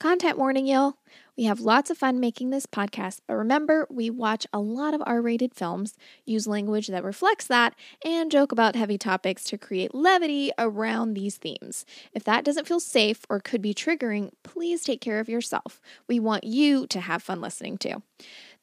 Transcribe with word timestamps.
Content 0.00 0.38
warning, 0.38 0.66
y'all. 0.66 0.94
We 1.36 1.44
have 1.44 1.60
lots 1.60 1.90
of 1.90 1.98
fun 1.98 2.20
making 2.20 2.48
this 2.48 2.64
podcast, 2.64 3.20
but 3.28 3.34
remember, 3.34 3.86
we 3.90 4.08
watch 4.08 4.46
a 4.50 4.58
lot 4.58 4.94
of 4.94 5.02
R 5.04 5.20
rated 5.20 5.54
films, 5.54 5.94
use 6.24 6.46
language 6.46 6.86
that 6.86 7.04
reflects 7.04 7.46
that, 7.48 7.74
and 8.02 8.30
joke 8.30 8.50
about 8.50 8.76
heavy 8.76 8.96
topics 8.96 9.44
to 9.44 9.58
create 9.58 9.94
levity 9.94 10.52
around 10.58 11.12
these 11.12 11.36
themes. 11.36 11.84
If 12.14 12.24
that 12.24 12.46
doesn't 12.46 12.66
feel 12.66 12.80
safe 12.80 13.26
or 13.28 13.40
could 13.40 13.60
be 13.60 13.74
triggering, 13.74 14.30
please 14.42 14.84
take 14.84 15.02
care 15.02 15.20
of 15.20 15.28
yourself. 15.28 15.82
We 16.08 16.18
want 16.18 16.44
you 16.44 16.86
to 16.86 17.00
have 17.00 17.22
fun 17.22 17.42
listening 17.42 17.76
too. 17.76 18.02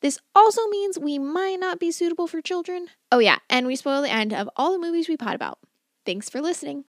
This 0.01 0.17
also 0.33 0.65
means 0.69 0.97
we 0.97 1.19
might 1.19 1.59
not 1.59 1.79
be 1.79 1.91
suitable 1.91 2.25
for 2.25 2.41
children. 2.41 2.87
Oh, 3.11 3.19
yeah, 3.19 3.37
and 3.47 3.67
we 3.67 3.75
spoil 3.75 4.01
the 4.01 4.09
end 4.09 4.33
of 4.33 4.49
all 4.55 4.71
the 4.71 4.79
movies 4.79 5.07
we 5.07 5.17
pod 5.17 5.35
about. 5.35 5.59
Thanks 6.03 6.31
for 6.31 6.41
listening. 6.41 6.85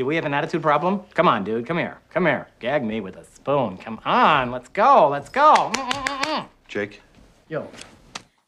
Do 0.00 0.06
we 0.06 0.16
have 0.16 0.24
an 0.24 0.32
attitude 0.32 0.62
problem? 0.62 1.02
Come 1.12 1.28
on, 1.28 1.44
dude. 1.44 1.66
Come 1.66 1.76
here. 1.76 1.98
Come 2.08 2.24
here. 2.24 2.48
Gag 2.58 2.82
me 2.82 3.02
with 3.02 3.16
a 3.16 3.24
spoon. 3.34 3.76
Come 3.76 4.00
on. 4.06 4.50
Let's 4.50 4.70
go. 4.70 5.10
Let's 5.10 5.28
go. 5.28 5.70
Mm-mm-mm. 5.74 6.46
Jake, 6.68 7.02
Yo. 7.50 7.68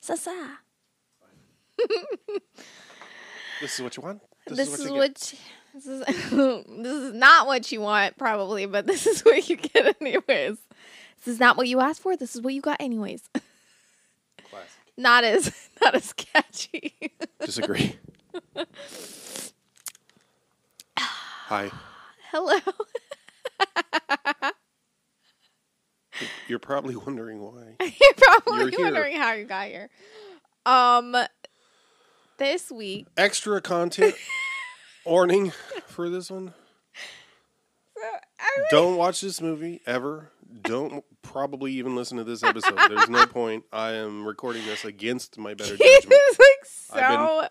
Sasa. 0.01 0.61
this 3.61 3.75
is 3.75 3.83
what 3.83 3.95
you 3.99 4.03
want? 4.03 4.23
This, 4.47 4.81
is 4.81 4.87
you 4.87 4.95
what. 4.95 5.09
get? 5.09 5.35
this 5.75 5.87
is 5.87 6.01
this 6.07 6.93
is 6.95 7.13
not 7.13 7.47
what 7.47 7.71
you 7.71 7.83
want, 7.83 8.17
probably, 8.17 8.65
but 8.65 8.87
this 8.87 9.07
is 9.07 9.21
what 9.21 9.47
you 9.47 9.57
get 9.57 9.95
anyways. 10.01 10.57
This 11.19 11.35
is 11.35 11.39
not 11.39 11.59
what 11.59 11.69
you 11.69 11.81
asked 11.81 12.01
for. 12.01 12.17
This 12.17 12.35
is 12.35 12.41
what 12.41 12.55
you 12.55 12.63
got 12.63 12.81
anyways. 12.81 13.29
Classic. 14.49 14.71
not 14.97 15.23
as 15.23 15.69
not 15.83 15.95
as 15.95 16.15
catchy. 16.15 16.95
Disagree. 17.45 17.99
Hi. 21.53 21.71
Hello. 22.31 22.57
You're 26.49 26.59
probably 26.59 26.97
wondering 26.97 27.43
why. 27.43 27.77
You're 27.81 27.91
probably 28.17 28.73
You're 28.73 28.81
wondering 28.81 29.17
how 29.19 29.35
you 29.35 29.45
got 29.45 29.67
here. 29.67 29.91
Um, 30.65 31.15
this 32.39 32.73
week, 32.73 33.07
Extra 33.19 33.61
content 33.61 34.15
warning 35.05 35.53
for 35.89 36.09
this 36.09 36.31
one. 36.31 36.55
so 37.99 38.03
I 38.41 38.49
Don't 38.71 38.97
watch 38.97 39.21
this 39.21 39.43
movie 39.43 39.83
ever. 39.85 40.31
Don't 40.63 41.05
probably 41.21 41.73
even 41.73 41.95
listen 41.95 42.17
to 42.17 42.25
this 42.25 42.43
episode. 42.43 42.79
There's 42.89 43.11
no 43.11 43.27
point. 43.27 43.65
I 43.71 43.91
am 43.93 44.25
recording 44.25 44.65
this 44.65 44.87
against 44.87 45.37
my 45.37 45.53
better 45.53 45.77
he 45.77 45.85
judgment. 46.01 46.19
was 46.31 46.39
like 46.95 47.03
I've 47.03 47.41
been- 47.41 47.49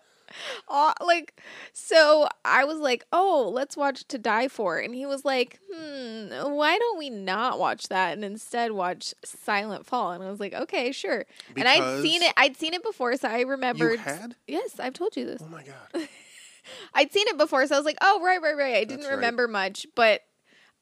aw- 0.68 0.94
like 1.00 1.40
so. 1.72 2.28
I 2.44 2.64
was 2.64 2.78
like, 2.78 3.04
oh, 3.12 3.50
let's 3.52 3.76
watch 3.76 4.04
To 4.08 4.18
Die 4.18 4.48
For, 4.48 4.78
and 4.78 4.94
he 4.94 5.06
was 5.06 5.24
like, 5.24 5.58
hmm, 5.72 6.28
why 6.52 6.78
don't 6.78 6.98
we 6.98 7.10
not 7.10 7.58
watch 7.58 7.88
that 7.88 8.12
and 8.14 8.24
instead 8.24 8.72
watch 8.72 9.14
Silent 9.24 9.86
Fall? 9.86 10.12
And 10.12 10.22
I 10.22 10.30
was 10.30 10.40
like, 10.40 10.54
okay, 10.54 10.92
sure. 10.92 11.24
and 11.56 11.68
I'd 11.68 12.02
seen 12.02 12.22
it. 12.22 12.32
I'd 12.36 12.56
seen 12.56 12.74
it 12.74 12.82
before, 12.82 13.16
so 13.16 13.28
I 13.28 13.40
remembered. 13.42 14.00
had? 14.00 14.36
Yes, 14.46 14.78
I've 14.78 14.94
told 14.94 15.16
you 15.16 15.24
this. 15.26 15.42
Oh 15.44 15.48
my 15.48 15.62
god. 15.62 16.08
I'd 16.94 17.12
seen 17.12 17.26
it 17.28 17.38
before, 17.38 17.66
so 17.66 17.74
I 17.74 17.78
was 17.78 17.84
like, 17.86 17.98
oh, 18.00 18.20
right, 18.22 18.40
right, 18.40 18.56
right. 18.56 18.76
I 18.76 18.84
didn't 18.84 19.00
That's 19.00 19.08
right. 19.08 19.14
remember 19.16 19.48
much, 19.48 19.86
but 19.96 20.20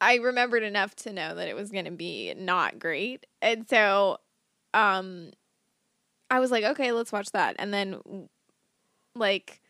I 0.00 0.16
remembered 0.16 0.62
enough 0.62 0.94
to 0.96 1.12
know 1.12 1.34
that 1.34 1.48
it 1.48 1.56
was 1.56 1.70
going 1.70 1.84
to 1.84 1.90
be 1.90 2.34
not 2.36 2.78
great. 2.78 3.26
And 3.42 3.68
so 3.68 4.18
um 4.72 5.30
I 6.30 6.38
was 6.40 6.50
like, 6.50 6.64
okay, 6.64 6.92
let's 6.92 7.12
watch 7.12 7.32
that. 7.32 7.56
And 7.58 7.74
then 7.74 8.28
like 9.14 9.60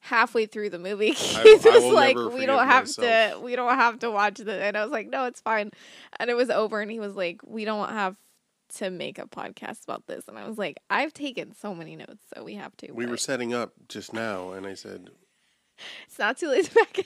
halfway 0.00 0.46
through 0.46 0.70
the 0.70 0.78
movie, 0.78 1.10
Keith 1.14 1.66
I 1.66 1.78
was 1.78 1.94
like, 1.94 2.16
we 2.16 2.46
don't 2.46 2.66
have 2.66 2.86
to 2.94 3.38
we 3.42 3.56
don't 3.56 3.74
have 3.74 3.98
to 4.00 4.10
watch 4.10 4.38
this. 4.38 4.62
And 4.62 4.76
I 4.76 4.82
was 4.82 4.92
like, 4.92 5.08
no, 5.08 5.24
it's 5.26 5.40
fine. 5.40 5.70
And 6.18 6.30
it 6.30 6.34
was 6.34 6.50
over 6.50 6.80
and 6.80 6.90
he 6.90 7.00
was 7.00 7.14
like, 7.14 7.40
we 7.46 7.64
don't 7.64 7.88
have 7.90 8.16
to 8.76 8.90
make 8.90 9.18
a 9.18 9.26
podcast 9.26 9.84
about 9.84 10.06
this. 10.06 10.28
And 10.28 10.38
I 10.38 10.46
was 10.46 10.56
like, 10.58 10.78
I've 10.88 11.12
taken 11.12 11.54
so 11.54 11.74
many 11.74 11.96
notes, 11.96 12.24
so 12.34 12.44
we 12.44 12.54
have 12.54 12.76
to. 12.78 12.92
We 12.92 13.06
were 13.06 13.16
setting 13.16 13.52
up 13.52 13.72
just 13.88 14.12
now, 14.12 14.52
and 14.52 14.64
I 14.66 14.74
said, 14.74 15.10
it's 16.06 16.18
not 16.18 16.38
too 16.38 16.48
late 16.48 16.66
to 16.66 16.74
back 16.74 16.98
out. 17.00 17.04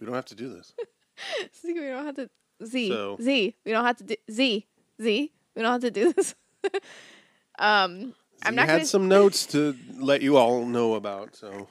we 0.00 0.06
don't 0.06 0.14
have 0.14 0.24
to 0.26 0.34
do 0.34 0.48
this. 0.48 0.72
Z, 1.62 1.72
we 1.72 1.86
don't 1.86 2.04
have 2.04 2.16
to. 2.16 2.28
Z, 2.64 2.88
So- 2.88 3.16
Z, 3.20 3.54
we 3.64 3.72
don't 3.72 3.84
have 3.84 3.96
to 3.98 4.04
do. 4.04 4.16
Z, 4.30 4.66
Z, 5.00 5.32
we 5.54 5.62
don't 5.62 5.72
have 5.72 5.80
to 5.82 5.90
do 5.90 6.12
this. 6.12 6.34
um, 7.58 8.14
I'm 8.42 8.52
you 8.54 8.56
not 8.56 8.66
had 8.68 8.76
gonna. 8.78 8.86
some 8.86 9.08
notes 9.08 9.46
to 9.46 9.76
let 9.98 10.22
you 10.22 10.36
all 10.36 10.64
know 10.64 10.94
about, 10.94 11.34
so 11.36 11.68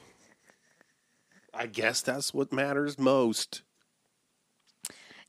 I 1.54 1.66
guess 1.66 2.02
that's 2.02 2.34
what 2.34 2.52
matters 2.52 2.98
most. 2.98 3.62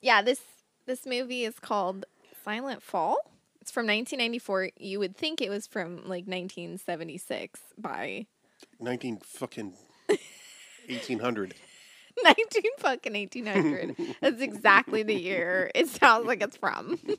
yeah, 0.01 0.21
this 0.21 0.41
this 0.85 1.05
movie 1.05 1.43
is 1.45 1.59
called 1.59 2.05
Silent 2.43 2.81
Fall. 2.81 3.17
It's 3.61 3.71
from 3.71 3.85
1994. 3.87 4.71
You 4.77 4.99
would 4.99 5.15
think 5.17 5.41
it 5.41 5.49
was 5.49 5.67
from 5.67 5.97
like 5.97 6.25
1976 6.25 7.59
by 7.77 8.25
19 8.79 9.17
fucking 9.23 9.73
1800. 10.87 11.53
19 12.23 12.61
fucking 12.79 13.13
1800. 13.13 13.95
That's 14.21 14.41
exactly 14.41 15.03
the 15.03 15.13
year 15.13 15.69
it 15.75 15.87
sounds 15.87 16.25
like 16.25 16.41
it's 16.41 16.57
from. 16.57 16.99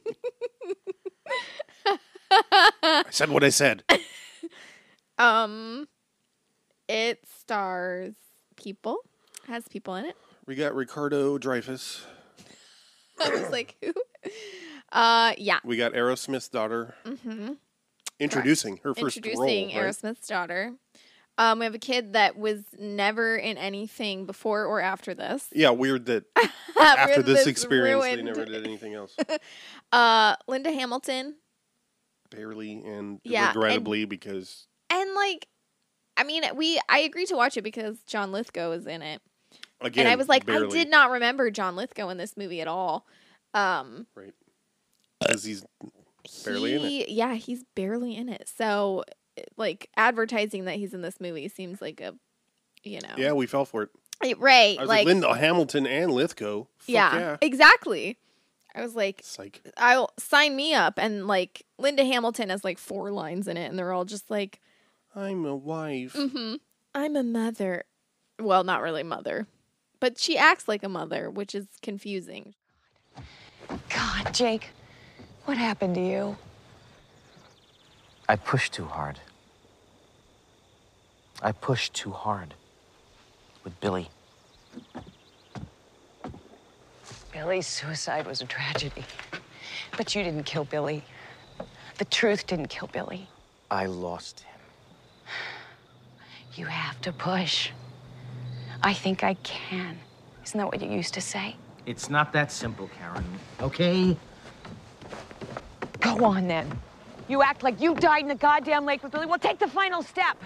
I 2.31 3.05
said 3.11 3.31
what 3.31 3.44
I 3.44 3.50
said. 3.50 3.84
Um, 5.19 5.89
it 6.89 7.19
stars 7.41 8.15
people, 8.56 8.99
has 9.49 9.66
people 9.66 9.97
in 9.97 10.05
it. 10.05 10.16
We 10.47 10.55
got 10.55 10.77
Ricardo 10.77 11.39
Dreyfuss. 11.39 12.03
I 13.21 13.31
was 13.31 13.50
like, 13.50 13.75
who? 13.83 13.93
Uh, 14.93 15.33
yeah. 15.37 15.59
We 15.65 15.77
got 15.77 15.93
Aerosmith's 15.94 16.49
daughter. 16.49 16.94
Mm-hmm. 17.05 17.55
Introducing 18.21 18.77
her 18.84 18.95
first 18.95 19.16
Introducing 19.16 19.71
role. 19.71 19.83
right? 19.83 19.93
Aerosmith's 19.93 20.28
daughter. 20.28 20.75
Um, 21.37 21.59
we 21.60 21.65
have 21.66 21.75
a 21.75 21.78
kid 21.81 22.12
that 22.15 22.37
was 22.37 22.62
never 22.78 23.37
in 23.37 23.59
anything 23.59 24.25
before 24.25 24.65
or 24.66 24.81
after 24.81 25.15
this. 25.15 25.47
Yeah, 25.53 25.71
weird 25.71 26.06
that 26.06 26.25
after 26.37 26.81
After 26.81 27.22
this 27.22 27.47
experience 27.47 28.05
they 28.05 28.22
never 28.22 28.45
did 28.45 28.65
anything 28.65 28.95
else. 28.95 29.16
Uh, 29.93 30.37
Linda 30.47 30.72
Hamilton, 30.72 31.37
Barely 32.31 32.83
and 32.84 33.21
Yeah, 33.25 33.49
and- 33.49 33.56
regrettably 33.56 34.05
because 34.05 34.66
and 34.91 35.15
like, 35.15 35.49
I 36.16 36.25
mean, 36.25 36.43
we 36.55 36.81
I 36.89 37.00
agreed 37.00 37.28
to 37.28 37.37
watch 37.37 37.56
it 37.56 37.62
because 37.62 38.03
John 38.05 38.33
Lithgow 38.33 38.72
is 38.72 38.87
in 38.87 39.03
it, 39.03 39.21
again 39.81 40.06
and 40.06 40.12
I 40.12 40.16
was 40.16 40.28
like, 40.28 40.47
barely, 40.47 40.66
I 40.66 40.71
did 40.71 40.91
not 40.91 41.11
remember 41.11 41.50
John 41.50 41.77
Lithgow 41.77 42.09
in 42.09 42.16
this 42.16 42.37
movie 42.37 42.61
at 42.61 42.69
all. 42.69 43.06
Um, 43.55 44.06
right 44.15 44.34
because 45.21 45.44
he's 45.44 45.65
Barely 46.44 46.75
in 46.75 46.84
it. 46.84 47.09
Yeah, 47.09 47.34
he's 47.34 47.65
barely 47.75 48.16
in 48.16 48.28
it. 48.28 48.49
So, 48.55 49.05
like, 49.56 49.89
advertising 49.97 50.66
that 50.66 50.77
he's 50.77 50.95
in 50.95 51.03
this 51.03 51.21
movie 51.21 51.49
seems 51.49 51.81
like 51.81 52.01
a, 52.01 52.15
you 52.83 53.01
know, 53.01 53.15
yeah 53.16 53.33
we 53.33 53.47
fell 53.47 53.65
for 53.65 53.84
it. 53.84 53.91
Right, 54.39 54.77
like, 54.78 54.89
like, 54.89 55.07
Linda 55.07 55.34
Hamilton 55.34 55.86
and 55.86 56.13
Lithgow. 56.13 56.66
Yeah, 56.86 57.19
yeah. 57.19 57.36
exactly. 57.41 58.19
I 58.78 58.83
was 58.83 58.95
like, 58.95 59.21
Psych. 59.25 59.60
I'll 59.77 60.13
sign 60.19 60.54
me 60.54 60.72
up, 60.72 60.98
and 60.98 61.27
like 61.27 61.66
Linda 61.78 62.04
Hamilton 62.04 62.51
has 62.51 62.63
like 62.63 62.78
four 62.78 63.10
lines 63.10 63.48
in 63.48 63.57
it, 63.57 63.69
and 63.69 63.78
they're 63.78 63.92
all 63.92 64.04
just 64.04 64.30
like, 64.30 64.60
I'm 65.16 65.45
a 65.45 65.57
wife. 65.57 66.15
mm-hmm, 66.15 66.54
"I'm 66.95 67.16
a 67.16 67.25
mother." 67.25 67.84
Well, 68.41 68.63
not 68.63 68.83
really 68.83 69.03
mother, 69.03 69.48
but 69.98 70.16
she 70.19 70.39
acts 70.39 70.69
like 70.69 70.84
a 70.84 70.89
mother, 70.89 71.28
which 71.28 71.57
is 71.57 71.66
confusing. 71.83 72.54
God, 73.69 74.33
Jake, 74.33 74.69
what 75.45 75.57
happened 75.59 75.97
to 75.97 76.01
you? 76.01 76.36
I 78.28 78.36
pushed 78.36 78.72
too 78.74 78.84
hard. 78.84 79.19
I 81.42 81.51
pushed 81.51 81.95
too 81.95 82.13
hard 82.13 82.54
with 83.65 83.81
Billy. 83.81 84.09
Billy's 87.38 87.68
suicide 87.68 88.26
was 88.26 88.40
a 88.40 88.46
tragedy. 88.46 89.04
But 89.96 90.12
you 90.12 90.24
didn't 90.24 90.42
kill 90.42 90.64
Billy. 90.64 91.04
The 91.98 92.04
truth 92.06 92.48
didn't 92.48 92.66
kill 92.66 92.88
Billy. 92.88 93.28
I 93.70 93.86
lost 93.86 94.40
him. 94.40 94.58
You 96.56 96.66
have 96.66 97.00
to 97.02 97.12
push. 97.12 97.70
I 98.82 98.92
think 98.92 99.22
I 99.22 99.34
can. 99.44 99.96
Isn't 100.44 100.58
that 100.58 100.66
what 100.66 100.82
you 100.82 100.90
used 100.90 101.14
to 101.14 101.20
say? 101.20 101.54
It's 101.86 102.10
not 102.10 102.32
that 102.32 102.50
simple, 102.50 102.90
Karen. 102.98 103.24
Okay? 103.60 104.16
Go 106.00 106.24
on 106.24 106.48
then. 106.48 106.76
You 107.28 107.42
act 107.42 107.62
like 107.62 107.80
you 107.80 107.94
died 107.94 108.22
in 108.22 108.28
the 108.28 108.34
goddamn 108.34 108.84
lake 108.84 109.04
with 109.04 109.12
Billy. 109.12 109.26
Well, 109.26 109.38
take 109.38 109.60
the 109.60 109.68
final 109.68 110.02
step. 110.02 110.42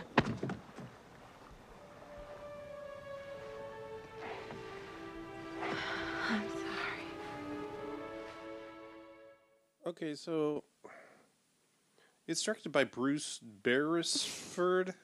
Okay, 9.93 10.15
so 10.15 10.65
it's 12.27 12.43
directed 12.43 12.73
by 12.73 12.83
Bruce 12.83 13.39
Beresford. 13.43 14.95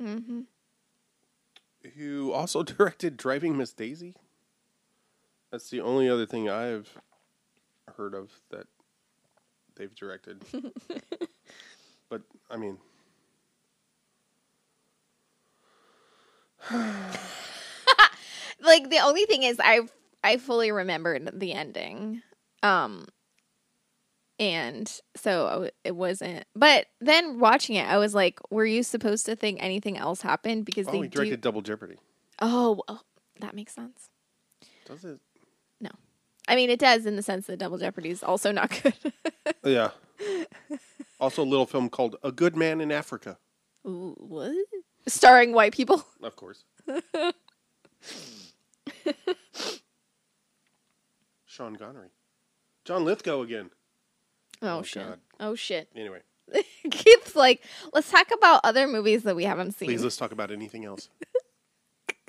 Mm-hmm. 0.00 0.42
Who 1.96 2.30
also 2.30 2.62
directed 2.62 3.16
Driving 3.16 3.56
Miss 3.56 3.72
Daisy. 3.72 4.14
That's 5.50 5.68
the 5.68 5.80
only 5.80 6.08
other 6.08 6.26
thing 6.26 6.48
I've 6.48 6.96
heard 7.96 8.14
of 8.14 8.30
that 8.50 8.68
they've 9.74 9.92
directed. 9.96 10.40
but 12.08 12.22
I 12.48 12.56
mean, 12.56 12.78
like 18.60 18.90
the 18.90 19.00
only 19.02 19.24
thing 19.24 19.42
is 19.42 19.58
I 19.58 19.80
I 20.22 20.36
fully 20.36 20.70
remembered 20.70 21.32
the 21.34 21.52
ending. 21.52 22.22
Um 22.62 23.08
and 24.38 25.00
so 25.16 25.70
it 25.84 25.94
wasn't 25.94 26.44
but 26.56 26.86
then 27.00 27.38
watching 27.38 27.76
it 27.76 27.88
I 27.88 27.98
was 27.98 28.14
like 28.14 28.40
were 28.50 28.66
you 28.66 28.82
supposed 28.82 29.26
to 29.26 29.36
think 29.36 29.62
anything 29.62 29.96
else 29.96 30.22
happened 30.22 30.64
because 30.64 30.88
oh, 30.88 30.92
they 30.92 31.02
he 31.02 31.08
directed 31.08 31.40
do 31.40 31.48
Double 31.48 31.62
Jeopardy. 31.62 31.96
Oh, 32.40 32.82
oh, 32.88 33.00
that 33.40 33.54
makes 33.54 33.74
sense. 33.74 34.08
Does 34.86 35.04
it? 35.04 35.20
No. 35.80 35.90
I 36.48 36.56
mean 36.56 36.68
it 36.70 36.80
does 36.80 37.06
in 37.06 37.14
the 37.16 37.22
sense 37.22 37.46
that 37.46 37.58
Double 37.58 37.78
Jeopardy 37.78 38.10
is 38.10 38.22
also 38.22 38.50
not 38.52 38.70
good. 38.82 38.94
Yeah. 39.64 39.90
also, 41.18 41.42
a 41.42 41.44
little 41.44 41.64
film 41.64 41.88
called 41.88 42.16
A 42.22 42.30
Good 42.30 42.54
Man 42.54 42.82
in 42.82 42.92
Africa. 42.92 43.38
Ooh, 43.86 44.14
what? 44.18 44.54
Starring 45.06 45.52
white 45.52 45.72
people? 45.72 46.04
Of 46.22 46.36
course. 46.36 46.64
Sean 51.46 51.76
Connery. 51.76 52.08
John 52.84 53.04
Lithgow 53.04 53.42
again. 53.42 53.70
Oh, 54.64 54.78
Oh, 54.78 54.82
shit. 54.82 55.02
God. 55.06 55.18
Oh 55.40 55.54
shit. 55.54 55.88
Anyway, 55.96 56.20
Keith's 56.90 57.34
like, 57.34 57.62
let's 57.92 58.10
talk 58.10 58.28
about 58.32 58.60
other 58.64 58.86
movies 58.86 59.22
that 59.24 59.34
we 59.36 59.44
haven't 59.44 59.72
seen. 59.72 59.88
please 59.88 60.02
let's 60.02 60.16
talk 60.16 60.30
about 60.32 60.50
anything 60.50 60.84
else. 60.84 61.08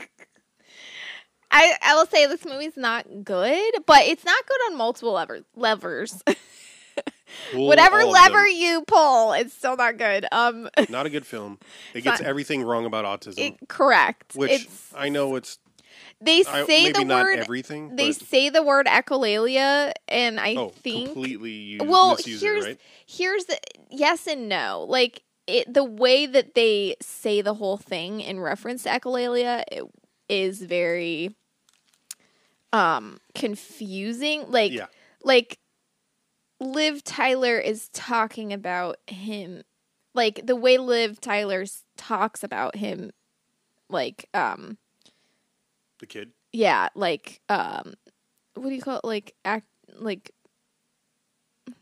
I, 1.51 1.73
I 1.81 1.95
will 1.95 2.05
say 2.07 2.25
this 2.25 2.43
movie's 2.45 2.75
not 2.75 3.05
good, 3.23 3.73
but 3.85 4.01
it's 4.01 4.25
not 4.25 4.45
good 4.45 4.59
on 4.71 4.77
multiple 4.77 5.13
lever, 5.13 5.41
levers. 5.55 6.21
Whatever 7.53 8.03
lever 8.03 8.47
you 8.47 8.83
pull, 8.87 9.33
it's 9.33 9.53
still 9.53 9.75
not 9.77 9.97
good. 9.97 10.25
Um, 10.31 10.69
Not 10.89 11.05
a 11.05 11.09
good 11.09 11.25
film. 11.25 11.59
It 11.93 12.01
gets 12.01 12.19
not- 12.21 12.27
everything 12.27 12.63
wrong 12.63 12.85
about 12.85 13.05
autism. 13.05 13.39
it, 13.39 13.55
correct. 13.69 14.35
which 14.35 14.51
it's 14.63 14.93
I 14.95 15.09
know 15.09 15.35
it's 15.35 15.59
they 16.21 16.43
I, 16.47 16.65
say 16.65 16.83
maybe 16.83 16.99
the 16.99 17.05
not 17.05 17.25
word. 17.25 17.39
everything. 17.39 17.95
They 17.95 18.09
but, 18.11 18.21
say 18.21 18.49
the 18.49 18.63
word 18.63 18.87
echolalia, 18.87 19.91
and 20.07 20.39
I 20.39 20.55
oh, 20.55 20.69
think 20.69 21.07
completely 21.13 21.51
use, 21.51 21.81
well 21.83 22.17
here's 22.17 22.41
it, 22.43 22.63
right? 22.63 22.79
here's 23.05 23.45
the 23.45 23.59
yes 23.89 24.27
and 24.27 24.47
no 24.49 24.85
like 24.87 25.23
it 25.47 25.71
the 25.71 25.83
way 25.83 26.25
that 26.25 26.55
they 26.55 26.95
say 27.01 27.41
the 27.41 27.53
whole 27.53 27.77
thing 27.77 28.21
in 28.21 28.39
reference 28.39 28.83
to 28.83 28.89
echolalia 28.89 29.63
it 29.71 29.83
is 30.29 30.61
very 30.61 31.35
um 32.73 33.19
confusing 33.35 34.45
like 34.49 34.71
Yeah. 34.71 34.87
like 35.23 35.59
liv 36.59 37.03
tyler 37.03 37.57
is 37.59 37.89
talking 37.89 38.51
about 38.53 38.97
him 39.07 39.61
like 40.13 40.41
the 40.45 40.55
way 40.55 40.77
liv 40.77 41.21
tyler 41.21 41.65
talks 41.97 42.43
about 42.43 42.75
him 42.77 43.11
like 43.89 44.27
um 44.33 44.77
The 45.99 46.05
kid. 46.07 46.31
yeah 46.51 46.89
like 46.95 47.41
um 47.49 47.93
what 48.55 48.69
do 48.69 48.75
you 48.75 48.81
call 48.81 48.97
it 48.97 49.05
like 49.05 49.33
act 49.45 49.67
like 49.97 50.31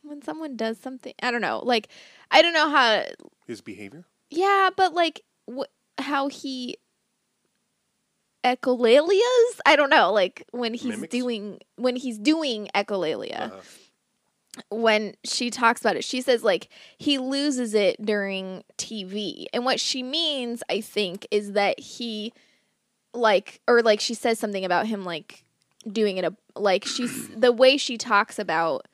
when 0.02 0.22
someone 0.22 0.56
does 0.56 0.78
something 0.80 1.14
i 1.22 1.32
don't 1.32 1.42
know 1.42 1.62
like 1.64 1.88
i 2.32 2.42
don't 2.42 2.54
know 2.54 2.70
how 2.70 3.04
His 3.48 3.62
behavior. 3.62 4.06
yeah 4.30 4.70
but 4.76 4.94
like 4.94 5.22
wh- 5.50 5.72
how 5.98 6.28
he 6.30 6.78
echolalias 8.44 9.60
i 9.66 9.76
don't 9.76 9.90
know 9.90 10.12
like 10.12 10.44
when 10.52 10.74
he's 10.74 10.98
Mimics? 10.98 11.12
doing 11.12 11.60
when 11.78 11.96
he's 11.96 12.18
doing 12.20 12.68
echolalia 12.76 13.52
Uh, 13.54 13.62
when 14.70 15.16
she 15.24 15.50
talks 15.50 15.82
about 15.82 15.96
it, 15.96 16.04
she 16.04 16.22
says 16.22 16.44
like 16.44 16.70
he 17.00 17.18
loses 17.18 17.74
it 17.74 18.00
during 18.06 18.64
TV. 18.78 19.48
And 19.52 19.66
what 19.66 19.80
she 19.80 20.04
means, 20.04 20.62
I 20.70 20.80
think, 20.80 21.26
is 21.32 21.54
that 21.54 21.80
he 21.80 22.34
like 23.14 23.62
or 23.68 23.82
like 23.82 24.00
she 24.00 24.14
says 24.14 24.40
something 24.40 24.66
about 24.66 24.88
him 24.88 25.04
like 25.04 25.44
doing 25.92 26.18
it 26.18 26.26
a 26.26 26.34
like 26.56 26.86
she's 26.86 27.30
the 27.36 27.52
way 27.52 27.78
she 27.78 27.98
talks 27.98 28.40
about 28.40 28.88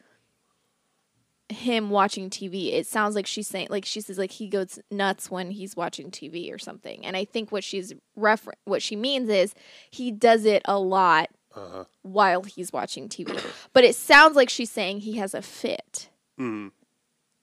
him 1.50 1.89
watching 1.89 2.30
TV, 2.30 2.74
it 2.74 2.86
sounds 2.86 3.16
like 3.16 3.25
she's 3.25 3.48
saying 3.48 3.68
like 3.69 3.86
she 3.86 4.01
says 4.01 4.18
like 4.18 4.31
he 4.31 4.48
goes 4.48 4.80
nuts 4.92 5.31
when 5.31 5.51
he's 5.51 5.75
watching 5.75 6.12
TV 6.12 6.54
or 6.54 6.60
something. 6.60 7.06
And 7.06 7.18
I 7.18 7.25
think 7.25 7.51
what 7.51 7.63
she's 7.63 7.94
refer 8.16 8.54
what 8.66 8.81
she 8.81 8.95
means 8.95 9.30
is 9.30 9.56
he 9.89 10.12
does 10.12 10.45
it 10.45 10.62
a 10.65 10.80
lot 10.80 11.30
uh, 11.56 11.86
while 12.04 12.44
he's 12.44 12.72
watching 12.72 13.10
TV. 13.10 13.44
But 13.74 13.83
it 13.83 13.95
sounds 13.95 14.36
like 14.36 14.50
she's 14.50 14.72
saying 14.72 15.00
he 15.00 15.18
has 15.18 15.33
a 15.33 15.42
fit. 15.42 16.10
mm, 16.39 16.72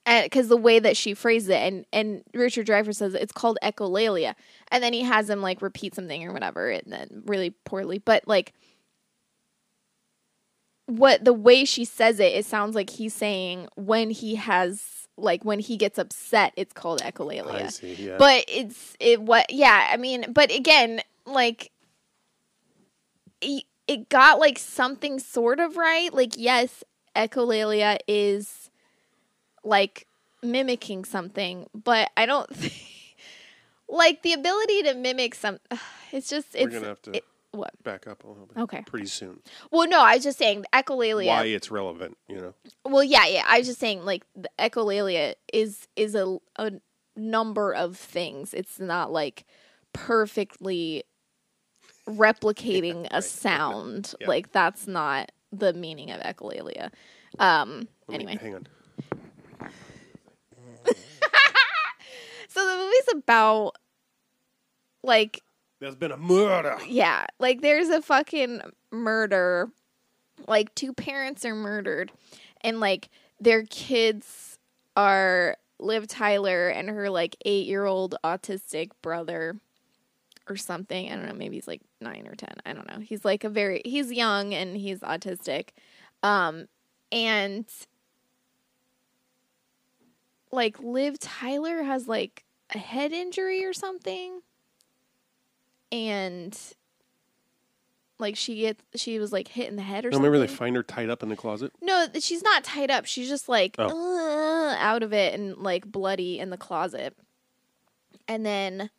because 0.07 0.49
the 0.49 0.57
way 0.57 0.79
that 0.79 0.97
she 0.97 1.15
phrased 1.15 1.51
it, 1.51 1.55
and 1.55 1.85
and 1.93 2.23
Richard 2.33 2.67
Driver 2.67 2.93
says 2.93 3.15
it's 3.15 3.33
called 3.33 3.59
echolalia, 3.63 4.35
and 4.71 4.83
then 4.83 4.93
he 4.93 5.03
has 5.03 5.29
him 5.29 5.43
like 5.43 5.61
repeat 5.61 5.95
something 5.95 6.25
or 6.27 6.33
whatever, 6.33 6.71
and 6.71 6.85
then 6.87 7.23
really 7.27 7.51
poorly. 7.51 7.99
But 7.99 8.27
like, 8.29 8.53
what 10.87 11.25
the 11.25 11.33
way 11.33 11.65
she 11.65 11.85
says 11.85 12.21
it, 12.21 12.33
it 12.35 12.45
sounds 12.45 12.75
like 12.77 12.91
he's 12.91 13.15
saying 13.15 13.69
when 13.75 14.11
he 14.11 14.37
has 14.37 15.09
like 15.17 15.45
when 15.45 15.59
he 15.59 15.77
gets 15.77 15.99
upset, 15.99 16.53
it's 16.57 16.73
called 16.73 17.01
echolalia 17.01 17.73
see. 17.73 17.95
Yeah. 17.95 18.17
but 18.17 18.45
it's 18.49 18.97
it 19.01 19.21
what 19.21 19.51
yeah 19.51 19.89
i 19.91 19.97
mean 19.97 20.27
but 20.33 20.53
again 20.53 21.01
like 21.25 21.73
it, 23.41 23.65
it 23.89 24.09
got 24.09 24.39
like 24.39 24.59
something 24.59 25.19
sort 25.19 25.59
of 25.59 25.77
right 25.77 26.13
like 26.13 26.35
yes 26.37 26.85
echolalia 27.17 27.99
is 28.07 28.66
like 29.67 30.07
mimicking 30.43 31.05
something 31.05 31.67
but 31.75 32.11
i 32.17 32.25
don't 32.27 32.49
think 32.57 32.75
like 33.89 34.23
the 34.23 34.33
ability 34.33 34.83
to 34.85 34.95
mimic 34.95 35.35
some 35.35 35.59
it's 36.13 36.29
just 36.29 36.55
We're 36.55 36.61
it's 36.67 36.75
gonna 36.75 36.87
have 36.89 37.03
to 37.03 37.17
it- 37.17 37.25
what 37.53 37.73
back 37.83 38.07
up 38.07 38.23
a 38.23 38.29
little 38.29 38.45
bit. 38.45 38.59
Okay. 38.65 38.83
Pretty 38.87 39.07
soon. 39.07 39.39
well 39.71 39.89
no 39.89 40.03
i 40.03 40.15
was 40.15 40.23
just 40.25 40.37
saying 40.37 40.67
echolalia 40.75 41.29
Why 41.29 41.45
it's 41.47 41.71
relevant, 41.71 42.19
you 42.29 42.37
know? 42.37 42.55
Well, 42.85 43.03
yeah, 43.03 43.25
yeah. 43.27 43.45
I 43.47 43.59
was 43.59 43.67
just 43.67 43.81
saying, 43.81 44.05
like 44.05 44.25
the 44.37 44.51
echolalia 44.59 45.35
is 45.53 45.89
is 45.97 46.15
a 46.15 46.37
a 46.57 46.73
number 47.17 47.73
of 47.73 47.97
things. 47.97 48.53
It's 48.53 48.79
not 48.79 49.11
like 49.11 49.47
perfectly 49.95 51.05
replicating 52.07 53.07
a 53.11 53.23
sound. 53.43 54.15
Yeah. 54.21 54.29
Like 54.29 54.53
that's 54.53 54.87
not 54.87 55.33
the 55.51 55.73
meaning 55.73 56.11
of 56.11 56.21
echolalia. 56.21 56.91
Um. 57.39 57.89
Anyway, 58.13 58.37
hang 58.41 58.55
on. 58.55 58.67
So 62.57 62.65
the 62.65 62.77
movie's 62.77 63.23
about 63.23 63.77
like 65.03 65.43
There's 65.79 65.95
been 65.95 66.11
a 66.11 66.17
murder. 66.17 66.79
Yeah, 66.89 67.27
like 67.39 67.61
there's 67.61 67.91
a 67.91 68.01
fucking 68.01 68.63
murder. 68.91 69.69
Like 70.49 70.75
two 70.75 70.95
parents 70.95 71.45
are 71.45 71.55
murdered 71.55 72.13
and 72.63 72.81
like 72.81 73.11
their 73.39 73.65
kids 73.65 74.59
are 74.97 75.59
Liv 75.79 76.09
Tyler 76.09 76.69
and 76.69 76.89
her 76.89 77.11
like 77.11 77.37
8-year-old 77.45 78.15
autistic 78.25 78.91
brother 79.03 79.57
or 80.49 80.57
something. 80.57 81.13
I 81.13 81.17
don't 81.17 81.27
know, 81.27 81.35
maybe 81.35 81.57
he's 81.57 81.69
like 81.69 81.83
9 82.01 82.27
or 82.27 82.35
10. 82.35 82.49
I 82.65 82.73
don't 82.73 82.89
know. 82.89 83.01
He's 83.01 83.25
like 83.25 83.45
a 83.45 83.51
very 83.51 83.83
he's 83.85 84.11
young 84.11 84.55
and 84.55 84.79
he's 84.79 85.01
autistic. 85.01 85.71
Um 86.23 86.69
and 87.13 87.67
like 90.51 90.79
Liv 90.81 91.19
Tyler 91.19 91.83
has 91.83 92.09
like 92.09 92.45
a 92.75 92.79
head 92.79 93.13
injury 93.13 93.65
or 93.65 93.73
something 93.73 94.41
and 95.93 96.59
like 98.19 98.37
she 98.37 98.57
gets 98.61 98.83
she 98.97 99.19
was 99.19 99.33
like 99.33 99.49
hit 99.49 99.69
in 99.69 99.77
the 99.77 99.83
head 99.83 100.05
or 100.05 100.11
No, 100.11 100.17
something. 100.17 100.31
remember 100.31 100.47
they 100.47 100.53
find 100.53 100.75
her 100.77 100.83
tied 100.83 101.11
up 101.11 101.23
in 101.23 101.29
the 101.29 101.37
closet? 101.37 101.73
no, 101.81 102.07
she's 102.19 102.43
not 102.43 102.65
tied 102.65 102.91
up. 102.91 103.05
She's 103.07 103.29
just 103.29 103.49
like 103.49 103.77
Oh. 103.79 103.89
"Uh," 103.89 104.75
out 104.79 105.03
of 105.03 105.13
it 105.13 105.35
and 105.39 105.57
like 105.59 105.87
bloody 105.87 106.39
in 106.39 106.51
the 106.51 106.57
closet. 106.57 107.17
And 108.27 108.45
then 108.45 108.91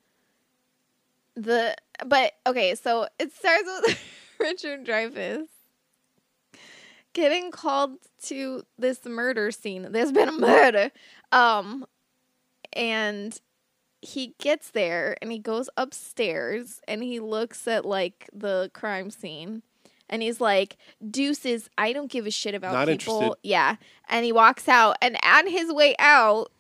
the 1.36 1.76
but 2.06 2.34
okay, 2.46 2.76
so 2.76 3.08
it 3.20 3.34
starts 3.34 3.64
with 3.88 4.00
Richard 4.40 4.86
Dreyfuss 4.86 5.48
getting 7.14 7.50
called 7.52 7.94
to 8.24 8.64
this 8.78 9.04
murder 9.06 9.52
scene. 9.52 9.92
There's 9.92 10.12
been 10.12 10.30
a 10.30 10.32
murder. 10.32 10.92
Um 11.32 11.86
and 12.74 13.40
he 14.02 14.36
gets 14.40 14.70
there 14.72 15.18
and 15.22 15.32
he 15.32 15.40
goes 15.40 15.70
upstairs 15.78 16.82
and 16.88 17.04
he 17.04 17.20
looks 17.20 17.68
at 17.68 17.86
like 17.86 18.30
the 18.34 18.70
crime 18.74 19.10
scene 19.10 19.64
and 20.10 20.22
he's 20.22 20.40
like 20.40 20.78
deuces 21.10 21.70
i 21.78 21.92
don't 21.92 22.12
give 22.12 22.26
a 22.26 22.32
shit 22.32 22.54
about 22.56 22.74
Not 22.74 22.88
people. 22.88 23.16
Interested. 23.16 23.40
yeah. 23.44 23.76
And 24.10 24.24
he 24.24 24.32
walks 24.32 24.68
out 24.68 24.98
and 25.02 25.18
on 25.24 25.48
his 25.48 25.72
way 25.72 25.96
out 26.00 26.52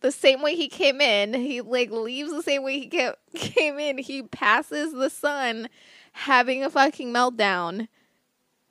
the 0.00 0.12
same 0.12 0.42
way 0.42 0.56
he 0.56 0.68
came 0.68 1.00
in 1.00 1.34
he 1.34 1.60
like 1.60 1.90
leaves 1.90 2.30
the 2.30 2.42
same 2.42 2.62
way 2.62 2.80
he 2.80 2.86
came 3.34 3.78
in 3.78 3.98
he 3.98 4.22
passes 4.22 4.92
the 4.92 5.10
son 5.10 5.68
having 6.12 6.64
a 6.64 6.70
fucking 6.70 7.12
meltdown 7.12 7.88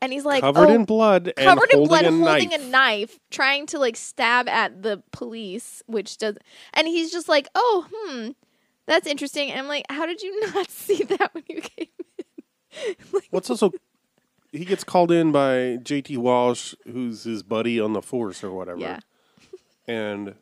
and 0.02 0.14
he's 0.14 0.26
like 0.26 0.42
covered 0.42 0.70
oh, 0.70 0.74
in 0.74 0.86
blood 0.86 1.34
and 1.36 1.48
covered 1.48 1.70
in 1.72 1.80
holding 1.80 1.88
blood, 1.88 2.06
a 2.06 2.12
holding 2.12 2.50
knife. 2.50 2.62
a 2.62 2.70
knife, 2.70 3.20
trying 3.30 3.66
to 3.68 3.80
like 3.80 3.96
stab 3.96 4.48
at 4.48 4.82
the 4.82 5.04
police, 5.12 5.84
which 5.88 6.18
does, 6.18 6.38
and 6.74 6.88
he's 6.88 7.12
just 7.12 7.28
like, 7.28 7.48
"Oh, 7.56 7.88
hmm, 7.92 8.30
that's 8.86 9.08
interesting." 9.08 9.52
And 9.52 9.60
I'm 9.60 9.68
like, 9.68 9.86
"How 9.90 10.06
did 10.06 10.22
you 10.22 10.48
not 10.54 10.70
see 10.70 11.04
that 11.04 11.34
when 11.34 11.44
you 11.48 11.62
came 11.62 11.88
in?" 11.98 12.96
like, 13.14 13.28
What's 13.32 13.50
also 13.50 13.72
he 14.52 14.66
gets 14.66 14.84
called 14.84 15.12
in 15.12 15.32
by 15.32 15.78
JT 15.82 16.18
Walsh, 16.18 16.74
who's 16.86 17.24
his 17.24 17.44
buddy 17.44 17.80
on 17.80 17.94
the 17.94 18.02
force 18.02 18.44
or 18.44 18.52
whatever. 18.52 18.80
yeah, 18.80 19.00
And 19.88 20.36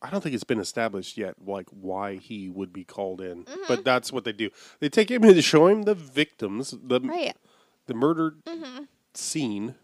I 0.00 0.10
don't 0.10 0.22
think 0.22 0.34
it's 0.34 0.44
been 0.44 0.60
established 0.60 1.16
yet, 1.16 1.34
like 1.44 1.66
why 1.70 2.16
he 2.16 2.48
would 2.48 2.72
be 2.72 2.84
called 2.84 3.20
in. 3.20 3.44
Mm-hmm. 3.44 3.62
But 3.68 3.84
that's 3.84 4.12
what 4.12 4.24
they 4.24 4.32
do. 4.32 4.50
They 4.80 4.88
take 4.88 5.10
him 5.10 5.24
in 5.24 5.34
to 5.34 5.42
show 5.42 5.66
him 5.66 5.82
the 5.82 5.94
victims, 5.94 6.74
the 6.82 7.00
right. 7.00 7.36
The 7.86 7.94
murder 7.94 8.36
Mm-hmm. 8.46 8.84
scene. 9.14 9.74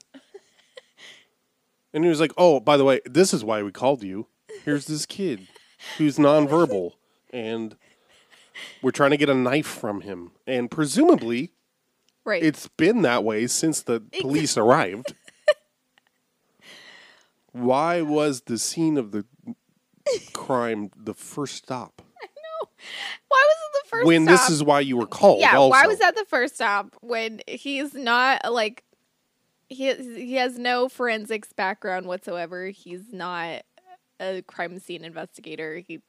and 1.93 2.05
he 2.05 2.11
was 2.11 2.21
like, 2.21 2.33
"Oh, 2.37 2.61
by 2.61 2.77
the 2.77 2.85
way, 2.85 3.01
this 3.05 3.33
is 3.35 3.45
why 3.45 3.63
we 3.63 3.73
called 3.73 4.03
you. 4.03 4.27
Here's 4.65 4.87
this 4.87 5.07
kid 5.07 5.49
who's 5.99 6.17
nonverbal, 6.19 6.93
and 7.33 7.77
we're 8.83 8.91
trying 8.91 9.11
to 9.11 9.17
get 9.17 9.29
a 9.31 9.35
knife 9.35 9.67
from 9.67 10.01
him, 10.03 10.33
and 10.47 10.71
presumably." 10.71 11.53
Right. 12.25 12.43
It's 12.43 12.69
been 12.69 13.01
that 13.03 13.25
way 13.25 13.47
since 13.47 13.81
the 13.81 14.03
police 14.21 14.57
arrived. 14.59 15.15
Why 17.53 18.03
was 18.03 18.43
the 18.43 18.59
scene 18.59 18.97
of 18.99 19.11
the 19.11 19.25
crime 20.33 20.91
the 20.97 21.15
first 21.15 21.57
stop? 21.57 22.03
Why 23.29 23.47
was 23.49 23.57
it 23.57 23.85
the 23.85 23.89
first 23.89 24.07
when 24.07 24.25
stop? 24.25 24.33
this 24.33 24.51
is 24.51 24.65
why 24.65 24.81
you 24.81 24.97
were 24.97 25.07
called. 25.07 25.41
yeah, 25.41 25.57
also. 25.57 25.71
why 25.71 25.87
was 25.87 25.99
that 25.99 26.17
the 26.17 26.25
first 26.25 26.57
stop 26.57 26.97
when 27.01 27.41
he's 27.47 27.95
not 27.95 28.41
like 28.51 28.85
he 29.69 29.95
he 29.95 30.35
has 30.35 30.59
no 30.59 30.89
forensics 30.89 31.53
background 31.53 32.07
whatsoever. 32.07 32.67
He's 32.67 33.13
not 33.13 33.63
a 34.19 34.43
crime 34.43 34.79
scene 34.79 35.05
investigator. 35.05 35.79
He 35.79 36.01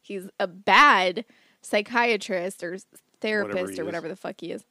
he's 0.00 0.28
a 0.38 0.46
bad 0.46 1.24
psychiatrist 1.60 2.62
or 2.62 2.78
therapist 3.20 3.74
he 3.74 3.80
or 3.80 3.82
is. 3.82 3.86
whatever 3.86 4.08
the 4.08 4.16
fuck 4.16 4.36
he 4.40 4.52
is. 4.52 4.64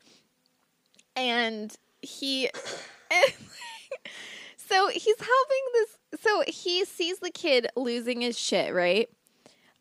And 1.16 1.76
he 2.02 2.50
so 4.58 4.88
he's 4.90 5.20
helping 5.20 5.64
this 5.74 6.22
so 6.22 6.44
he 6.48 6.86
sees 6.86 7.20
the 7.20 7.32
kid 7.32 7.68
losing 7.76 8.22
his 8.22 8.40
shit, 8.40 8.74
right? 8.74 9.10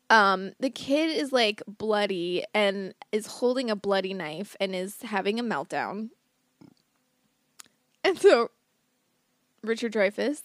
Um 0.09 0.51
the 0.59 0.69
kid 0.69 1.09
is 1.15 1.31
like 1.31 1.61
bloody 1.67 2.43
and 2.53 2.93
is 3.11 3.25
holding 3.27 3.69
a 3.69 3.75
bloody 3.75 4.13
knife 4.13 4.55
and 4.59 4.73
is 4.75 5.01
having 5.01 5.39
a 5.39 5.43
meltdown 5.43 6.09
and 8.03 8.17
so 8.19 8.49
richard 9.63 9.91
dreyfuss 9.93 10.43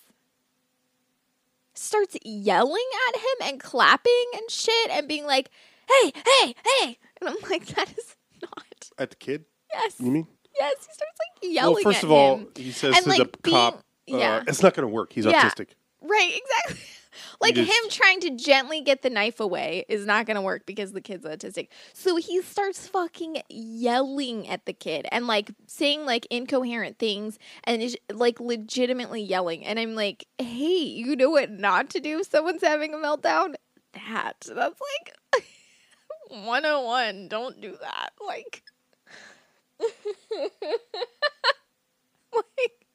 starts 1.74 2.16
yelling 2.22 2.84
at 3.08 3.16
him 3.20 3.48
and 3.52 3.60
clapping 3.60 4.24
and 4.34 4.50
shit 4.50 4.90
and 4.90 5.08
being 5.08 5.24
like 5.26 5.50
hey 5.88 6.12
hey 6.14 6.54
hey 6.80 6.98
and 7.20 7.30
i'm 7.30 7.36
like 7.50 7.66
that 7.66 7.90
is 7.96 8.16
not 8.42 8.90
at 8.98 9.10
the 9.10 9.16
kid? 9.16 9.44
yes 9.72 9.94
You 9.98 10.10
mean? 10.10 10.26
yes 10.58 10.74
he 10.86 10.92
starts 10.92 11.18
like 11.18 11.52
yelling 11.52 11.74
well, 11.74 11.82
first 11.92 12.02
of 12.04 12.10
all, 12.10 12.36
him. 12.38 12.48
he 12.56 12.72
says 12.72 12.94
And, 12.96 13.04
to 13.04 13.10
like, 13.10 13.18
the 13.32 13.38
being- 13.42 13.56
cop, 13.56 13.74
uh, 13.76 13.80
yeah. 14.06 14.42
"It's 14.46 14.62
not 14.62 14.74
going 14.74 14.86
to 14.86 14.92
work. 14.92 15.12
He's 15.12 15.24
Yeah. 15.24 15.48
autistic." 15.48 15.68
Right, 16.02 16.38
exactly. 16.42 16.84
Like 17.40 17.54
just- 17.54 17.70
him 17.70 17.90
trying 17.90 18.20
to 18.20 18.30
gently 18.30 18.80
get 18.80 19.02
the 19.02 19.10
knife 19.10 19.40
away 19.40 19.84
is 19.88 20.06
not 20.06 20.26
going 20.26 20.36
to 20.36 20.40
work 20.42 20.66
because 20.66 20.92
the 20.92 21.00
kid's 21.00 21.24
autistic. 21.24 21.68
So 21.92 22.16
he 22.16 22.42
starts 22.42 22.86
fucking 22.86 23.42
yelling 23.48 24.48
at 24.48 24.66
the 24.66 24.72
kid 24.72 25.06
and 25.12 25.26
like 25.26 25.50
saying 25.66 26.06
like 26.06 26.26
incoherent 26.30 26.98
things 26.98 27.38
and 27.64 27.82
is 27.82 27.96
like 28.12 28.40
legitimately 28.40 29.22
yelling. 29.22 29.64
And 29.64 29.78
I'm 29.78 29.94
like, 29.94 30.26
hey, 30.38 30.82
you 30.82 31.16
know 31.16 31.30
what 31.30 31.50
not 31.50 31.90
to 31.90 32.00
do 32.00 32.20
if 32.20 32.28
someone's 32.30 32.62
having 32.62 32.94
a 32.94 32.96
meltdown? 32.96 33.54
That. 33.94 34.46
That's 34.54 34.80
like 34.80 35.44
101. 36.28 37.28
Don't 37.28 37.60
do 37.60 37.76
that. 37.80 38.10
Like, 38.26 38.62
like, 42.34 42.86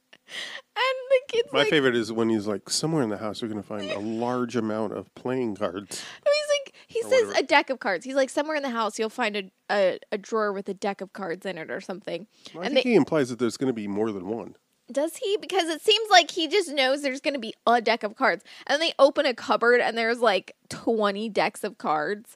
the 1.10 1.20
kid's 1.28 1.54
My 1.54 1.60
like, 1.60 1.70
favorite 1.70 1.96
is 1.96 2.12
when 2.12 2.30
he's 2.30 2.48
like, 2.48 2.70
somewhere 2.70 3.04
in 3.04 3.10
the 3.10 3.18
house, 3.18 3.42
you're 3.42 3.50
going 3.50 3.62
to 3.62 3.68
find 3.68 3.90
a 3.92 4.00
large 4.26 4.56
amount 4.56 4.94
of 4.94 5.14
playing 5.16 5.56
cards. 5.56 6.04
No, 6.26 6.32
he's 6.32 6.50
like 6.60 6.76
he 6.88 7.00
Or 7.00 7.10
says 7.10 7.28
whatever. 7.28 7.44
a 7.44 7.48
deck 7.48 7.70
of 7.70 7.80
cards. 7.80 8.06
He's 8.06 8.16
like 8.16 8.30
somewhere 8.30 8.56
in 8.56 8.64
the 8.64 8.70
house 8.70 8.98
you'll 9.00 9.10
find 9.10 9.36
a 9.36 9.52
a, 9.70 10.00
a 10.12 10.18
drawer 10.18 10.54
with 10.54 10.70
a 10.70 10.74
deck 10.74 11.02
of 11.02 11.12
cards 11.14 11.46
in 11.46 11.58
it 11.58 11.70
or 11.70 11.82
something. 11.82 12.28
Well, 12.54 12.64
I 12.64 12.68
and 12.68 12.74
think 12.76 12.86
they, 12.86 12.92
he 12.92 12.96
implies 12.96 13.30
that 13.30 13.40
there's 13.40 13.58
going 13.58 13.68
to 13.68 13.74
be 13.74 13.88
more 13.88 14.12
than 14.12 14.28
one. 14.28 14.56
does 14.92 15.18
he? 15.18 15.38
Because 15.42 15.68
it 15.68 15.82
seems 15.82 16.10
like 16.10 16.32
he 16.32 16.48
just 16.48 16.72
knows 16.72 17.02
there's 17.02 17.20
going 17.22 17.34
to 17.34 17.40
be 17.40 17.54
a 17.66 17.82
deck 17.82 18.04
of 18.04 18.16
cards, 18.16 18.44
and 18.66 18.82
they 18.82 18.94
open 19.00 19.26
a 19.26 19.34
cupboard 19.34 19.82
and 19.82 19.98
there's 19.98 20.20
like 20.20 20.56
twenty 20.70 21.28
decks 21.30 21.64
of 21.66 21.78
cards. 21.78 22.36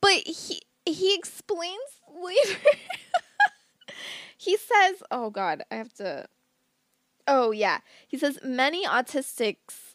But 0.00 0.22
he 0.26 0.62
he 0.86 1.14
explains 1.14 2.00
later. 2.10 2.58
he 4.38 4.56
says, 4.56 5.02
"Oh 5.10 5.30
God, 5.30 5.62
I 5.70 5.76
have 5.76 5.92
to." 5.94 6.26
Oh 7.32 7.52
yeah, 7.52 7.78
he 8.08 8.18
says 8.18 8.40
many 8.42 8.84
autistics 8.84 9.94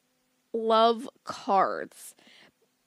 love 0.53 1.09
cards. 1.25 2.15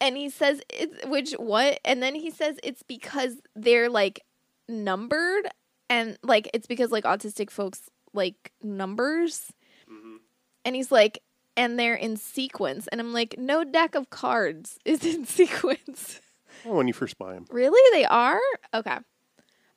And 0.01 0.17
he 0.17 0.31
says 0.31 0.63
it's 0.71 1.05
which 1.07 1.33
what? 1.33 1.79
And 1.85 2.03
then 2.03 2.15
he 2.15 2.31
says 2.31 2.59
it's 2.63 2.83
because 2.83 3.37
they're 3.55 3.91
like 3.91 4.25
numbered 4.69 5.49
and 5.91 6.17
like 6.23 6.49
it's 6.55 6.67
because 6.67 6.91
like 6.91 7.05
autistic 7.05 7.51
folks 7.51 7.91
like 8.15 8.53
numbers. 8.63 9.53
Mm-hmm. 9.91 10.17
And 10.65 10.75
he's 10.75 10.91
like 10.91 11.23
and 11.55 11.79
they're 11.79 11.95
in 11.95 12.17
sequence. 12.17 12.87
And 12.87 13.03
I'm 13.03 13.13
like, 13.13 13.35
no 13.37 13.65
deck 13.65 13.95
of 13.95 14.09
cards 14.09 14.79
is 14.87 15.05
in 15.05 15.27
sequence. 15.27 16.23
Oh, 16.65 16.73
when 16.75 16.89
you 16.89 16.95
first 16.95 17.19
buy 17.19 17.35
them. 17.35 17.45
really? 17.51 17.83
They 17.93 18.07
are? 18.07 18.41
Okay. 18.73 18.97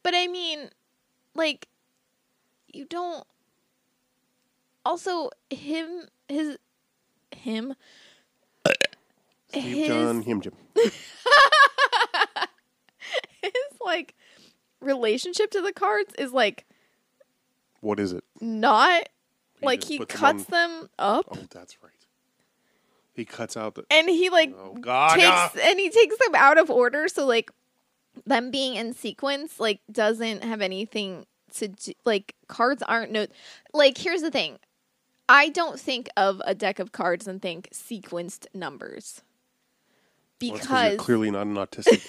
But 0.02 0.16
I 0.16 0.28
mean, 0.28 0.70
like, 1.36 1.68
you 2.72 2.86
don't 2.86 3.26
also 4.86 5.30
him 5.50 6.08
his 6.28 6.58
him 7.36 7.74
Steve 9.50 9.64
his, 9.78 9.88
John, 9.88 10.22
him 10.22 10.42
Jim. 10.42 10.54
his 13.42 13.52
like 13.84 14.16
relationship 14.80 15.52
to 15.52 15.62
the 15.62 15.74
cards 15.74 16.14
is 16.18 16.32
like 16.32 16.66
What 17.82 18.00
is 18.00 18.14
it? 18.14 18.24
not 18.40 19.10
He 19.60 19.66
like 19.66 19.84
he 19.84 19.98
them 19.98 20.08
cuts 20.08 20.46
on- 20.46 20.52
them 20.52 20.90
up 21.00 21.26
Oh, 21.32 21.38
that's 21.52 21.82
right. 21.84 21.92
He 23.14 23.26
cuts 23.26 23.58
out 23.58 23.76
the. 23.76 23.84
and 23.92 24.08
he 24.10 24.30
like 24.30 24.54
Oh, 24.58 24.76
God. 24.80 25.16
takes 25.16 25.28
ah! 25.28 25.52
and 25.64 25.80
he 25.80 25.90
takes 25.90 26.18
them 26.18 26.34
out 26.36 26.58
of 26.58 26.70
order 26.70 27.08
so 27.08 27.26
like 27.26 27.52
them 28.26 28.52
being 28.52 28.76
in 28.76 28.94
sequence 28.94 29.60
like 29.60 29.82
doesn't 29.92 30.44
have 30.44 30.62
anything 30.62 31.26
to 31.56 31.68
do 31.68 31.92
like 32.06 32.36
cards 32.48 32.82
aren't 32.88 33.12
no 33.12 33.28
like 33.74 33.98
here's 33.98 34.22
the 34.22 34.32
thing 34.32 34.58
i 35.34 35.48
don't 35.50 35.80
think 35.80 36.10
of 36.18 36.42
a 36.46 36.54
deck 36.54 36.78
of 36.80 36.92
cards 36.92 37.26
and 37.28 37.42
think 37.42 37.70
sequenced 37.74 38.46
numbers 38.54 39.22
Well, 40.42 40.54
because 40.54 40.90
you're 40.90 40.98
clearly 40.98 41.32
not 41.32 41.48
an 41.48 41.56
autistic. 41.56 42.06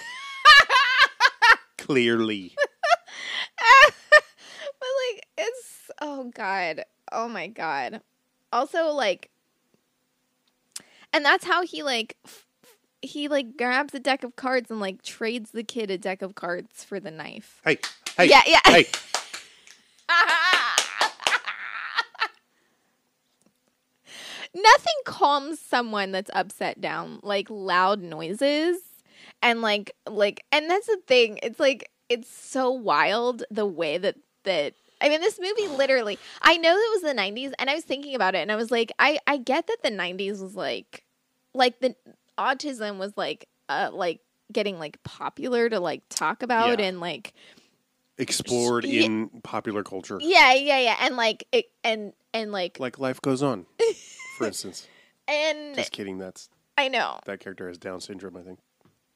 clearly. 1.78 2.54
but 3.86 4.88
like 5.12 5.26
it's 5.38 5.90
oh 6.00 6.30
god 6.34 6.84
oh 7.12 7.28
my 7.28 7.46
god 7.46 8.00
also 8.52 8.86
like 8.88 9.30
and 11.12 11.24
that's 11.24 11.44
how 11.44 11.62
he 11.62 11.82
like 11.82 12.16
f- 12.24 12.46
he 13.02 13.28
like 13.28 13.56
grabs 13.56 13.94
a 13.94 14.00
deck 14.00 14.24
of 14.24 14.34
cards 14.36 14.70
and 14.70 14.80
like 14.80 15.02
trades 15.02 15.50
the 15.52 15.62
kid 15.64 15.90
a 15.90 15.98
deck 15.98 16.22
of 16.22 16.34
cards 16.34 16.82
for 16.84 16.98
the 16.98 17.10
knife 17.10 17.60
Hey, 17.64 17.78
hey, 18.16 18.26
Yeah, 18.26 18.42
yeah. 18.46 18.60
hey. 18.64 18.86
nothing 24.54 24.94
calms 25.04 25.58
someone 25.58 26.12
that's 26.12 26.30
upset 26.34 26.80
down 26.80 27.18
like 27.22 27.48
loud 27.50 28.00
noises 28.02 28.78
and 29.42 29.62
like 29.62 29.92
like 30.08 30.44
and 30.52 30.68
that's 30.70 30.86
the 30.86 30.98
thing 31.06 31.38
it's 31.42 31.58
like 31.60 31.90
it's 32.08 32.28
so 32.28 32.70
wild 32.70 33.44
the 33.50 33.64
way 33.66 33.96
that 33.98 34.16
that 34.44 34.74
I 35.00 35.08
mean 35.08 35.20
this 35.20 35.38
movie 35.40 35.68
literally 35.68 36.18
I 36.42 36.56
know 36.58 36.76
it 36.76 37.02
was 37.02 37.02
the 37.02 37.18
90s 37.20 37.52
and 37.58 37.70
I 37.70 37.74
was 37.74 37.84
thinking 37.84 38.14
about 38.14 38.34
it 38.34 38.38
and 38.38 38.52
I 38.52 38.56
was 38.56 38.70
like 38.70 38.92
I 38.98 39.18
I 39.26 39.36
get 39.38 39.66
that 39.68 39.82
the 39.82 39.90
90s 39.90 40.42
was 40.42 40.54
like 40.54 41.04
like 41.54 41.80
the 41.80 41.94
autism 42.38 42.98
was 42.98 43.12
like 43.16 43.48
uh 43.68 43.90
like 43.92 44.20
getting 44.52 44.78
like 44.78 45.02
popular 45.02 45.68
to 45.70 45.80
like 45.80 46.02
talk 46.10 46.42
about 46.42 46.78
Yeah. 46.78 46.86
and 46.86 47.00
like 47.00 47.32
Explored 48.18 48.84
Yeah. 48.84 49.04
in 49.04 49.28
popular 49.42 49.82
culture. 49.82 50.18
yeah 50.20 50.52
yeah 50.52 50.78
yeah 50.78 50.96
and 51.00 51.16
like 51.16 51.46
it 51.52 51.70
and 51.82 52.12
and 52.34 52.52
like 52.52 52.78
Like 52.78 52.98
life 52.98 53.20
goes 53.22 53.42
on. 53.42 53.64
For 54.42 54.46
instance. 54.48 54.88
and 55.28 55.74
Just 55.74 55.92
kidding, 55.92 56.18
that's 56.18 56.48
I 56.76 56.88
know 56.88 57.18
that 57.26 57.40
character 57.40 57.68
has 57.68 57.78
Down 57.78 58.00
syndrome, 58.00 58.36
I 58.36 58.42
think. 58.42 58.58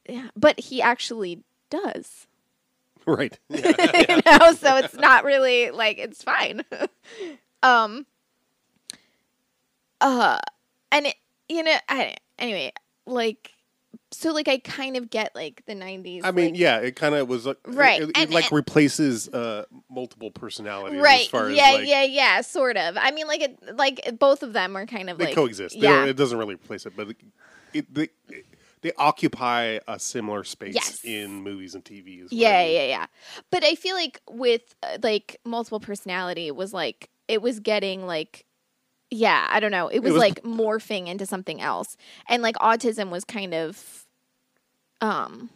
yeah 0.09 0.29
but 0.37 0.59
he 0.61 0.81
actually 0.83 1.43
does 1.71 2.27
Right. 3.07 3.39
you 3.49 3.61
know 3.63 4.53
so 4.55 4.77
it's 4.79 4.95
not 4.95 5.25
really 5.25 5.71
like 5.71 5.99
it's 5.99 6.23
fine 6.23 6.63
um 7.63 8.05
uh 10.01 10.39
and 10.93 11.07
it, 11.07 11.15
you 11.49 11.63
know 11.63 11.77
I, 11.89 12.17
anyway 12.39 12.73
like 13.07 13.53
so 14.13 14.33
like 14.33 14.49
i 14.49 14.59
kind 14.59 14.97
of 14.97 15.11
get 15.11 15.35
like 15.35 15.63
the 15.67 15.75
90s 15.75 16.21
I 16.25 16.31
mean, 16.31 16.51
like- 16.53 16.59
yeah, 16.61 16.79
it 16.79 16.95
kind 16.97 17.15
of 17.15 17.29
was 17.29 17.45
like 17.47 17.59
Right, 17.67 18.01
It, 18.03 18.11
it, 18.11 18.17
and- 18.17 18.31
like 18.33 18.45
and- 18.47 18.53
replaces 18.53 19.29
uh, 19.29 19.65
multiple 19.91 20.31
personalities 20.31 21.01
right 21.01 21.23
as 21.23 21.27
far 21.29 21.51
yeah 21.51 21.69
as 21.71 21.75
like 21.81 21.89
yeah 21.89 22.03
yeah 22.05 22.41
sort 22.41 22.77
of 22.77 22.97
i 22.99 23.11
mean 23.11 23.27
like 23.27 23.41
it 23.43 23.77
like 23.77 24.17
both 24.19 24.43
of 24.43 24.53
them 24.53 24.77
are 24.77 24.87
kind 24.87 25.11
of 25.11 25.19
they 25.19 25.27
like 25.27 25.35
coexist. 25.35 25.75
Yeah 25.77 26.05
it 26.05 26.17
doesn't 26.17 26.39
really 26.39 26.55
replace 26.55 26.87
it, 26.87 26.93
but 26.97 27.09
it, 27.75 27.93
they 27.95 28.09
they 28.83 28.93
occupy 28.99 29.79
a 29.89 29.99
similar 29.99 30.45
space 30.45 30.75
Yes. 30.75 31.01
in 31.03 31.43
movies 31.43 31.75
and 31.75 31.85
TV. 31.85 32.23
what 32.23 32.33
I 32.33 32.37
Yeah, 32.37 32.63
mean. 32.65 32.75
yeah, 32.77 32.85
yeah. 32.87 33.07
But 33.51 33.65
I 33.65 33.75
feel 33.75 33.97
like 33.97 34.21
with 34.31 34.75
uh, 34.83 34.99
like 35.03 35.41
multiple 35.45 35.81
personality 35.81 36.51
was 36.53 36.73
like 36.73 37.11
it 37.29 37.43
was 37.43 37.59
getting 37.61 38.07
like 38.07 38.45
yeah, 39.11 39.47
I 39.51 39.61
don't 39.61 39.71
know. 39.71 39.89
It 39.89 40.01
was, 40.01 40.13
was- 40.15 40.21
like 40.21 40.43
morphing 40.43 41.07
into 41.09 41.27
something 41.27 41.61
else. 41.61 41.97
And 42.29 42.43
like 42.43 42.57
autism 42.57 43.11
was 43.11 43.25
kind 43.25 43.55
of 43.55 44.05
um 45.01 45.51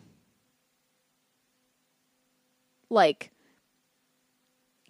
like 2.91 3.31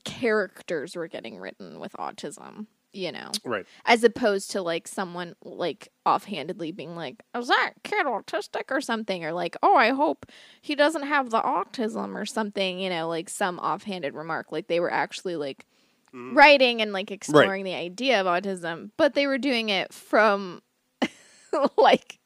characters 0.05 0.97
were 0.97 1.09
getting 1.09 1.39
written 1.39 1.79
with 1.79 1.93
autism, 1.95 2.67
you 2.93 3.13
know 3.13 3.31
Right. 3.45 3.67
as 3.85 4.03
opposed 4.03 4.51
to 4.53 4.63
like 4.63 4.89
someone 4.89 5.35
like 5.45 5.89
offhandedly 6.07 6.73
being 6.73 6.97
like, 6.97 7.23
"Is 7.37 7.49
that 7.49 7.75
kid 7.85 8.07
autistic 8.07 8.65
or 8.71 8.81
something?" 8.81 9.25
or 9.25 9.33
like, 9.33 9.57
"Oh, 9.63 9.77
I 9.77 9.91
hope 9.91 10.27
he 10.63 10.75
doesn't 10.75 11.03
have 11.07 11.31
the 11.31 11.41
autism 11.41 12.15
or 12.17 12.25
something." 12.27 12.81
You 12.81 12.89
know, 12.91 13.09
like 13.09 13.29
some 13.29 13.59
offhanded 13.59 14.15
remark. 14.15 14.51
Like 14.53 14.69
they 14.69 14.81
were 14.81 14.93
actually 14.93 15.37
like 15.37 15.67
Mm-hmm. 16.15 16.37
writing 16.37 16.83
and 16.83 16.93
like 16.93 17.13
exploring 17.13 17.63
the 17.65 17.75
idea 17.75 18.21
of 18.21 18.27
autism, 18.27 18.91
but 18.97 19.15
they 19.15 19.29
were 19.29 19.39
doing 19.39 19.69
it 19.69 19.93
from 19.93 20.61
like 21.77 22.19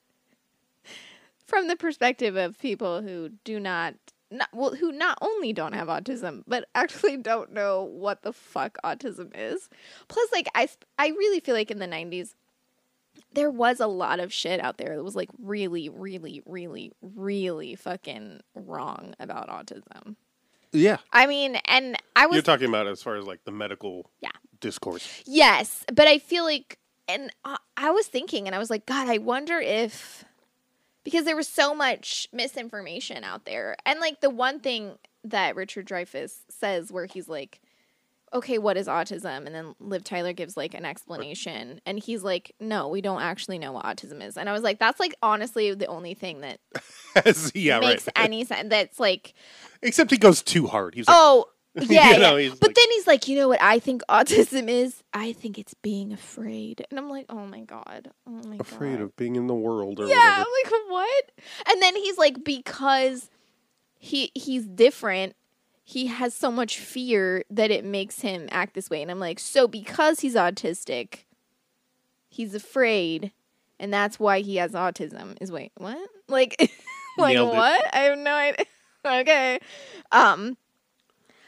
from 1.45 1.69
the 1.69 1.77
perspective 1.77 2.35
of 2.37 2.59
people 2.59 3.03
who 3.03 3.31
do 3.45 3.61
not. 3.61 3.95
Not, 4.31 4.49
well, 4.53 4.75
who 4.75 4.91
not 4.91 5.19
only 5.21 5.53
don't 5.53 5.75
have 5.75 5.87
autism, 5.87 6.43
but 6.49 6.65
actually 6.75 7.19
don't 7.19 7.53
know 7.53 7.85
what 7.85 8.23
the 8.23 8.33
fuck 8.33 8.79
autism 8.83 9.31
is. 9.35 9.69
Plus, 10.09 10.33
like 10.33 10.49
I, 10.57 10.67
I 10.99 11.09
really 11.09 11.39
feel 11.39 11.55
like 11.55 11.71
in 11.71 11.79
the 11.79 11.87
'90s, 11.87 12.35
there 13.35 13.51
was 13.51 13.81
a 13.81 13.87
lot 13.87 14.19
of 14.19 14.33
shit 14.33 14.61
out 14.61 14.79
there 14.79 14.97
that 14.97 15.05
was 15.05 15.15
like 15.15 15.29
really, 15.41 15.89
really, 15.89 16.43
really, 16.47 16.91
really 17.03 17.75
fucking 17.77 18.41
wrong 18.55 19.15
about 19.21 19.49
autism. 19.49 20.17
Yeah. 20.75 20.99
I 21.13 21.27
mean, 21.27 21.57
and 21.67 21.97
I 22.17 22.27
was 22.27 22.35
You're 22.35 22.43
talking 22.43 22.69
about 22.69 22.87
as 22.87 23.03
far 23.03 23.17
as 23.17 23.25
like 23.27 23.45
the 23.45 23.53
medical 23.53 24.11
Yeah. 24.21 24.31
discourse. 24.61 25.09
Yes, 25.25 25.85
but 25.93 26.07
I 26.07 26.19
feel 26.19 26.45
like, 26.45 26.79
and 27.09 27.31
I, 27.45 27.57
I 27.77 27.91
was 27.91 28.07
thinking, 28.07 28.47
and 28.47 28.55
I 28.55 28.59
was 28.59 28.71
like, 28.71 28.85
God, 28.85 29.09
I 29.09 29.19
wonder 29.19 29.59
if 29.59 30.25
because 31.05 31.25
there 31.27 31.37
was 31.37 31.49
so 31.49 31.75
much 31.75 32.29
misinformation 32.33 33.25
out 33.25 33.45
there, 33.45 33.77
and 33.87 34.01
like 34.01 34.21
the 34.21 34.31
one 34.31 34.59
thing 34.61 34.99
that 35.23 35.55
Richard 35.57 35.87
Dreyfuss 35.87 36.33
says, 36.51 36.91
where 36.91 37.07
he's 37.07 37.29
like, 37.29 37.61
"Okay, 38.35 38.59
what 38.59 38.77
is 38.77 38.87
autism?" 38.89 39.47
and 39.47 39.55
then 39.55 39.75
Liv 39.81 40.05
Tyler 40.05 40.33
gives 40.33 40.57
like 40.57 40.75
an 40.75 40.85
explanation, 40.85 41.81
and 41.87 41.99
he's 41.99 42.23
like, 42.23 42.55
"No, 42.61 42.89
we 42.89 43.01
don't 43.01 43.23
actually 43.23 43.59
know 43.59 43.73
what 43.73 43.85
autism 43.85 44.23
is," 44.23 44.37
and 44.37 44.49
I 44.49 44.53
was 44.53 44.63
like, 44.63 44.79
"That's 44.79 45.01
like 45.01 45.15
honestly 45.23 45.73
the 45.75 45.87
only 45.87 46.15
thing 46.15 46.41
that 46.41 46.61
yeah, 47.55 47.81
makes 47.81 48.07
right. 48.07 48.13
any 48.25 48.45
sense. 48.47 48.69
That's 48.69 49.01
like." 49.01 49.35
Except 49.83 50.11
he 50.11 50.19
goes 50.19 50.43
too 50.43 50.67
hard. 50.67 50.95
He's 50.95 51.07
like, 51.09 51.17
Oh, 51.17 51.47
yeah. 51.75 52.13
You 52.13 52.19
know, 52.21 52.37
yeah. 52.37 52.51
But 52.51 52.69
like- 52.69 52.77
then 52.77 52.87
he's 52.93 53.07
like, 53.07 53.27
you 53.29 53.37
know 53.37 53.49
what 53.49 53.61
I 53.61 53.79
think 53.81 54.03
autism 54.09 54.69
is? 54.69 55.03
I 55.13 55.33
think 55.33 55.59
it's 55.59 55.75
being 55.75 56.13
afraid. 56.13 56.87
And 56.89 56.99
I'm 57.01 57.09
like, 57.11 57.27
oh 57.29 57.47
my 57.47 57.61
God. 57.63 58.11
Oh 58.27 58.41
my 58.49 58.57
afraid 58.61 58.99
God. 58.99 59.03
of 59.03 59.17
being 59.17 59.35
in 59.37 59.49
the 59.49 59.55
world 59.55 59.99
or 59.99 60.07
Yeah, 60.07 60.15
whatever. 60.17 60.41
I'm 60.41 60.73
like, 60.73 60.91
what? 60.91 61.25
And 61.71 61.83
then 61.83 61.97
he's 61.97 62.17
like, 62.17 62.45
because 62.45 63.29
he 63.99 64.31
he's 64.35 64.67
different, 64.67 65.35
he 65.87 66.07
has 66.07 66.35
so 66.35 66.51
much 66.51 66.79
fear 66.79 67.45
that 67.51 67.71
it 67.71 67.85
makes 67.85 68.23
him 68.23 68.49
act 68.51 68.75
this 68.75 68.89
way. 68.89 69.03
And 69.03 69.11
I'm 69.11 69.21
like, 69.21 69.39
so 69.39 69.69
because 69.69 70.21
he's 70.21 70.35
autistic, 70.35 71.25
he's 72.31 72.55
afraid, 72.55 73.33
and 73.79 73.93
that's 73.93 74.19
why 74.19 74.41
he 74.41 74.57
has 74.57 74.73
autism. 74.73 75.37
Is 75.41 75.53
wait, 75.53 75.73
what? 75.77 75.99
Like 76.29 76.57
like 77.19 77.35
Nailed 77.35 77.53
it. 77.53 77.57
what? 77.57 77.95
I 77.95 77.99
have 78.05 78.19
no 78.19 78.33
idea. 78.35 78.65
okay. 79.05 79.59
Um 80.11 80.57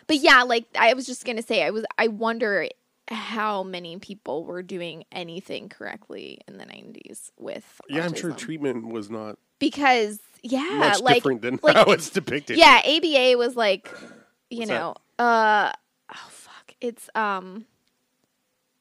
but 0.06 0.16
yeah, 0.18 0.42
like 0.42 0.66
I 0.78 0.92
was 0.92 1.06
just 1.06 1.24
gonna 1.24 1.40
say, 1.42 1.62
I 1.64 1.70
was 1.70 1.86
I 1.96 2.08
wonder 2.08 2.68
how 3.08 3.62
many 3.62 3.98
people 3.98 4.44
were 4.44 4.62
doing 4.62 5.04
anything 5.12 5.70
correctly 5.70 6.40
in 6.46 6.58
the 6.58 6.64
'90s 6.66 7.30
with 7.38 7.80
Yeah, 7.88 8.04
I'm 8.04 8.14
sure 8.14 8.32
treatment 8.32 8.88
was 8.88 9.08
not 9.08 9.38
because 9.58 10.20
yeah, 10.42 10.76
much 10.78 11.00
like 11.00 11.14
different 11.16 11.40
than 11.40 11.58
like, 11.62 11.74
how 11.74 11.84
it's 11.92 12.10
depicted. 12.10 12.58
yeah, 12.58 12.82
ABA 12.84 13.38
was 13.38 13.56
like, 13.56 13.90
you 14.50 14.58
What's 14.58 14.70
that? 14.70 14.78
know, 14.78 14.94
uh, 15.18 15.72
oh 16.14 16.28
fuck, 16.30 16.74
it's 16.80 17.08
um, 17.14 17.66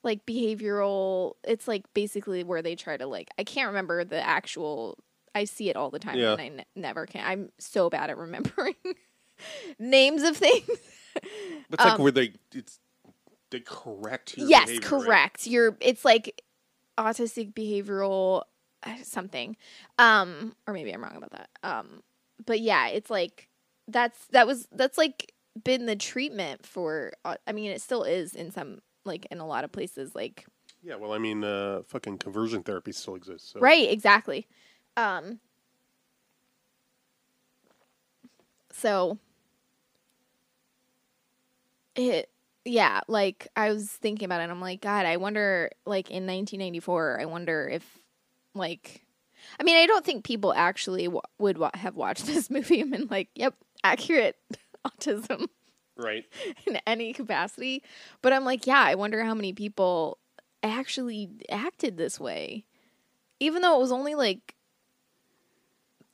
like 0.03 0.25
behavioral. 0.25 1.33
It's 1.43 1.67
like 1.67 1.85
basically 1.93 2.43
where 2.43 2.61
they 2.61 2.75
try 2.75 2.97
to 2.97 3.07
like. 3.07 3.29
I 3.37 3.43
can't 3.43 3.67
remember 3.67 4.03
the 4.03 4.21
actual. 4.21 4.97
I 5.33 5.43
see 5.43 5.69
it 5.69 5.75
all 5.75 5.89
the 5.89 5.99
time, 5.99 6.17
Yeah. 6.17 6.33
and 6.39 6.61
I 6.61 6.65
never 6.75 7.05
can. 7.05 7.25
I'm 7.25 7.49
so 7.59 7.89
bad 7.89 8.09
at 8.09 8.17
remembering 8.17 8.75
names 9.79 10.23
of 10.23 10.37
things. 10.37 10.69
It's 11.71 11.83
like 11.83 11.93
um, 11.93 12.01
where 12.01 12.11
they 12.11 12.33
it's 12.53 12.79
they 13.49 13.59
correct 13.59 14.37
your 14.37 14.47
yes, 14.47 14.67
behavior, 14.67 14.89
right? 14.97 15.03
correct. 15.05 15.47
You're. 15.47 15.77
It's 15.81 16.05
like 16.05 16.41
autistic 16.97 17.53
behavioral 17.53 18.43
uh, 18.83 18.95
something, 19.03 19.57
um, 19.97 20.55
or 20.67 20.73
maybe 20.73 20.91
I'm 20.91 21.03
wrong 21.03 21.15
about 21.17 21.31
that. 21.31 21.49
Um, 21.63 22.03
but 22.45 22.59
yeah, 22.59 22.87
it's 22.87 23.09
like 23.09 23.49
that's 23.87 24.25
that 24.27 24.47
was 24.47 24.67
that's 24.71 24.97
like 24.97 25.33
been 25.63 25.85
the 25.85 25.95
treatment 25.95 26.65
for. 26.65 27.13
au- 27.23 27.37
I 27.47 27.51
mean, 27.51 27.71
it 27.71 27.81
still 27.81 28.03
is 28.03 28.33
in 28.35 28.51
some 28.51 28.79
like 29.05 29.25
in 29.31 29.39
a 29.39 29.47
lot 29.47 29.63
of 29.63 29.71
places. 29.71 30.15
Like 30.15 30.45
Yeah, 30.83 30.95
well, 30.95 31.13
I 31.13 31.17
mean, 31.17 31.43
uh, 31.43 31.81
fucking 31.87 32.17
conversion 32.17 32.63
therapy 32.63 32.91
still 32.91 33.15
exists. 33.15 33.51
So. 33.53 33.59
right, 33.59 33.89
exactly. 33.89 34.47
Um, 34.97 35.39
so 38.71 39.17
it 41.95 42.29
yeah 42.65 42.99
like 43.07 43.47
i 43.55 43.69
was 43.71 43.89
thinking 43.89 44.25
about 44.25 44.41
it 44.41 44.43
and 44.43 44.51
i'm 44.51 44.59
like 44.61 44.81
god 44.81 45.05
i 45.05 45.17
wonder 45.17 45.69
like 45.85 46.09
in 46.09 46.25
1994 46.25 47.19
i 47.21 47.25
wonder 47.25 47.69
if 47.71 47.99
like 48.53 49.05
i 49.59 49.63
mean 49.63 49.77
i 49.77 49.85
don't 49.85 50.03
think 50.05 50.25
people 50.25 50.53
actually 50.53 51.05
w- 51.05 51.21
would 51.39 51.57
wa- 51.57 51.71
have 51.73 51.95
watched 51.95 52.25
this 52.25 52.49
movie 52.49 52.81
and 52.81 52.91
been 52.91 53.07
like 53.09 53.29
yep 53.35 53.53
accurate 53.83 54.35
autism 54.85 55.47
Right. 55.97 56.25
in 56.67 56.77
any 56.85 57.13
capacity. 57.13 57.83
But 58.21 58.33
i'm 58.33 58.45
like 58.45 58.67
yeah 58.67 58.81
i 58.81 58.95
wonder 58.95 59.23
how 59.23 59.33
many 59.33 59.53
people 59.53 60.17
actually 60.63 61.29
acted 61.49 61.97
this 61.97 62.19
way. 62.19 62.65
Even 63.39 63.61
though 63.61 63.75
it 63.77 63.79
was 63.81 63.91
only 63.91 64.15
like 64.15 64.55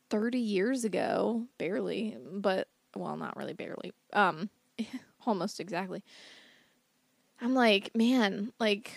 30 0.10 0.39
years 0.39 0.84
ago 0.84 1.45
barely 1.57 2.17
but 2.34 2.67
well 2.95 3.15
not 3.15 3.38
really 3.38 3.53
barely 3.53 3.93
um 4.13 4.49
almost 5.25 5.60
exactly. 5.60 6.03
I'm 7.39 7.53
like 7.55 7.91
man 7.95 8.51
like 8.60 8.91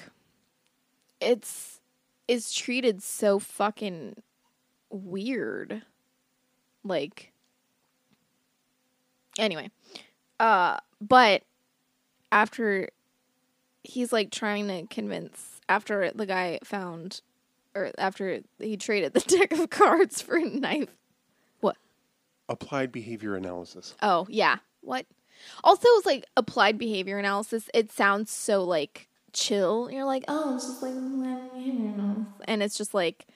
it's 1.21 1.81
it's 2.29 2.53
treated 2.53 3.03
so 3.03 3.39
fucking 3.39 4.17
weird. 4.91 5.83
Like 6.83 7.34
anyway 9.39 9.71
uh 10.41 10.77
but 11.01 11.43
after 12.33 12.89
he's 13.83 14.13
like 14.13 14.31
trying 14.31 14.69
to 14.69 14.87
convince 14.93 15.61
after 15.69 16.11
the 16.15 16.27
guy 16.27 16.59
found 16.65 17.21
or 17.75 17.91
after 17.99 18.41
he 18.59 18.77
traded 18.77 19.13
the 19.13 19.21
deck 19.39 19.53
of 19.53 19.71
cards 19.71 20.21
for 20.21 20.37
a 20.37 20.45
knife 20.45 20.89
what 21.61 21.77
applied 22.49 22.93
behavior 22.93 23.37
analysis. 23.37 23.95
Oh, 24.03 24.27
yeah. 24.29 24.57
What? 24.81 25.07
Also, 25.63 25.89
it's 25.89 26.07
like 26.07 26.27
applied 26.37 26.79
behavior 26.79 27.19
analysis. 27.19 27.69
It 27.75 27.91
sounds 27.91 28.31
so 28.31 28.65
like 28.65 29.09
chill. 29.33 29.91
You're 29.91 30.05
like, 30.05 30.25
oh, 30.29 30.55
it's 30.55 30.67
just 30.67 30.83
like, 30.83 30.93
and 32.45 32.63
it's 32.63 32.77
just 32.77 32.95
like, 32.95 33.27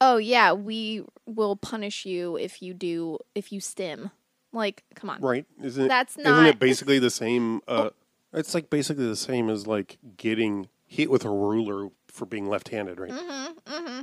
oh 0.00 0.16
yeah, 0.16 0.52
we 0.52 1.04
will 1.26 1.56
punish 1.56 2.04
you 2.04 2.36
if 2.36 2.62
you 2.62 2.74
do 2.74 3.18
if 3.34 3.52
you 3.52 3.60
stim. 3.60 4.10
Like, 4.56 4.82
come 4.94 5.10
on. 5.10 5.20
Right? 5.20 5.46
Isn't 5.62 5.84
it? 5.84 5.88
That's 5.88 6.16
Isn't 6.18 6.32
Oh. 6.32 6.44
it 6.46 6.58
basically 6.58 6.98
the 6.98 7.10
same? 7.10 7.60
Uh, 7.68 7.90
It's 8.32 8.54
like 8.54 8.70
basically 8.70 9.06
the 9.06 9.14
same 9.16 9.48
as 9.50 9.66
like 9.66 9.98
getting 10.16 10.68
hit 10.86 11.10
with 11.10 11.24
a 11.24 11.30
ruler 11.30 11.90
for 12.08 12.26
being 12.26 12.48
left-handed, 12.48 12.98
right? 12.98 13.10
Mm-hmm. 13.10 14.00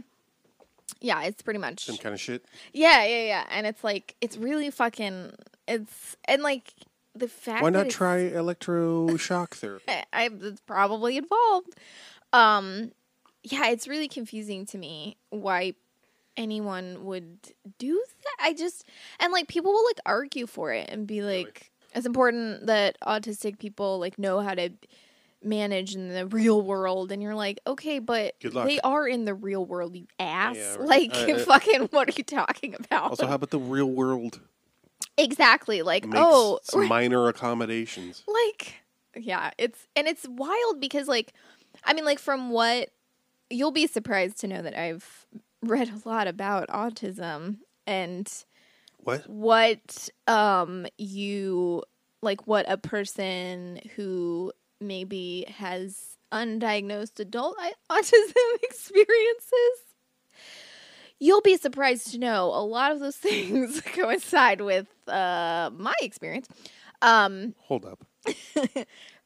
Yeah, 1.02 1.24
it's 1.24 1.42
pretty 1.42 1.60
much. 1.60 1.86
Some 1.86 1.98
kind 1.98 2.14
of 2.14 2.22
shit. 2.22 2.46
Yeah, 2.72 3.04
yeah, 3.04 3.24
yeah. 3.26 3.46
And 3.50 3.68
it's 3.68 3.84
like 3.84 4.16
it's 4.22 4.38
really 4.38 4.70
fucking. 4.72 5.34
It's 5.68 6.16
and 6.26 6.42
like 6.42 6.74
the 7.16 7.28
fact. 7.28 7.62
Why 7.62 7.70
that 7.72 7.78
not 7.78 7.88
it's- 7.88 7.96
try 7.96 8.18
electroshock 8.30 9.50
therapy? 9.56 9.84
I, 9.88 10.06
I 10.14 10.30
it's 10.32 10.62
probably 10.62 11.18
involved. 11.18 11.76
Um, 12.32 12.92
yeah, 13.44 13.70
it's 13.70 13.88
really 13.88 14.08
confusing 14.08 14.66
to 14.68 14.78
me 14.78 15.18
why 15.30 15.74
anyone 16.38 17.06
would 17.06 17.38
do 17.78 18.04
that. 18.24 18.46
I 18.46 18.54
just 18.54 18.86
and 19.20 19.32
like 19.32 19.48
people 19.48 19.72
will 19.72 19.86
like 19.86 20.00
argue 20.06 20.48
for 20.48 20.72
it 20.72 20.90
and 20.90 21.06
be 21.08 21.22
like, 21.22 21.72
it's 21.94 22.06
important 22.06 22.68
that 22.68 22.98
autistic 23.06 23.60
people 23.60 24.00
like 24.00 24.18
know 24.18 24.40
how 24.40 24.54
to 24.54 24.70
manage 25.44 25.96
in 25.96 26.10
the 26.10 26.26
real 26.26 26.62
world. 26.62 27.12
And 27.12 27.22
you're 27.22 27.36
like 27.36 27.60
okay 27.68 28.00
but 28.00 28.36
they 28.42 28.80
are 28.82 29.08
in 29.08 29.26
the 29.26 29.34
real 29.34 29.66
world 29.66 29.96
you 29.96 30.08
ass. 30.20 30.56
Yeah, 30.56 30.76
right. 30.76 30.88
like 30.88 31.16
Uh, 31.16 31.34
uh, 31.34 31.40
fucking 31.46 31.82
what 31.92 32.10
are 32.10 32.14
you 32.16 32.24
talking 32.24 32.76
about? 32.76 33.12
Also, 33.12 33.28
how 33.28 33.36
about 33.36 33.50
the 33.50 33.60
real 33.60 33.90
world? 33.90 34.40
Exactly. 35.18 35.82
Like 35.82 36.06
oh 36.14 36.60
minor 36.76 37.28
accommodations? 37.28 38.24
like 38.28 38.76
yeah 39.16 39.52
it's 39.58 39.88
and 39.96 40.08
it's 40.08 40.28
wild 40.28 40.80
because 40.80 41.08
like 41.08 41.34
i 41.84 41.94
mean 41.94 42.06
like 42.06 42.20
from 42.20 42.50
what 42.50 42.90
you'll 43.50 43.72
be 43.72 43.88
surprised 43.88 44.40
to 44.40 44.48
know 44.48 44.62
that 44.62 44.78
i've 44.78 45.26
read 45.64 45.90
a 45.90 46.08
lot 46.10 46.28
about 46.28 46.68
autism 46.70 47.58
and 47.88 48.32
What? 48.98 49.28
what 49.30 50.10
um 50.28 50.86
you 50.98 51.84
like 52.22 52.46
what 52.48 52.66
a 52.70 52.78
person 52.78 53.80
who 53.96 54.52
maybe 54.80 55.46
has 55.48 56.18
undiagnosed 56.32 57.20
adult 57.20 57.58
autism 57.90 58.34
experiences 58.64 59.80
you'll 61.20 61.42
be 61.42 61.56
surprised 61.58 62.12
to 62.12 62.18
know 62.18 62.46
a 62.48 62.64
lot 62.64 62.92
of 62.92 63.00
those 63.00 63.16
things 63.28 63.80
coincide 63.82 64.62
with 64.62 64.88
uh 65.08 65.70
my 65.78 65.94
experience 66.02 66.48
um 67.02 67.54
Hold 67.60 67.86
up. 67.86 68.04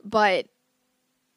but 0.03 0.47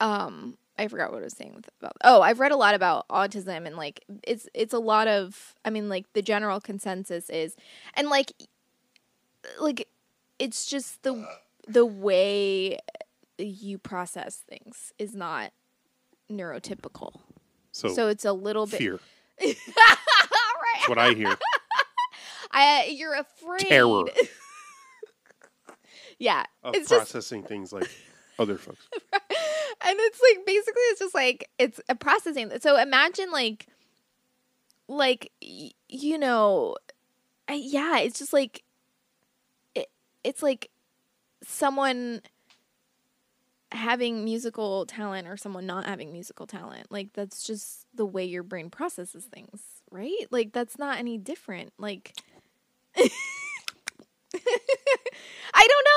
um 0.00 0.56
I 0.80 0.88
forgot 0.88 1.12
what 1.12 1.20
I 1.20 1.24
was 1.24 1.36
saying 1.36 1.52
with 1.54 1.68
about 1.78 1.92
oh 2.02 2.22
I've 2.22 2.40
read 2.40 2.52
a 2.52 2.56
lot 2.56 2.74
about 2.74 3.06
autism 3.08 3.66
and 3.66 3.76
like 3.76 4.02
it's 4.24 4.48
it's 4.54 4.72
a 4.72 4.78
lot 4.78 5.08
of 5.08 5.54
I 5.62 5.68
mean 5.68 5.90
like 5.90 6.06
the 6.14 6.22
general 6.22 6.58
consensus 6.58 7.28
is 7.28 7.54
and 7.94 8.08
like 8.08 8.32
like 9.60 9.86
it's 10.38 10.64
just 10.64 11.02
the 11.02 11.28
the 11.68 11.84
way 11.84 12.78
you 13.38 13.76
process 13.76 14.42
things 14.48 14.92
is 14.98 15.14
not 15.14 15.52
neurotypical 16.30 17.20
So, 17.72 17.92
so 17.92 18.08
it's 18.08 18.24
a 18.24 18.32
little 18.32 18.66
bit 18.66 18.78
fear. 18.78 19.00
right 19.40 19.54
That's 19.66 20.88
what 20.88 20.98
I 20.98 21.12
hear. 21.12 21.36
I 22.52 22.86
you're 22.96 23.14
afraid 23.14 23.68
Terror 23.68 24.04
yeah 26.18 26.44
of 26.62 26.74
it's 26.74 26.88
processing 26.88 27.42
things 27.42 27.70
like 27.70 27.88
other 28.38 28.56
folks. 28.56 28.88
And 29.82 29.96
it's 29.98 30.20
like 30.20 30.46
basically 30.46 30.82
it's 30.82 31.00
just 31.00 31.14
like 31.14 31.48
it's 31.58 31.80
a 31.88 31.94
processing 31.94 32.50
so 32.60 32.78
imagine 32.78 33.30
like 33.30 33.66
like 34.88 35.30
you 35.40 36.18
know 36.18 36.76
I, 37.48 37.54
yeah 37.54 37.98
it's 38.00 38.18
just 38.18 38.32
like 38.32 38.62
it, 39.74 39.88
it's 40.24 40.42
like 40.42 40.70
someone 41.42 42.22
having 43.72 44.24
musical 44.24 44.84
talent 44.84 45.28
or 45.28 45.36
someone 45.36 45.64
not 45.64 45.86
having 45.86 46.12
musical 46.12 46.46
talent 46.46 46.90
like 46.90 47.12
that's 47.12 47.44
just 47.44 47.86
the 47.94 48.04
way 48.04 48.24
your 48.24 48.42
brain 48.42 48.68
processes 48.68 49.26
things 49.26 49.62
right 49.90 50.26
like 50.30 50.52
that's 50.52 50.78
not 50.78 50.98
any 50.98 51.18
different 51.18 51.72
like. 51.78 52.14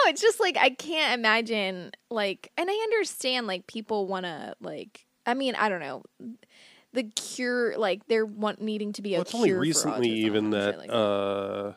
It's 0.07 0.21
just 0.21 0.39
like 0.39 0.57
I 0.57 0.69
can't 0.69 1.19
imagine 1.19 1.91
like 2.09 2.51
and 2.57 2.69
I 2.69 2.73
understand 2.73 3.47
like 3.47 3.67
people 3.67 4.07
want 4.07 4.25
to 4.25 4.55
like 4.61 5.05
I 5.25 5.33
mean, 5.33 5.55
I 5.55 5.69
don't 5.69 5.79
know. 5.79 6.03
The 6.93 7.03
cure 7.03 7.77
like 7.77 8.07
they're 8.07 8.25
want 8.25 8.61
needing 8.61 8.93
to 8.93 9.01
be 9.01 9.15
a 9.15 9.17
Well, 9.17 9.21
it's 9.23 9.35
only 9.35 9.51
recently 9.51 10.09
even 10.09 10.51
that 10.51 10.77
like 10.77 10.89
uh, 10.91 11.73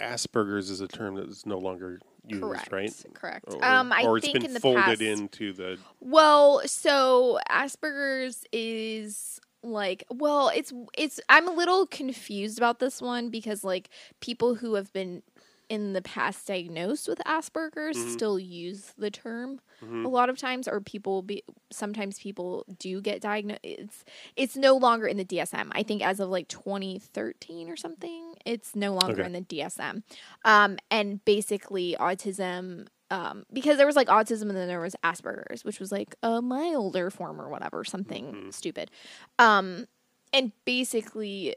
Asperger's 0.00 0.70
is 0.70 0.80
a 0.80 0.88
term 0.88 1.16
that 1.16 1.28
is 1.28 1.46
no 1.46 1.58
longer 1.58 2.00
used, 2.26 2.42
correct. 2.42 2.72
right? 2.72 3.04
Correct. 3.14 3.54
Or, 3.54 3.64
um 3.64 3.92
I 3.92 4.04
or 4.04 4.18
it's 4.18 4.26
think 4.26 4.34
been 4.34 4.44
in 4.44 4.54
the 4.54 4.60
folded 4.60 4.82
past 4.82 5.00
into 5.00 5.52
the 5.52 5.78
Well, 6.00 6.62
so 6.66 7.38
Asperger's 7.50 8.44
is 8.52 9.40
like 9.62 10.04
well, 10.10 10.50
it's 10.54 10.72
it's 10.96 11.20
I'm 11.28 11.48
a 11.48 11.52
little 11.52 11.86
confused 11.86 12.58
about 12.58 12.78
this 12.78 13.02
one 13.02 13.30
because 13.30 13.64
like 13.64 13.88
people 14.20 14.54
who 14.54 14.74
have 14.74 14.92
been 14.92 15.22
in 15.68 15.92
the 15.92 16.02
past 16.02 16.46
diagnosed 16.46 17.08
with 17.08 17.18
Asperger's 17.26 17.96
Mm-hmm. 17.96 18.10
still 18.10 18.38
use 18.38 18.92
the 18.98 19.10
term 19.10 19.60
a 20.04 20.08
lot 20.08 20.28
of 20.28 20.36
times 20.38 20.66
or 20.66 20.80
people 20.80 21.22
be 21.22 21.42
sometimes 21.70 22.18
people 22.18 22.64
do 22.78 23.00
get 23.00 23.20
diagnosed 23.20 23.60
it's 23.62 24.04
it's 24.36 24.56
no 24.56 24.76
longer 24.76 25.06
in 25.06 25.16
the 25.16 25.24
DSM. 25.24 25.68
I 25.72 25.82
think 25.82 26.02
as 26.04 26.18
of 26.20 26.28
like 26.30 26.48
2013 26.48 27.68
or 27.70 27.76
something, 27.76 28.34
it's 28.44 28.74
no 28.74 28.92
longer 28.94 29.12
Okay. 29.22 29.24
in 29.26 29.32
the 29.32 29.40
DSM. 29.42 30.02
Um 30.44 30.78
and 30.90 31.24
basically 31.24 31.96
autism 32.00 32.86
um, 33.10 33.46
because 33.52 33.78
there 33.78 33.86
was 33.86 33.96
like 33.96 34.08
autism 34.08 34.42
and 34.42 34.56
then 34.56 34.68
there 34.68 34.80
was 34.80 34.94
Asperger's, 35.02 35.64
which 35.64 35.80
was 35.80 35.90
like 35.90 36.14
a 36.22 36.42
milder 36.42 37.10
form 37.10 37.40
or 37.40 37.48
whatever, 37.48 37.82
something 37.82 38.48
stupid. 38.52 38.90
Um, 39.38 39.86
and 40.32 40.52
basically, 40.66 41.54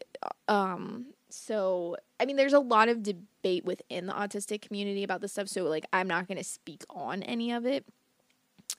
um, 0.48 1.08
so 1.30 1.98
I 2.22 2.26
mean, 2.26 2.36
there's 2.36 2.54
a 2.54 2.60
lot 2.60 2.88
of 2.88 3.02
debate 3.02 3.66
within 3.66 4.06
the 4.06 4.14
autistic 4.14 4.62
community 4.62 5.04
about 5.04 5.22
this 5.22 5.32
stuff. 5.32 5.48
So 5.48 5.64
like, 5.64 5.86
I'm 5.92 6.08
not 6.08 6.28
going 6.28 6.38
to 6.38 6.44
speak 6.44 6.84
on 6.92 7.24
any 7.24 7.52
of 7.52 7.66
it, 7.66 7.84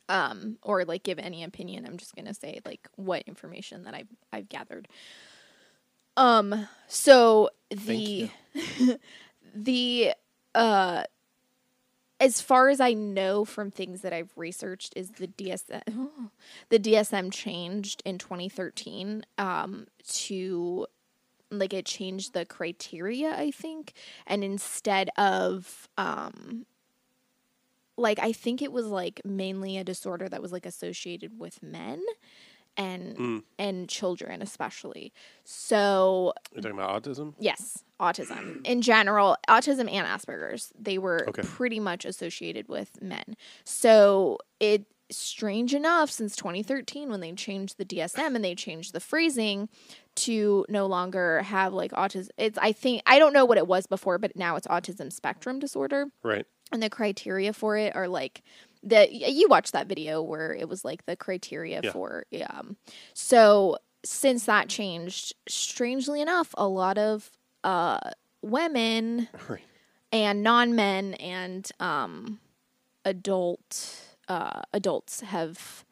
um, 0.08 0.58
or 0.62 0.84
like 0.84 1.02
give 1.02 1.18
any 1.18 1.42
opinion. 1.42 1.84
I'm 1.84 1.96
just 1.96 2.14
going 2.14 2.26
to 2.26 2.34
say 2.34 2.60
like 2.64 2.88
what 2.94 3.22
information 3.26 3.82
that 3.82 3.94
I've 3.94 4.08
I've 4.32 4.48
gathered. 4.48 4.86
Um, 6.16 6.68
so 6.86 7.50
the 7.70 8.30
the 9.54 10.12
uh 10.54 11.02
as 12.20 12.40
far 12.40 12.68
as 12.68 12.80
I 12.80 12.92
know 12.92 13.44
from 13.44 13.72
things 13.72 14.02
that 14.02 14.12
I've 14.12 14.30
researched, 14.36 14.92
is 14.94 15.10
the 15.10 15.26
DSM 15.26 16.08
the 16.68 16.78
DSM 16.78 17.32
changed 17.32 18.02
in 18.04 18.18
2013 18.18 19.24
um, 19.38 19.88
to 20.06 20.86
like 21.58 21.72
it 21.74 21.86
changed 21.86 22.32
the 22.34 22.44
criteria, 22.44 23.34
I 23.36 23.50
think, 23.50 23.92
and 24.26 24.42
instead 24.44 25.10
of 25.16 25.88
um, 25.98 26.66
like 27.96 28.18
I 28.18 28.32
think 28.32 28.62
it 28.62 28.72
was 28.72 28.86
like 28.86 29.20
mainly 29.24 29.78
a 29.78 29.84
disorder 29.84 30.28
that 30.28 30.42
was 30.42 30.52
like 30.52 30.66
associated 30.66 31.38
with 31.38 31.62
men 31.62 32.02
and 32.76 33.42
and 33.58 33.88
children 33.88 34.42
especially. 34.42 35.12
So 35.44 36.32
You're 36.52 36.62
talking 36.62 36.78
about 36.78 37.02
autism? 37.02 37.34
Yes, 37.38 37.84
autism 38.00 38.64
in 38.66 38.82
general, 38.82 39.36
autism 39.48 39.90
and 39.90 40.06
Asperger's, 40.06 40.72
they 40.78 40.98
were 40.98 41.26
Okay. 41.28 41.42
pretty 41.42 41.80
much 41.80 42.04
associated 42.04 42.68
with 42.68 43.00
men. 43.02 43.36
So 43.64 44.38
it 44.60 44.86
strange 45.16 45.74
enough 45.74 46.10
since 46.10 46.34
2013 46.36 47.10
when 47.10 47.20
they 47.20 47.32
changed 47.32 47.78
the 47.78 47.84
DSM 47.84 48.34
and 48.34 48.44
they 48.44 48.54
changed 48.54 48.92
the 48.92 49.00
phrasing 49.00 49.68
to 50.16 50.64
no 50.68 50.86
longer 50.86 51.42
have 51.42 51.72
like 51.72 51.92
autism. 51.92 52.28
It's 52.36 52.58
I 52.58 52.72
think 52.72 53.02
I 53.06 53.18
don't 53.18 53.32
know 53.32 53.44
what 53.44 53.58
it 53.58 53.66
was 53.66 53.86
before, 53.86 54.18
but 54.18 54.36
now 54.36 54.56
it's 54.56 54.66
autism 54.66 55.12
spectrum 55.12 55.58
disorder 55.58 56.06
Right. 56.22 56.46
and 56.70 56.82
the 56.82 56.90
criteria 56.90 57.52
for 57.52 57.76
it 57.76 57.94
are 57.96 58.08
like 58.08 58.42
the 58.82 59.08
you 59.12 59.48
watched 59.48 59.72
that 59.72 59.86
video 59.86 60.20
where 60.22 60.52
it 60.54 60.68
was 60.68 60.84
like 60.84 61.06
the 61.06 61.16
criteria 61.16 61.80
Yeah. 61.84 61.92
for 61.92 62.24
um 62.50 62.76
so 63.14 63.76
since 64.04 64.46
that 64.46 64.68
changed 64.68 65.34
strangely 65.48 66.20
enough 66.20 66.52
a 66.58 66.66
lot 66.66 66.98
of 66.98 67.30
uh 67.62 68.00
women 68.42 69.28
Right. 69.48 69.62
and 70.10 70.42
non-men 70.42 71.14
and 71.14 71.70
um 71.78 72.40
adult 73.04 74.11
uh 74.28 74.62
adults 74.72 75.20
have 75.20 75.84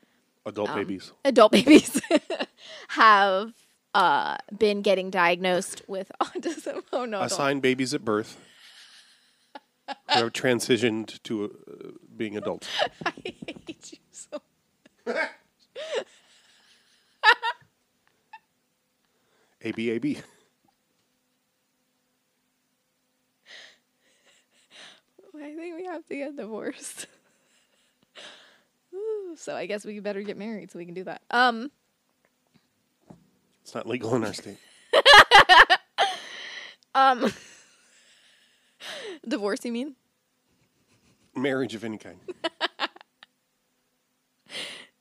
Adult 0.46 0.70
Um, 0.70 0.76
babies. 0.76 1.12
adult 1.24 1.52
babies 1.58 2.00
have 2.88 3.52
uh 3.94 4.36
been 4.56 4.82
getting 4.82 5.10
diagnosed 5.10 5.82
with 5.88 6.10
autism 6.20 6.82
oh 6.92 7.04
no. 7.04 7.20
Assigned 7.22 7.62
babies 7.62 7.92
at 7.94 8.04
birth. 8.04 8.36
who 9.88 9.94
have 10.24 10.32
transitioned 10.32 11.20
to 11.24 11.44
uh, 11.44 11.90
being 12.16 12.36
adults. 12.36 12.68
I 13.04 13.12
hate 13.24 13.92
you 13.92 13.98
so. 14.12 14.40
A 19.62 19.72
B 19.72 19.90
A 19.90 19.98
B. 19.98 20.18
I 25.36 25.54
think 25.54 25.76
we 25.76 25.84
have 25.84 26.06
to 26.06 26.14
get 26.16 26.36
divorced. 26.36 27.06
So 29.36 29.54
I 29.54 29.66
guess 29.66 29.84
we 29.84 30.00
better 30.00 30.22
get 30.22 30.36
married 30.36 30.70
so 30.70 30.78
we 30.78 30.84
can 30.84 30.94
do 30.94 31.04
that. 31.04 31.22
Um. 31.30 31.70
It's 33.62 33.74
not 33.74 33.86
legal 33.86 34.14
in 34.14 34.24
our 34.24 34.32
state. 34.32 34.58
Um. 36.94 37.32
Divorce, 39.28 39.64
you 39.64 39.72
mean? 39.72 39.94
Marriage 41.36 41.74
of 41.74 41.84
any 41.84 41.98
kind. 41.98 42.18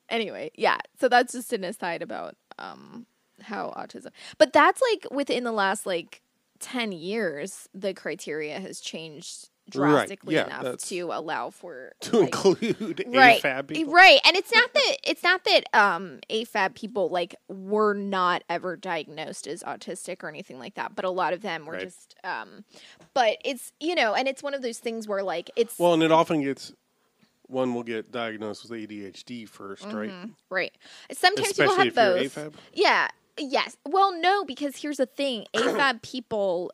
anyway, 0.09 0.51
yeah. 0.55 0.77
So 0.99 1.09
that's 1.09 1.33
just 1.33 1.53
an 1.53 1.63
aside 1.63 2.01
about 2.01 2.35
um 2.59 3.05
how 3.41 3.73
autism. 3.75 4.09
But 4.37 4.53
that's 4.53 4.81
like 4.91 5.07
within 5.11 5.43
the 5.43 5.51
last 5.51 5.85
like 5.85 6.21
10 6.59 6.91
years 6.91 7.69
the 7.73 7.93
criteria 7.93 8.59
has 8.59 8.81
changed 8.81 9.49
Right, 9.75 9.91
drastically 9.91 10.35
yeah, 10.35 10.59
enough 10.59 10.77
to 10.81 10.99
allow 11.11 11.49
for 11.49 11.93
To 12.01 12.17
like, 12.19 12.25
include 12.27 13.03
right 13.07 13.41
AFAB 13.41 13.67
people. 13.67 13.93
right 13.93 14.19
and 14.25 14.35
it's 14.37 14.51
not 14.53 14.73
that 14.73 14.97
it's 15.03 15.23
not 15.23 15.43
that 15.45 15.63
um 15.73 16.19
afab 16.29 16.75
people 16.75 17.09
like 17.09 17.35
were 17.47 17.93
not 17.93 18.43
ever 18.49 18.75
diagnosed 18.75 19.47
as 19.47 19.63
autistic 19.63 20.23
or 20.23 20.29
anything 20.29 20.59
like 20.59 20.75
that 20.75 20.95
but 20.95 21.05
a 21.05 21.09
lot 21.09 21.33
of 21.33 21.41
them 21.41 21.65
were 21.65 21.73
Right. 21.73 21.83
just 21.83 22.15
um 22.23 22.63
but 23.13 23.37
it's 23.45 23.71
you 23.79 23.95
know 23.95 24.13
and 24.13 24.27
it's 24.27 24.41
one 24.43 24.53
of 24.53 24.61
those 24.61 24.79
things 24.79 25.07
where 25.07 25.23
like 25.23 25.49
it's 25.55 25.77
Well, 25.79 25.93
and 25.93 26.03
it 26.03 26.11
often 26.11 26.41
gets 26.41 26.73
one 27.47 27.73
will 27.73 27.83
get 27.83 28.11
diagnosed 28.11 28.61
with 28.69 28.71
ADHD 28.79 29.49
1st 29.49 29.91
right? 29.93 30.13
Right. 30.51 30.71
Sometimes 31.11 31.53
people 31.53 31.75
have 31.75 31.95
both. 31.95 32.49
Yeah. 32.73 33.07
Yes. 33.39 33.75
Well, 33.87 34.13
no, 34.19 34.43
because 34.45 34.75
here's 34.75 34.97
the 34.97 35.05
thing: 35.07 35.45
AFAB 35.55 36.01
people 36.03 36.71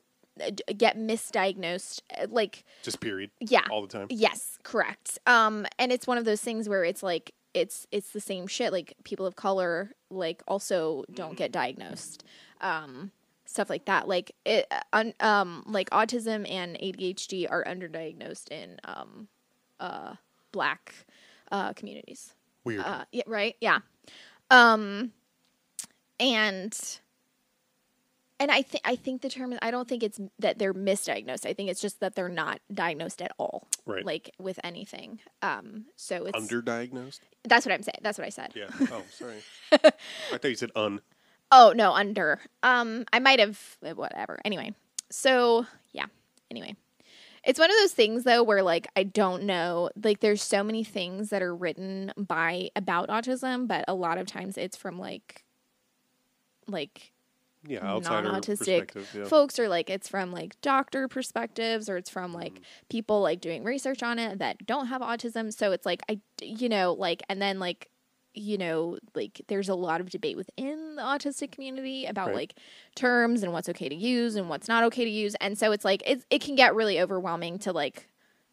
get 0.78 0.98
misdiagnosed. 0.98 2.02
uh, 2.18 2.28
Like, 2.30 2.64
Just 2.84 3.00
period. 3.00 3.32
yeah, 3.40 3.62
All 3.70 3.82
the 3.82 3.88
time. 3.88 4.08
Yes, 4.10 4.58
correct. 4.64 5.20
Um, 5.26 5.66
and 5.80 5.92
it's 5.92 6.08
one 6.08 6.18
of 6.18 6.26
those 6.26 6.42
things 6.42 6.68
where 6.70 6.84
it's 6.84 7.04
like 7.04 7.34
it's 7.54 7.88
it's 7.92 8.10
the 8.12 8.20
same 8.20 8.48
shit. 8.48 8.72
Like 8.72 8.94
people 9.04 9.26
of 9.26 9.36
color, 9.36 9.92
like 10.10 10.44
also 10.48 11.04
don't 11.14 11.38
get 11.38 11.52
diagnosed. 11.52 12.24
Um, 12.62 13.12
stuff 13.46 13.70
like 13.70 13.86
that. 13.86 14.08
Like 14.08 14.36
it, 14.46 14.68
uh, 14.72 14.80
un, 14.92 15.14
um, 15.22 15.64
like 15.68 15.90
autism 15.92 16.50
and 16.50 16.76
ADHD 16.78 17.48
are 17.50 17.64
underdiagnosed 17.64 18.50
in 18.52 18.78
um, 18.84 19.28
uh, 19.80 20.16
black 20.52 20.94
uh 21.52 21.72
communities. 21.74 22.34
Weird. 22.66 22.82
Uh, 22.84 23.06
yeah, 23.12 23.24
right. 23.28 23.56
Yeah. 23.62 23.80
Um, 24.52 25.12
and 26.20 27.00
and 28.40 28.52
I 28.52 28.62
think 28.62 28.82
I 28.86 28.96
think 28.96 29.22
the 29.22 29.30
term 29.30 29.58
I 29.62 29.72
don't 29.72 29.88
think 29.88 30.04
it's 30.04 30.20
that 30.40 30.60
they're 30.60 30.74
misdiagnosed. 30.74 31.46
I 31.46 31.54
think 31.54 31.70
it's 31.70 31.82
just 31.82 32.00
that 32.02 32.16
they're 32.16 32.30
not 32.30 32.60
diagnosed 32.74 33.22
at 33.22 33.32
all. 33.38 33.68
Right. 33.86 34.06
Like 34.06 34.32
with 34.40 34.60
anything. 34.64 35.20
Um. 35.42 35.86
So 35.96 36.26
it's 36.26 36.38
Underdiagnosed? 36.38 37.20
that's 37.44 37.66
what 37.66 37.74
I'm 37.74 37.84
saying. 37.84 38.00
That's 38.02 38.18
what 38.18 38.26
I 38.26 38.30
said. 38.30 38.52
Yeah. 38.56 38.68
Oh, 38.92 39.04
sorry. 39.12 39.38
I 39.72 40.38
thought 40.38 40.50
you 40.50 40.56
said 40.56 40.72
un. 40.76 41.02
Oh 41.52 41.74
no, 41.76 41.94
under. 41.94 42.40
Um, 42.64 43.06
I 43.14 43.20
might 43.20 43.40
have 43.40 43.78
whatever. 43.82 44.40
Anyway, 44.44 44.74
so 45.10 45.66
yeah. 45.94 46.06
Anyway, 46.52 46.76
it's 47.44 47.60
one 47.60 47.70
of 47.70 47.78
those 47.78 47.94
things 47.94 48.24
though 48.24 48.44
where 48.44 48.64
like 48.64 48.88
I 48.98 49.04
don't 49.04 49.44
know. 49.44 49.90
Like 50.04 50.20
there's 50.20 50.44
so 50.44 50.64
many 50.64 50.84
things 50.84 51.30
that 51.30 51.42
are 51.42 51.56
written 51.56 52.12
by 52.18 52.70
about 52.76 53.10
autism, 53.10 53.68
but 53.68 53.86
a 53.88 53.94
lot 53.94 54.18
of 54.18 54.28
times 54.28 54.58
it's 54.58 54.76
from 54.76 55.00
like 55.00 55.46
like 56.68 57.14
Yeah, 57.68 57.84
outsider 57.84 58.30
non-autistic 58.32 58.58
perspective. 58.88 59.10
Yeah. 59.16 59.24
folks 59.26 59.58
or 59.60 59.68
like 59.70 59.90
it's 59.90 60.08
from 60.08 60.32
like 60.32 60.60
doctor 60.62 61.08
perspectives 61.08 61.90
or 61.90 61.98
it's 61.98 62.10
from 62.10 62.34
like 62.34 62.54
Mm-hmm. 62.54 62.64
people 62.90 63.22
like 63.22 63.42
doing 63.42 63.64
research 63.64 64.04
on 64.04 64.20
it 64.20 64.40
that 64.40 64.66
don't 64.66 64.88
have 64.88 65.02
autism 65.02 65.54
so 65.54 65.72
it's 65.72 65.86
like 65.86 66.02
i 66.10 66.20
you 66.42 66.70
know 66.70 66.94
like 66.94 67.24
and 67.30 67.42
then 67.42 67.60
like 67.60 67.90
you 68.34 68.58
know 68.58 68.98
like 69.16 69.42
there's 69.48 69.70
a 69.70 69.76
lot 69.76 70.02
of 70.02 70.10
debate 70.10 70.36
within 70.36 70.96
the 70.96 71.02
autistic 71.02 71.52
community 71.52 72.06
about 72.06 72.28
Right. 72.28 72.36
like 72.36 72.56
terms 72.96 73.44
and 73.44 73.54
what's 73.54 73.70
okay 73.70 73.88
to 73.90 73.96
use 73.96 74.36
and 74.36 74.50
what's 74.50 74.68
not 74.68 74.84
okay 74.86 75.06
to 75.06 75.10
use 75.12 75.36
and 75.42 75.58
so 75.58 75.72
it's 75.72 75.86
like 75.86 76.04
it, 76.06 76.24
it 76.30 76.42
can 76.42 76.56
get 76.56 76.76
really 76.76 77.00
overwhelming 77.00 77.60
to 77.60 77.72
like 77.72 78.08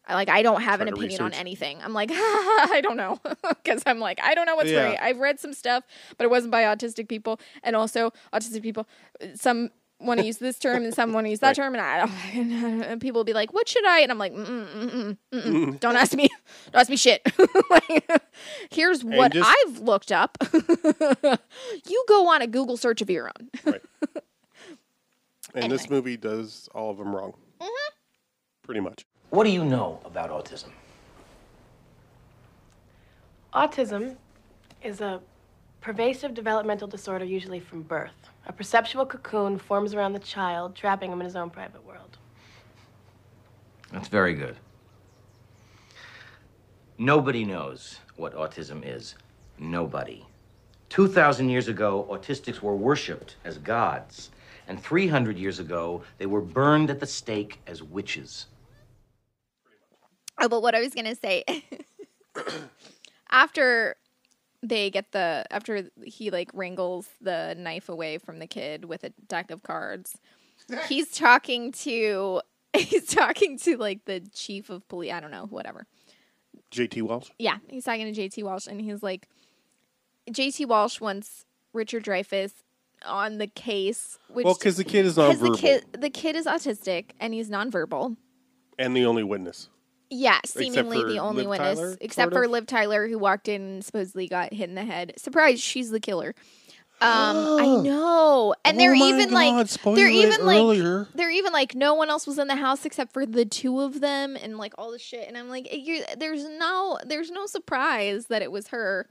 like 0.09 0.29
I 0.29 0.41
don't 0.41 0.61
have 0.61 0.81
an 0.81 0.87
opinion 0.89 1.21
on 1.21 1.33
anything. 1.33 1.79
I'm 1.81 1.93
like 1.93 2.09
I 2.13 2.81
don't 2.83 2.97
know 2.97 3.19
because 3.49 3.83
I'm 3.85 3.99
like 3.99 4.19
I 4.21 4.35
don't 4.35 4.45
know 4.45 4.55
what's 4.55 4.69
Yeah. 4.69 4.83
right. 4.85 4.99
I've 5.01 5.19
read 5.19 5.39
some 5.39 5.53
stuff, 5.53 5.83
but 6.17 6.25
it 6.25 6.29
wasn't 6.29 6.51
by 6.51 6.63
autistic 6.63 7.07
people, 7.07 7.39
and 7.63 7.75
also 7.75 8.11
autistic 8.33 8.61
people. 8.61 8.87
Some 9.35 9.69
want 9.99 10.19
to 10.19 10.25
use 10.25 10.37
this 10.39 10.59
term 10.59 10.83
and 10.83 10.93
some 10.93 11.13
want 11.13 11.25
to 11.27 11.29
use 11.29 11.39
that 11.39 11.49
Right. 11.49 11.55
term, 11.55 11.75
and 11.75 11.81
I 11.81 12.85
and 12.87 12.99
people 12.99 13.19
will 13.19 13.23
be 13.23 13.31
like, 13.33 13.53
"What 13.53 13.69
should 13.69 13.85
I?" 13.85 13.99
And 13.99 14.11
I'm 14.11 14.17
like, 14.17 14.33
mm, 14.33 14.45
mm, 14.45 14.67
mm, 14.67 14.91
mm, 14.91 15.17
mm, 15.31 15.43
mm. 15.43 15.79
"Don't 15.79 15.95
ask 15.95 16.13
me. 16.13 16.27
Don't 16.73 16.81
ask 16.81 16.89
me 16.89 16.97
shit." 16.97 17.21
like, 17.69 18.21
here's 18.71 19.03
what 19.05 19.31
just- 19.31 19.49
I've 19.65 19.79
looked 19.79 20.11
up. 20.11 20.37
you 20.51 22.05
go 22.09 22.27
on 22.27 22.41
a 22.41 22.47
Google 22.47 22.75
search 22.75 23.01
of 23.01 23.09
your 23.09 23.27
own. 23.27 23.49
Right. 23.63 23.81
And 25.55 25.71
this 25.71 25.89
movie 25.89 26.17
does 26.17 26.67
all 26.73 26.89
of 26.89 26.97
them 26.97 27.15
wrong. 27.15 27.33
Mm-hmm. 27.61 27.93
Pretty 28.63 28.79
much. 28.81 29.05
What 29.33 29.45
do 29.45 29.49
you 29.49 29.65
know 29.65 29.99
about 30.05 30.29
autism? 30.29 30.69
Autism 33.51 34.15
is 34.83 35.01
a 35.01 35.21
pervasive 35.81 36.35
developmental 36.35 36.87
disorder, 36.87 37.25
usually 37.25 37.59
from 37.59 37.81
birth. 37.81 38.29
A 38.45 38.53
perceptual 38.53 39.07
cocoon 39.07 39.57
forms 39.57 39.95
around 39.95 40.13
the 40.13 40.19
child, 40.19 40.75
trapping 40.75 41.11
him 41.11 41.19
in 41.19 41.25
his 41.25 41.35
own 41.35 41.49
private 41.49 41.83
world. 41.83 42.19
That's 43.91 44.07
very 44.07 44.35
good. 44.35 44.55
Nobody 46.99 47.43
knows 47.43 48.01
what 48.17 48.35
autism 48.35 48.83
is. 48.85 49.15
Nobody. 49.57 50.23
2,000 50.89 51.49
years 51.49 51.69
ago, 51.69 52.07
autistics 52.07 52.61
were 52.61 52.75
worshipped 52.75 53.37
as 53.43 53.57
gods. 53.57 54.29
And 54.67 54.79
300 54.79 55.39
years 55.39 55.57
ago, 55.57 56.03
they 56.19 56.27
were 56.27 56.39
burned 56.39 56.91
at 56.91 56.99
the 56.99 57.07
stake 57.07 57.59
as 57.65 57.81
witches. 57.81 58.45
Oh, 60.43 60.49
but 60.49 60.61
what 60.61 60.75
I 60.75 60.81
was 60.81 60.93
gonna 60.93 61.15
say 61.15 61.45
after 63.31 63.95
they 64.61 64.89
get 64.89 65.13
the 65.13 65.45
after 65.49 65.89
he 66.03 66.31
like 66.31 66.49
wrangles 66.53 67.07
the 67.21 67.55
knife 67.57 67.87
away 67.87 68.17
from 68.17 68.39
the 68.39 68.47
kid 68.47 68.83
with 68.85 69.05
a 69.05 69.11
deck 69.27 69.51
of 69.51 69.63
cards, 69.63 70.17
he's 70.89 71.11
talking 71.11 71.71
to 71.71 72.41
he's 72.73 73.07
talking 73.07 73.57
to 73.59 73.77
like 73.77 74.03
the 74.03 74.19
chief 74.33 74.69
of 74.69 74.85
police. 74.89 75.13
I 75.13 75.21
don't 75.21 75.31
know, 75.31 75.45
whatever. 75.49 75.85
JT 76.71 77.03
Walsh. 77.03 77.29
Yeah, 77.39 77.59
he's 77.69 77.85
talking 77.85 78.11
to 78.13 78.21
JT 78.21 78.43
Walsh, 78.43 78.67
and 78.67 78.81
he's 78.81 79.01
like, 79.01 79.29
JT 80.29 80.67
Walsh 80.67 80.99
wants 80.99 81.45
Richard 81.71 82.03
Dreyfuss 82.03 82.51
on 83.05 83.37
the 83.37 83.47
case, 83.47 84.17
which 84.27 84.43
Well, 84.43 84.55
because 84.55 84.75
the 84.75 84.83
kid 84.83 85.05
is 85.05 85.15
nonverbal 85.17 85.53
the 85.53 85.57
kid 85.57 85.85
the 85.93 86.09
kid 86.09 86.35
is 86.35 86.47
autistic 86.47 87.11
and 87.19 87.33
he's 87.33 87.49
nonverbal. 87.49 88.17
and 88.77 88.93
the 88.93 89.05
only 89.05 89.23
witness. 89.23 89.69
Yeah, 90.09 90.39
seemingly 90.45 91.03
the 91.03 91.19
only 91.19 91.43
Liv 91.43 91.49
witness, 91.49 91.79
Tyler, 91.79 91.97
except 92.01 92.33
for 92.33 92.43
of? 92.43 92.51
Liv 92.51 92.67
Tyler, 92.67 93.07
who 93.07 93.17
walked 93.17 93.47
in 93.47 93.61
and 93.61 93.85
supposedly 93.85 94.27
got 94.27 94.53
hit 94.53 94.69
in 94.69 94.75
the 94.75 94.85
head. 94.85 95.13
Surprise, 95.17 95.59
she's 95.59 95.89
the 95.89 95.99
killer. 95.99 96.35
Um, 97.01 97.57
I 97.59 97.65
know, 97.83 98.55
and 98.63 98.79
they're 98.79 98.93
Oh 98.93 99.07
even 99.07 99.29
God, 99.29 99.33
like 99.33 99.95
they're 99.95 100.07
even 100.09 100.41
earlier. 100.41 100.99
like 100.99 101.07
they're 101.15 101.31
even 101.31 101.51
like 101.51 101.75
no 101.75 101.95
one 101.95 102.09
else 102.09 102.25
was 102.27 102.37
in 102.39 102.47
the 102.47 102.55
house 102.55 102.85
except 102.85 103.11
for 103.11 103.25
the 103.25 103.43
two 103.43 103.81
of 103.81 103.99
them 103.99 104.37
and 104.41 104.57
like 104.57 104.73
all 104.77 104.91
the 104.91 104.99
shit. 104.99 105.27
And 105.27 105.37
I'm 105.37 105.49
like, 105.49 105.67
you 105.73 106.03
there's 106.17 106.45
no 106.45 106.97
there's 107.05 107.31
no 107.31 107.45
surprise 107.45 108.27
that 108.27 108.41
it 108.41 108.51
was 108.51 108.67
her. 108.69 109.07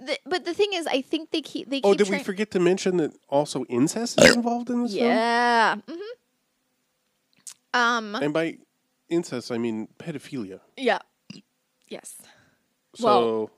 The, 0.00 0.18
but 0.24 0.44
the 0.44 0.54
thing 0.54 0.72
is, 0.72 0.86
I 0.86 1.00
think 1.00 1.30
they 1.30 1.40
keep 1.40 1.68
they 1.70 1.78
keep. 1.80 1.86
Oh, 1.86 1.94
did 1.94 2.10
we 2.10 2.18
forget 2.20 2.50
to 2.52 2.60
mention 2.60 2.98
that 2.98 3.12
also 3.28 3.64
incest 3.64 4.20
is 4.20 4.36
involved 4.36 4.70
in 4.70 4.82
this 4.82 4.94
film? 4.94 5.06
Yeah. 5.06 5.76
hmm 5.88 5.94
Um. 7.74 8.14
And 8.16 8.32
by 8.32 8.58
incest, 9.12 9.52
I 9.52 9.58
mean 9.58 9.88
pedophilia. 9.98 10.60
Yeah. 10.76 10.98
Yes. 11.88 12.16
So, 12.94 13.04
Well- 13.04 13.50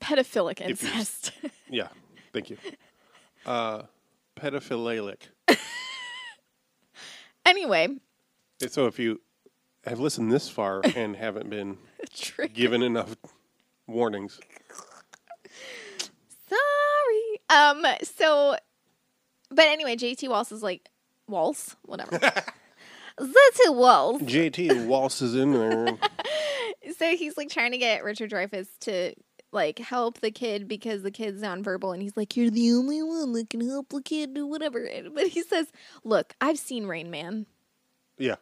Pedophilic 0.00 0.60
incest. 0.60 1.32
yeah, 1.70 1.88
thank 2.32 2.50
you. 2.50 2.58
Uh, 3.46 3.82
pedophilic. 4.36 5.28
anyway, 7.46 7.88
So 8.68 8.86
if 8.86 8.98
you 8.98 9.20
have 9.86 10.00
listened 10.00 10.30
this 10.32 10.48
far 10.48 10.82
and 10.96 11.16
haven't 11.16 11.48
been 11.48 11.78
given 12.52 12.82
enough 12.82 13.16
warnings, 13.86 14.40
Sorry. 16.48 17.40
Um. 17.48 17.86
So, 18.02 18.56
but 19.50 19.66
anyway, 19.66 19.96
JT 19.96 20.28
Walsh 20.28 20.52
is 20.52 20.62
like 20.62 20.90
Walsh, 21.28 21.70
whatever. 21.82 22.18
That's 23.18 23.64
who 23.64 23.72
was. 23.72 24.20
JT 24.22 24.86
waltzes 24.86 25.34
in 25.34 25.52
there. 25.52 25.96
So 26.98 27.16
he's 27.16 27.36
like 27.38 27.48
trying 27.48 27.72
to 27.72 27.78
get 27.78 28.04
Richard 28.04 28.30
Dreyfuss 28.30 28.68
to 28.80 29.14
like 29.52 29.78
help 29.78 30.20
the 30.20 30.30
kid 30.30 30.68
because 30.68 31.02
the 31.02 31.10
kid's 31.10 31.40
nonverbal 31.42 31.92
and 31.94 32.02
he's 32.02 32.16
like, 32.16 32.36
You're 32.36 32.50
the 32.50 32.72
only 32.72 33.02
one 33.02 33.32
that 33.32 33.48
can 33.50 33.66
help 33.66 33.88
the 33.88 34.02
kid 34.02 34.34
do 34.34 34.46
whatever. 34.46 34.86
But 35.12 35.28
he 35.28 35.42
says, 35.42 35.66
Look, 36.04 36.34
I've 36.42 36.58
seen 36.58 36.86
Rain 36.86 37.10
Man. 37.10 37.46
yeah. 38.18 38.36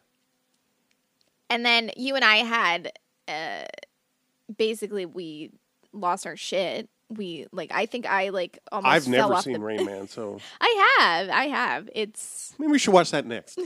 And 1.49 1.65
then 1.65 1.91
you 1.95 2.15
and 2.15 2.23
I 2.25 2.37
had 2.37 2.91
uh 3.29 3.63
basically 4.55 5.05
we 5.05 5.51
lost 5.93 6.27
our 6.27 6.35
shit. 6.35 6.89
We 7.09 7.47
like 7.53 7.71
I 7.73 7.85
think 7.85 8.05
I 8.05 8.29
like 8.29 8.59
almost 8.71 8.91
I've 8.93 9.07
never 9.07 9.37
seen 9.41 9.53
the- 9.53 9.59
Rain 9.61 9.85
Man, 9.85 10.07
so 10.09 10.39
I 10.59 10.95
have. 10.99 11.29
I 11.29 11.45
have. 11.45 11.89
It's 11.95 12.53
maybe 12.59 12.73
we 12.73 12.77
should 12.79 12.93
watch 12.93 13.11
that 13.11 13.25
next. 13.25 13.57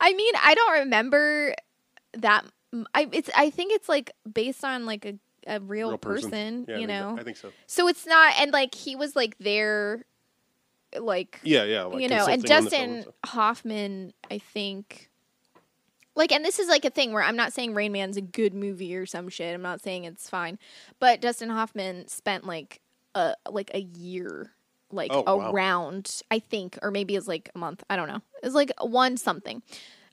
I 0.00 0.12
mean, 0.14 0.34
I 0.42 0.54
don't 0.54 0.78
remember 0.80 1.54
that 2.14 2.44
I 2.94 3.08
it's 3.12 3.30
I 3.36 3.50
think 3.50 3.72
it's 3.72 3.88
like 3.88 4.12
based 4.30 4.64
on 4.64 4.86
like 4.86 5.04
a 5.04 5.14
a 5.46 5.60
real, 5.60 5.90
Real 5.90 5.98
person, 5.98 6.66
Yeah, 6.68 6.74
I 6.74 6.78
you 6.78 6.86
think 6.86 7.00
know. 7.00 7.16
I 7.18 7.22
think 7.22 7.36
so. 7.36 7.52
So 7.66 7.88
it's 7.88 8.06
not, 8.06 8.34
and 8.40 8.52
like 8.52 8.74
he 8.74 8.96
was 8.96 9.14
like 9.14 9.38
there, 9.38 10.04
like 10.98 11.40
Yeah, 11.42 11.64
yeah. 11.64 11.84
Like 11.84 12.02
you 12.02 12.08
know, 12.08 12.26
and 12.26 12.42
consulting 12.42 12.56
on 12.56 12.64
the 12.64 12.70
film 12.70 12.94
Dustin. 12.96 13.12
Hoffman, 13.24 14.12
I 14.30 14.38
think, 14.38 15.08
like, 16.14 16.32
and 16.32 16.44
this 16.44 16.58
is 16.58 16.68
like 16.68 16.84
a 16.84 16.90
thing 16.90 17.12
where 17.12 17.22
I'm 17.22 17.36
not 17.36 17.52
saying 17.52 17.74
Rain 17.74 17.92
Man's 17.92 18.16
a 18.16 18.22
good 18.22 18.54
movie 18.54 18.96
or 18.96 19.06
some 19.06 19.28
shit. 19.28 19.54
I'm 19.54 19.62
not 19.62 19.80
saying 19.80 20.04
it's 20.04 20.28
fine, 20.28 20.58
but 20.98 21.20
Dustin 21.20 21.50
Hoffman 21.50 22.08
spent 22.08 22.44
like 22.46 22.80
a 23.14 23.34
like 23.48 23.70
a 23.72 23.80
year. 23.80 24.52
Like 24.90 25.10
Oh, 25.12 25.22
wow. 25.36 25.50
around, 25.50 26.22
I 26.30 26.38
think, 26.38 26.78
or 26.82 26.90
maybe 26.90 27.16
it's 27.16 27.26
like 27.28 27.50
a 27.54 27.58
month. 27.58 27.82
I 27.90 27.96
don't 27.96 28.08
know. 28.08 28.22
It's 28.42 28.54
like 28.54 28.70
one 28.80 29.16
something 29.16 29.62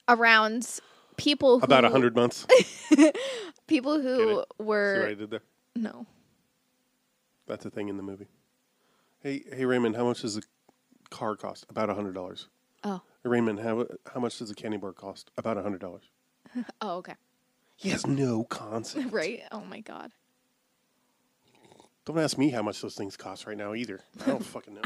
around 0.09 0.79
people 1.17 1.59
who 1.59 1.65
About 1.65 1.85
a 1.85 1.89
hundred 1.89 2.15
months. 2.15 2.47
people 3.67 4.01
who 4.01 4.39
it? 4.39 4.45
See 4.57 4.63
what 4.63 4.63
I 4.63 4.63
were 4.63 5.15
did 5.15 5.29
there? 5.29 5.43
no 5.75 6.05
That's 7.47 7.65
a 7.65 7.69
thing 7.69 7.89
in 7.89 7.97
the 7.97 8.03
movie. 8.03 8.27
Hey, 9.19 9.43
hey, 9.53 9.65
Raymond, 9.65 9.95
how 9.95 10.05
much 10.05 10.21
does 10.21 10.37
a 10.37 10.41
car 11.09 11.35
cost? 11.35 11.65
About 11.69 11.89
a 11.89 11.93
hundred 11.93 12.13
dollars. 12.15 12.47
oh 12.83 13.01
Hey, 13.23 13.29
Raymond, 13.29 13.59
how 13.59 13.85
how 14.13 14.19
much 14.19 14.39
does 14.39 14.49
a 14.49 14.55
candy 14.55 14.77
bar 14.77 14.93
cost? 14.93 15.29
About 15.37 15.57
a 15.57 15.61
hundred 15.61 15.81
dollars. 15.81 16.03
oh 16.81 16.97
okay 16.97 17.15
He 17.75 17.89
has 17.89 18.05
no 18.07 18.43
concept. 18.43 19.11
right 19.11 19.43
oh 19.51 19.61
my 19.61 19.79
god 19.81 20.11
Don't 22.05 22.19
ask 22.19 22.37
me 22.37 22.49
how 22.49 22.61
much 22.61 22.81
those 22.81 22.95
things 22.95 23.15
cost 23.15 23.45
right 23.47 23.57
now 23.57 23.73
either. 23.73 24.01
I 24.21 24.27
don't 24.27 24.43
fucking 24.45 24.73
know. 24.75 24.81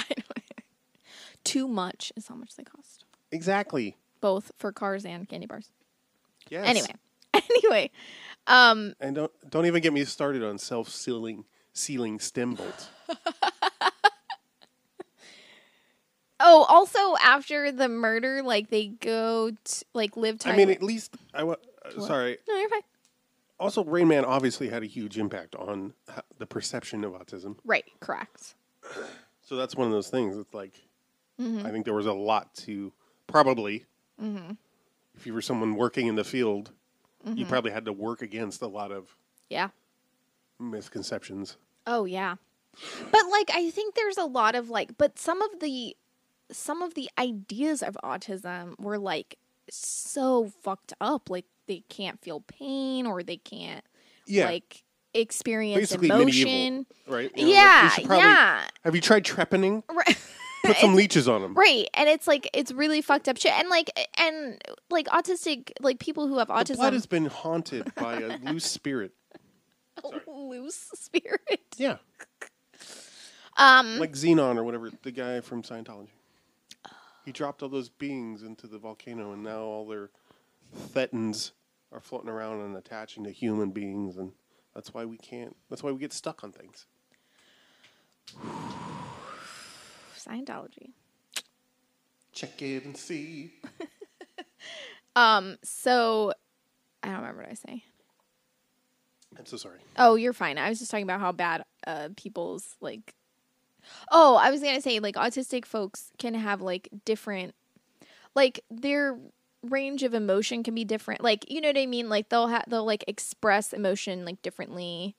too 1.43 1.67
much 1.67 2.12
is 2.15 2.27
how 2.27 2.36
much 2.36 2.56
they 2.56 2.63
cost 2.63 3.06
exactly. 3.32 3.95
both 4.21 4.51
for 4.58 4.71
cars 4.71 5.06
and 5.06 5.27
candy 5.30 5.45
bars 5.47 5.69
Yes. 6.49 6.65
anyway 6.67 6.93
anyway 7.34 7.89
um 8.47 8.93
And 8.99 9.15
don't 9.15 9.32
don't 9.49 9.65
even 9.65 9.82
get 9.82 9.93
me 9.93 10.03
started 10.06 10.43
on 10.43 10.58
self 10.58 10.89
sealing 10.89 11.45
sealing 11.73 12.19
stem 12.19 12.53
bolts. 12.56 12.89
oh 16.39 16.65
also 16.69 17.15
after 17.23 17.71
the 17.71 17.88
murder 17.89 18.41
like 18.43 18.69
they 18.69 18.88
go 18.88 19.51
like 19.93 20.15
live 20.17 20.39
time 20.39 20.53
I 20.53 20.58
mean, 20.58 20.69
at 20.69 20.84
least 20.84 21.15
I 21.34 21.43
wa- 21.43 21.56
uh, 21.86 22.01
sorry. 22.01 22.38
no 22.47 22.56
you're 22.56 22.69
fine 22.69 22.82
Also, 23.60 23.84
Rain 23.84 24.08
Man 24.08 24.24
obviously 24.26 24.70
had 24.70 24.84
a 24.84 24.86
huge 24.86 25.17
impact 25.17 25.56
on 25.56 25.93
the 26.38 26.46
perception 26.46 27.04
of 27.04 27.13
autism. 27.13 27.58
right 27.65 27.86
correct 28.00 28.56
So 29.41 29.56
that's 29.56 29.76
one 29.76 29.88
of 29.88 29.93
those 29.93 30.10
things. 30.10 30.38
It's 30.38 30.54
like 30.54 30.74
Mm-hmm. 31.39 31.67
I 31.67 31.72
think 31.72 31.86
there 31.86 31.93
was 31.93 32.08
a 32.08 32.13
lot 32.13 32.56
to 32.65 32.91
probably. 33.28 33.86
If 34.20 35.26
you 35.28 35.34
were 35.36 35.41
someone 35.41 35.76
working 35.76 36.08
in 36.08 36.15
the 36.15 36.24
field, 36.24 36.72
you 37.26 37.32
Mm-hmm. 37.34 37.50
probably 37.50 37.72
had 37.72 37.86
to 37.86 37.93
work 37.93 38.22
against 38.24 38.62
a 38.62 38.67
lot 38.67 38.91
of 38.91 39.15
yeah 39.50 39.70
misconceptions. 40.60 41.58
Oh 41.86 42.06
yeah. 42.06 42.36
But 43.12 43.22
like 43.32 43.50
I 43.54 43.70
think 43.70 43.96
there's 43.96 44.17
a 44.17 44.26
lot 44.26 44.56
of 44.56 44.70
like 44.70 44.98
but 44.98 45.17
some 45.17 45.41
of 45.41 45.60
the 45.60 45.96
some 46.52 46.82
of 46.82 46.93
the 46.93 47.10
ideas 47.17 47.82
of 47.84 47.98
autism 48.04 48.80
were 48.80 48.98
like 48.98 49.38
so 49.70 50.52
fucked 50.63 50.93
up 51.02 51.30
like 51.30 51.46
they 51.67 51.84
can't 51.89 52.21
feel 52.21 52.41
pain 52.41 53.06
or 53.06 53.23
they 53.23 53.38
can't 53.38 53.84
Yeah, 54.25 54.45
like 54.45 54.84
experience 55.13 55.80
basically 55.80 56.10
emotion. 56.10 56.25
medieval, 56.49 56.86
right? 57.08 57.32
You 57.38 57.45
know, 57.45 57.51
yeah, 57.51 57.89
should 57.89 58.06
probably- 58.06 58.23
yeah. 58.25 58.67
Have 58.84 58.95
you 58.95 59.01
tried 59.01 59.23
trepanning? 59.25 59.84
Right. 59.93 60.17
Put 60.65 60.77
some 60.77 60.95
leeches 60.95 61.30
on 61.30 61.41
them. 61.41 61.53
Right. 61.53 61.88
And 61.93 62.10
it's 62.10 62.27
like 62.27 62.49
it's 62.53 62.73
really 62.73 63.01
fucked 63.01 63.30
up 63.30 63.38
shit. 63.38 63.53
And 63.53 63.69
like 63.69 63.89
and 64.17 64.62
like 64.89 65.06
autistic 65.08 65.71
like 65.80 65.99
people 65.99 66.27
who 66.27 66.39
have 66.39 66.47
The 66.49 66.53
autism 66.56 66.75
blood 66.77 66.93
has 66.93 67.06
been 67.06 67.27
haunted 67.27 67.93
by 67.95 68.19
a 68.19 68.38
loose 68.43 68.65
spirit. 68.65 69.13
A 70.03 70.30
loose 70.30 70.89
spirit. 70.95 71.62
Yeah, 71.77 71.97
Um 73.58 73.97
like 73.99 74.13
Xenon 74.13 74.58
or 74.58 74.63
whatever, 74.63 74.91
the 75.03 75.12
guy 75.12 75.41
from 75.41 75.63
Scientology. 75.63 76.10
He 77.25 77.32
dropped 77.32 77.62
all 77.63 77.69
those 77.69 77.89
beings 77.89 78.43
into 78.43 78.67
the 78.67 78.77
volcano, 78.77 79.32
and 79.34 79.43
now 79.43 79.62
all 79.62 79.88
their 79.88 80.10
thetans 80.93 81.51
are 81.91 82.02
floating 82.02 82.30
around 82.30 82.62
and 82.62 82.76
attaching 82.76 83.23
to 83.23 83.32
human 83.32 83.71
beings, 83.71 84.17
and 84.17 84.32
that's 84.73 84.93
why 84.93 85.06
we 85.06 85.17
can't. 85.17 85.56
That's 85.69 85.84
why 85.84 85.91
we 85.91 86.00
get 86.00 86.13
stuck 86.13 86.43
on 86.43 86.52
things. 86.52 86.86
Scientology. 90.17 90.91
Check 92.34 92.62
it 92.62 92.86
and 92.86 92.95
see. 92.95 93.54
Um 95.17 95.58
so 95.63 96.32
I 97.02 97.08
don't 97.08 97.17
remember 97.17 97.41
what 97.41 97.50
I 97.50 97.56
say. 97.56 97.84
I'm 99.38 99.47
so 99.47 99.58
sorry. 99.58 99.80
Oh, 99.97 100.13
you're 100.13 100.32
fine. 100.32 100.60
I 100.60 100.69
was 100.69 100.78
just 100.78 100.91
talking 100.91 101.06
about 101.06 101.19
how 101.19 101.32
bad 101.32 101.63
uh 101.88 102.10
people's 102.15 102.76
like 102.82 103.15
Oh, 104.12 104.36
I 104.36 104.52
was 104.52 104.62
going 104.62 104.76
to 104.76 104.82
say 104.82 105.00
like 105.00 105.15
autistic 105.15 105.65
folks 105.65 106.12
can 106.19 106.34
have 106.36 106.62
like 106.62 106.89
different 107.04 107.56
like 108.36 108.60
their 108.69 109.17
range 109.67 110.03
of 110.03 110.13
emotion 110.13 110.63
can 110.63 110.73
be 110.75 110.84
different. 110.86 111.21
Like, 111.23 111.49
you 111.51 111.62
know 111.62 111.69
what 111.69 111.77
I 111.77 111.86
mean? 111.86 112.10
Like 112.10 112.30
they'll 112.30 112.47
have 112.47 112.65
they'll 112.67 112.86
like 112.86 113.03
express 113.08 113.73
emotion 113.73 114.25
like 114.25 114.41
differently. 114.41 115.15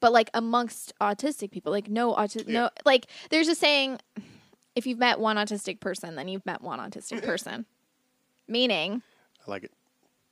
But 0.00 0.12
like 0.12 0.30
amongst 0.32 0.94
autistic 1.00 1.50
people, 1.50 1.72
like 1.72 1.88
no 1.88 2.14
autistic 2.14 2.46
Yeah. 2.48 2.60
no 2.60 2.70
like 2.84 3.06
there's 3.30 3.48
a 3.48 3.54
saying 3.54 3.98
if 4.74 4.86
you've 4.86 4.98
met 4.98 5.20
one 5.20 5.36
autistic 5.36 5.80
person, 5.80 6.14
then 6.14 6.28
you've 6.28 6.46
met 6.46 6.62
one 6.62 6.78
autistic 6.78 7.22
person. 7.24 7.66
Meaning 8.48 9.02
I 9.46 9.50
like 9.50 9.64
it. 9.64 9.72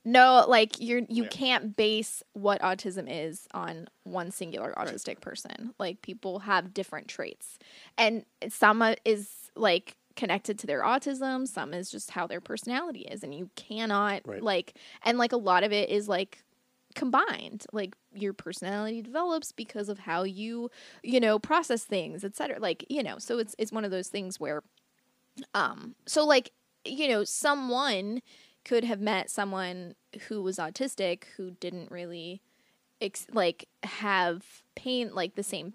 no, 0.05 0.45
like 0.49 0.81
you're 0.81 1.03
you 1.09 1.25
Yeah. 1.25 1.29
can't 1.29 1.77
base 1.77 2.23
what 2.33 2.61
autism 2.63 3.07
is 3.11 3.47
on 3.53 3.89
one 4.05 4.31
singular 4.31 4.73
autistic 4.77 5.21
person. 5.21 5.75
Like 5.79 6.01
people 6.01 6.39
have 6.41 6.73
different 6.73 7.09
traits. 7.09 7.59
And 7.99 8.25
some 8.49 8.81
uh, 8.81 8.95
is 9.05 9.51
like 9.55 9.98
connected 10.19 10.59
to 10.59 10.67
their 10.67 10.83
autism, 10.83 11.47
some 11.49 11.73
is 11.73 11.91
just 11.91 12.11
how 12.11 12.27
their 12.27 12.41
personality 12.41 13.03
is 13.03 13.23
and 13.23 13.33
you 13.35 13.49
cannot 13.55 14.21
Right. 14.27 14.43
like 14.43 14.75
and 15.05 15.17
like 15.17 15.33
a 15.33 15.37
lot 15.39 15.63
of 15.63 15.73
it 15.73 15.89
is 15.89 16.09
like 16.09 16.43
combined 16.97 17.65
like 17.73 17.95
your 18.13 18.33
personality 18.33 19.01
develops 19.01 19.53
because 19.53 19.89
of 19.89 20.01
how 20.01 20.25
you 20.25 20.69
you 21.05 21.21
know 21.21 21.39
process 21.39 21.85
things 21.85 22.25
etc 22.25 22.59
like 22.59 22.85
you 22.89 23.03
know 23.03 23.19
so 23.19 23.39
it's 23.39 23.55
it's 23.59 23.71
one 23.71 23.85
of 23.85 23.91
those 23.93 24.09
things 24.09 24.41
where 24.41 24.63
um 25.55 25.95
so 26.07 26.27
like 26.27 26.51
you 26.85 27.09
know 27.09 27.23
someone 27.25 28.21
could 28.65 28.85
have 28.85 29.01
met 29.01 29.31
someone 29.31 29.95
who 30.29 30.43
was 30.43 30.57
autistic 30.57 31.25
who 31.37 31.53
didn't 31.53 31.91
really 31.91 32.43
ex- 33.01 33.27
like 33.33 33.69
have 33.85 34.45
pain 34.75 35.11
like 35.15 35.37
the 35.37 35.43
same 35.45 35.75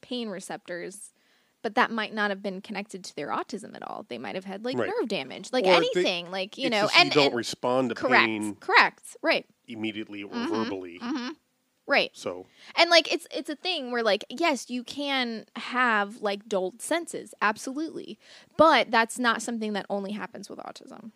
pain 0.00 0.28
receptors 0.28 1.12
but 1.62 1.74
that 1.76 1.90
might 1.90 2.12
not 2.12 2.30
have 2.30 2.42
been 2.42 2.60
connected 2.60 3.02
to 3.04 3.14
their 3.16 3.28
autism 3.28 3.74
at 3.76 3.82
all 3.82 4.04
they 4.08 4.18
might 4.18 4.34
have 4.34 4.44
had 4.44 4.64
like 4.64 4.76
Right. 4.76 4.88
nerve 5.00 5.08
damage 5.08 5.50
like 5.52 5.64
Or 5.64 5.68
they- 5.68 5.76
anything 5.76 6.30
like 6.30 6.58
you 6.58 6.68
know 6.70 6.88
and 6.96 7.06
you 7.08 7.14
don't 7.14 7.26
and- 7.28 7.34
respond 7.36 7.88
to 7.90 7.94
correct 7.94 8.24
pain 8.26 8.54
correct 8.56 9.16
right 9.22 9.46
immediately 9.68 10.22
or 10.22 10.30
Mm-hmm. 10.30 10.54
verbally. 10.54 11.00
right 11.86 12.10
So 12.14 12.46
and 12.76 12.90
like 12.90 13.12
it's 13.12 13.26
it's 13.34 13.50
a 13.50 13.56
thing 13.56 13.90
where 13.92 14.02
like 14.02 14.24
yes 14.28 14.70
you 14.70 14.84
can 14.84 15.46
have 15.56 16.16
like 16.20 16.48
dulled 16.48 16.80
senses 16.82 17.34
absolutely 17.42 18.18
but 18.56 18.90
that's 18.90 19.18
not 19.18 19.42
something 19.42 19.72
that 19.72 19.86
only 19.90 20.12
happens 20.12 20.48
with 20.48 20.58
autism 20.60 21.10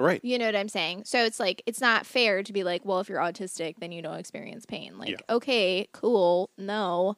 right, 0.00 0.24
you 0.24 0.38
know 0.38 0.46
what 0.46 0.56
i'm 0.56 0.68
saying 0.68 1.02
so 1.04 1.24
it's 1.24 1.40
like 1.40 1.62
it's 1.66 1.80
not 1.80 2.06
fair 2.06 2.42
to 2.42 2.52
be 2.52 2.62
like 2.64 2.84
well 2.84 3.00
if 3.00 3.08
you're 3.08 3.20
autistic 3.20 3.76
then 3.80 3.90
you 3.92 4.00
don't 4.02 4.18
experience 4.18 4.64
pain 4.66 4.96
like 4.98 5.10
Yeah. 5.10 5.16
okay 5.30 5.88
cool 5.92 6.50
no 6.58 7.16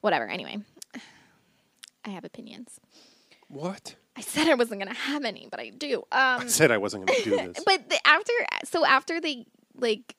whatever 0.00 0.28
anyway 0.28 0.56
i 2.04 2.10
have 2.10 2.24
opinions 2.24 2.78
what? 3.48 3.94
i 4.16 4.20
said 4.20 4.48
i 4.48 4.54
wasn't 4.54 4.78
gonna 4.80 4.94
have 4.94 5.24
any 5.24 5.48
but 5.50 5.60
i 5.60 5.70
do 5.70 5.98
um 6.12 6.40
I 6.42 6.46
said 6.46 6.70
I 6.70 6.78
wasn't 6.78 7.06
going 7.06 7.22
to 7.22 7.30
do 7.30 7.36
this. 7.52 7.64
but 7.64 7.88
the, 7.88 7.98
after 8.06 8.32
so 8.64 8.84
after 8.84 9.20
they 9.20 9.46
like 9.76 10.16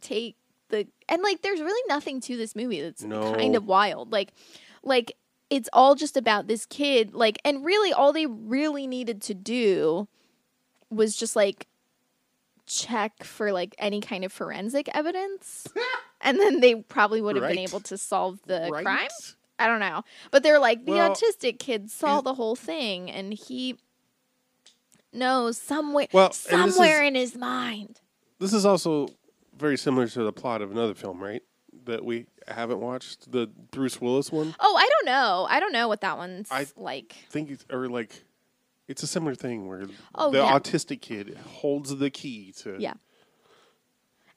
take 0.00 0.36
the 0.68 0.86
and 1.08 1.22
like 1.22 1.42
there's 1.42 1.60
really 1.60 1.82
nothing 1.88 2.20
to 2.22 2.36
this 2.36 2.54
movie 2.54 2.80
that's 2.82 3.02
No. 3.02 3.32
kind 3.34 3.56
of 3.56 3.66
wild 3.66 4.12
like 4.12 4.32
like 4.82 5.12
it's 5.50 5.68
all 5.72 5.94
just 5.94 6.16
about 6.16 6.46
this 6.46 6.66
kid 6.66 7.14
like 7.14 7.38
and 7.44 7.64
really 7.64 7.92
all 7.92 8.12
they 8.12 8.26
really 8.26 8.86
needed 8.86 9.22
to 9.22 9.34
do 9.34 10.06
was 10.90 11.16
just 11.16 11.34
like 11.36 11.66
check 12.66 13.24
for 13.24 13.50
like 13.50 13.74
any 13.78 14.00
kind 14.00 14.24
of 14.26 14.32
forensic 14.32 14.88
evidence. 14.94 15.66
and 16.20 16.38
then 16.38 16.60
they 16.60 16.74
probably 16.74 17.22
would 17.22 17.34
have 17.36 17.48
been 17.48 17.58
able 17.58 17.80
to 17.80 17.96
solve 17.96 18.38
the 18.46 18.68
Right? 18.70 19.08
I 19.58 19.66
don't 19.66 19.80
know. 19.80 20.04
But 20.30 20.42
they're 20.42 20.58
like 20.58 20.84
the 20.84 20.92
Well, 20.92 21.14
autistic 21.14 21.58
kid 21.58 21.90
saw 21.90 22.20
the 22.20 22.34
whole 22.34 22.54
thing 22.56 23.10
and 23.10 23.32
he 23.34 23.76
knows 25.12 25.58
somewhere 25.58 26.06
Well, 26.12 26.32
somewhere 26.32 27.02
is- 27.02 27.08
in 27.08 27.14
his 27.14 27.34
mind. 27.36 28.00
This 28.38 28.52
is 28.52 28.64
also 28.64 29.08
very 29.56 29.76
similar 29.76 30.06
to 30.08 30.22
the 30.22 30.32
plot 30.32 30.62
of 30.62 30.70
another 30.70 30.94
film, 30.94 31.20
right? 31.22 31.42
That 31.84 32.04
we 32.04 32.26
haven't 32.46 32.80
watched, 32.80 33.32
the 33.32 33.46
Bruce 33.46 34.00
Willis 34.00 34.30
one. 34.30 34.54
Oh, 34.60 34.76
I 34.76 34.88
don't 34.88 35.06
know. 35.06 35.46
I 35.48 35.58
don't 35.60 35.72
know 35.72 35.88
what 35.88 36.02
that 36.02 36.16
one's 36.18 36.48
I- 36.50 36.66
like. 36.76 37.14
I 37.26 37.30
think 37.30 37.50
it's 37.50 37.64
or 37.70 37.88
like 37.88 38.22
it's 38.86 39.02
a 39.02 39.06
similar 39.06 39.34
thing 39.34 39.66
where 39.66 39.86
Oh, 40.14 40.30
the 40.30 40.38
yeah. 40.38 40.52
autistic 40.58 41.00
kid 41.00 41.36
holds 41.46 41.96
the 41.96 42.10
key 42.10 42.52
to 42.58 42.76
Yeah. 42.78 42.94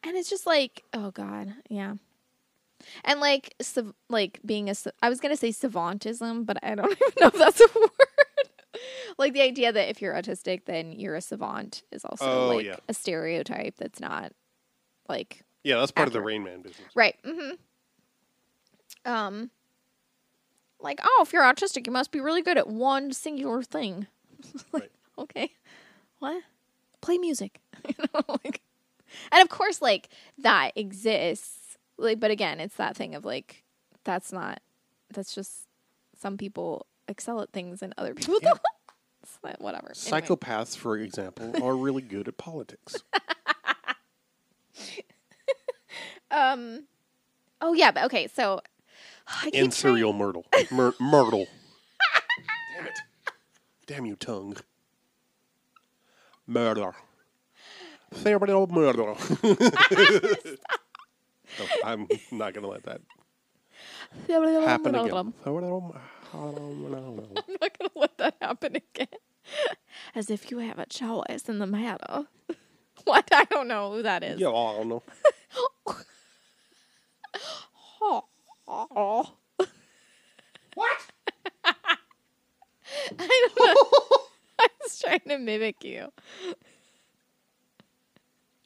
And 0.03 0.17
it's 0.17 0.29
just 0.31 0.47
like, 0.47 0.83
oh 0.93 1.11
god, 1.11 1.53
yeah. 1.69 1.95
And 3.03 3.19
like, 3.19 3.53
sav- 3.61 3.93
like 4.09 4.39
being 4.45 4.69
a, 4.69 4.73
I 5.01 5.09
was 5.09 5.19
gonna 5.19 5.35
say 5.37 5.49
savantism, 5.49 6.45
but 6.45 6.57
I 6.63 6.75
don't 6.75 6.91
even 6.91 7.13
know 7.19 7.27
if 7.27 7.33
that's 7.33 7.59
a 7.61 7.67
word. 7.79 7.89
like 9.17 9.33
the 9.33 9.41
idea 9.41 9.71
that 9.71 9.89
if 9.89 10.01
you're 10.01 10.13
autistic, 10.13 10.65
then 10.65 10.91
you're 10.93 11.15
a 11.15 11.21
savant 11.21 11.83
is 11.91 12.03
also 12.05 12.25
Oh, 12.25 12.47
like 12.55 12.65
yeah. 12.65 12.77
a 12.87 12.93
stereotype 12.93 13.75
that's 13.77 13.99
not 13.99 14.31
like 15.09 15.43
Yeah, 15.63 15.77
that's 15.79 15.91
part 15.91 16.07
of 16.07 16.13
the. 16.13 16.21
Rain 16.21 16.43
Man 16.43 16.61
business. 16.61 16.87
right. 16.95 17.15
Mm-hmm. 17.23 19.11
Um, 19.11 19.49
like, 20.79 20.99
oh, 21.03 21.19
if 21.23 21.33
you're 21.33 21.43
autistic, 21.43 21.85
you 21.87 21.93
must 21.93 22.11
be 22.11 22.19
really 22.19 22.41
good 22.41 22.57
at 22.57 22.67
one 22.67 23.11
singular 23.13 23.61
thing. 23.63 24.07
like, 24.71 24.81
Right. 24.83 24.91
okay, 25.17 25.51
what? 26.19 26.41
Play 27.01 27.17
music. 27.17 27.59
you 27.87 27.95
know, 28.13 28.21
like, 28.43 28.61
and 29.31 29.41
of 29.41 29.49
course, 29.49 29.81
like 29.81 30.09
that 30.39 30.71
exists. 30.75 31.57
Like, 31.97 32.19
but 32.19 32.31
again, 32.31 32.59
it's 32.59 32.75
that 32.75 32.95
thing 32.95 33.15
of 33.15 33.25
like, 33.25 33.63
that's 34.03 34.31
not. 34.31 34.61
That's 35.13 35.35
just 35.35 35.67
some 36.19 36.37
people 36.37 36.85
excel 37.07 37.41
at 37.41 37.51
things 37.51 37.81
and 37.81 37.93
other 37.97 38.13
people 38.13 38.39
don't. 38.41 38.59
It's 39.23 39.37
like, 39.43 39.59
whatever. 39.59 39.91
Anyway. 40.07 40.21
Psychopaths, 40.21 40.75
for 40.75 40.97
example, 40.97 41.53
are 41.63 41.75
really 41.75 42.01
good 42.01 42.27
at 42.27 42.37
politics. 42.37 43.03
Um. 46.31 46.85
Oh 47.59 47.73
yeah, 47.73 47.91
but 47.91 48.05
okay. 48.05 48.27
So 48.27 48.61
I 49.27 49.51
and 49.53 49.73
serial 49.73 50.13
myrtle. 50.13 50.45
Myr- 50.71 50.93
myrtle. 50.99 51.47
Damn 52.73 52.87
it. 52.87 52.99
Damn 53.85 54.05
you, 54.05 54.15
tongue. 54.15 54.55
Murder. 56.47 56.93
Serial 58.13 58.67
murder. 58.67 59.15
No, 61.59 61.65
I'm 61.83 62.07
not 62.31 62.53
going 62.53 62.63
to 62.63 62.69
let 62.69 62.83
that 62.83 63.01
happen 64.65 64.95
again. 64.95 65.33
I'm 66.33 67.55
not 67.61 67.77
gonna 67.79 67.91
let 67.95 68.17
that 68.19 68.35
happen 68.41 68.75
again. 68.77 69.07
As 70.15 70.29
if 70.29 70.51
you 70.51 70.59
have 70.59 70.79
a 70.79 70.85
choice 70.85 71.49
in 71.49 71.59
the 71.59 71.67
matter. 71.67 72.25
What? 73.05 73.27
I 73.31 73.45
don't 73.45 73.67
know 73.67 73.91
who 73.91 74.03
that 74.03 74.23
is. 74.23 74.39
Yeah, 74.39 74.49
I 74.49 74.77
don't 74.77 74.89
know. 74.89 75.03
Oh. 78.01 78.23
What? 80.75 81.01
I 81.65 83.49
don't 83.55 83.59
know. 83.59 84.19
I 84.59 84.67
was 84.81 84.99
trying 84.99 85.19
to 85.27 85.37
mimic 85.37 85.83
you. 85.83 86.11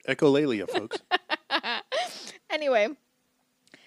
Echolalia, 0.08 0.70
folks. 0.70 1.00
Anyway, 2.50 2.90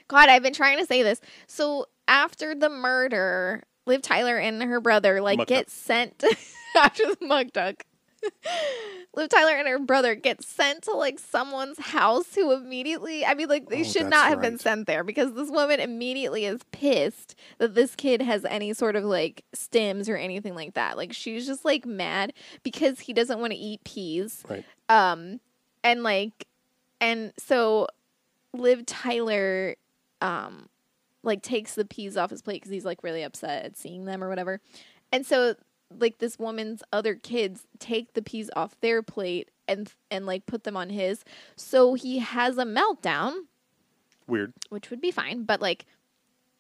God, 0.09 0.29
I've 0.29 0.43
been 0.43 0.53
trying 0.55 0.79
to 0.79 0.87
say 0.87 1.03
this. 1.03 1.21
So 1.47 1.87
after 2.07 2.55
the 2.55 2.69
murder, 2.69 3.63
Liv 3.87 4.03
Tyler 4.03 4.37
and 4.39 4.63
her 4.63 4.81
brother 4.81 5.21
like 5.21 5.39
Muck 5.39 5.49
get 5.49 5.67
duck. 5.67 5.71
sent 5.71 6.25
after 6.77 7.05
the 7.05 7.27
mug 7.27 7.53
duck. 7.53 7.85
Liv 9.15 9.29
Tyler 9.29 9.53
and 9.57 9.67
her 9.69 9.79
brother 9.79 10.15
get 10.15 10.43
sent 10.43 10.83
to 10.85 10.93
like 10.93 11.19
someone's 11.19 11.79
house 11.79 12.35
who 12.35 12.53
immediately 12.53 13.25
I 13.25 13.35
mean 13.35 13.49
like 13.49 13.69
they 13.69 13.81
Oh, 13.81 13.85
should 13.85 14.07
not 14.09 14.29
have 14.29 14.41
been 14.41 14.59
sent 14.59 14.87
there 14.87 15.03
because 15.05 15.35
this 15.35 15.51
woman 15.51 15.81
immediately 15.81 16.45
is 16.45 16.61
pissed 16.73 17.35
that 17.59 17.75
this 17.75 17.95
kid 17.95 18.21
has 18.23 18.45
any 18.45 18.73
sort 18.75 18.97
of 18.97 19.05
like 19.05 19.45
stims 19.57 20.09
or 20.09 20.17
anything 20.17 20.55
like 20.55 20.75
that. 20.75 20.97
Like 20.97 21.13
she's 21.13 21.47
just 21.47 21.65
like 21.65 21.87
mad 21.87 22.33
because 22.63 23.01
he 23.01 23.13
doesn't 23.13 23.41
want 23.41 23.53
to 23.53 23.59
eat 23.59 23.83
peas 23.85 24.43
Right. 24.49 24.65
um 24.89 25.41
and 25.85 26.03
like 26.03 26.47
and 27.01 27.33
so 27.39 27.87
liv 28.55 28.87
tyler 28.87 29.77
um 30.21 30.69
like 31.23 31.43
takes 31.43 31.75
the 31.75 31.85
peas 31.85 32.17
off 32.17 32.31
his 32.31 32.43
plate 32.43 32.57
because 32.57 32.71
he's 32.71 32.85
like 32.85 33.03
really 33.03 33.23
upset 33.23 33.65
at 33.65 33.77
seeing 33.77 34.05
them 34.05 34.23
or 34.23 34.29
whatever. 34.29 34.61
And 35.13 35.27
so 35.27 35.55
like 35.99 36.19
this 36.19 36.39
woman's 36.39 36.83
other 36.93 37.15
kids 37.15 37.67
take 37.79 38.13
the 38.15 38.23
peas 38.23 38.51
off 38.55 38.79
their 38.81 39.03
plate 39.03 39.51
and 39.67 39.93
and 40.11 40.27
like 40.27 40.47
put 40.47 40.65
them 40.65 40.77
on 40.77 40.91
his. 40.91 41.25
So 41.57 41.95
he 41.95 42.19
has 42.19 42.59
a 42.59 42.65
meltdown. 42.65 43.47
Weird. 44.27 44.53
which 44.69 44.91
would 44.91 45.01
be 45.01 45.11
fine 45.11 45.45
but 45.45 45.63
like 45.63 45.87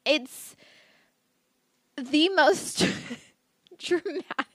it's 0.06 0.56
the 1.98 2.30
most 2.30 2.78
dramatic 3.78 4.47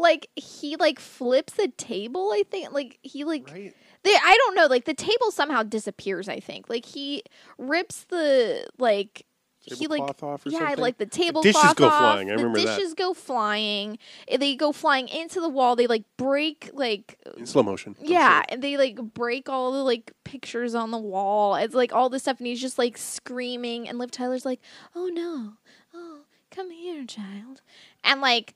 like 0.00 0.28
he 0.36 0.76
like 0.76 0.98
flips 0.98 1.58
a 1.58 1.68
table 1.68 2.30
i 2.32 2.42
think 2.50 2.72
like 2.72 2.98
he 3.02 3.24
like 3.24 3.48
Right? 3.50 3.74
they, 4.02 4.14
I 4.14 4.34
don't 4.46 4.54
know. 4.54 4.64
Like 4.66 4.86
the 4.86 4.94
table 4.94 5.30
somehow 5.30 5.62
disappears. 5.62 6.26
I 6.26 6.40
think. 6.40 6.70
Like 6.70 6.86
he 6.86 7.22
rips 7.58 8.04
the 8.04 8.66
like. 8.78 9.26
he 9.60 9.88
like 9.88 10.00
off 10.00 10.22
or 10.22 10.48
yeah, 10.48 10.58
something? 10.60 10.78
like 10.78 10.96
the 10.96 11.04
table 11.04 11.42
dishes 11.42 11.60
cloth 11.60 11.76
go 11.76 11.86
off, 11.88 11.98
flying. 12.14 12.30
I 12.30 12.36
the 12.36 12.44
remember 12.44 12.60
that. 12.60 12.76
dishes 12.78 12.94
go 12.94 13.12
flying. 13.12 13.98
eh, 14.26 14.38
They 14.38 14.56
go 14.56 14.72
flying 14.72 15.06
into 15.08 15.38
the 15.38 15.50
wall. 15.50 15.76
They 15.76 15.86
like 15.86 16.04
break 16.16 16.70
like 16.72 17.18
In 17.36 17.44
slow 17.44 17.62
motion. 17.62 17.94
Yeah, 18.00 18.36
sure. 18.38 18.44
and 18.48 18.62
they 18.62 18.78
like 18.78 18.96
break 19.12 19.50
all 19.50 19.70
the 19.72 19.84
like 19.84 20.12
pictures 20.24 20.74
on 20.74 20.92
the 20.92 20.98
wall. 20.98 21.56
It's 21.56 21.74
like 21.74 21.92
all 21.92 22.08
this 22.08 22.22
stuff, 22.22 22.38
and 22.38 22.46
he's 22.46 22.60
just 22.62 22.78
like 22.78 22.96
screaming. 22.96 23.86
And 23.86 23.98
Liv 23.98 24.10
Tyler's 24.10 24.46
like, 24.46 24.60
"Oh 24.94 25.08
no, 25.12 25.58
oh 25.92 26.20
come 26.50 26.70
here, 26.70 27.04
child," 27.04 27.60
and 28.02 28.22
like, 28.22 28.54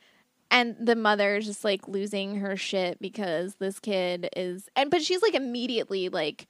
and 0.50 0.76
the 0.80 0.96
mother 0.96 1.36
is 1.36 1.46
just 1.46 1.64
like 1.64 1.86
losing 1.88 2.36
her 2.36 2.56
shit 2.56 3.00
because 3.00 3.56
this 3.56 3.78
kid 3.80 4.28
is, 4.36 4.68
and 4.76 4.90
but 4.90 5.02
she's 5.02 5.22
like 5.22 5.34
immediately 5.34 6.08
like 6.08 6.46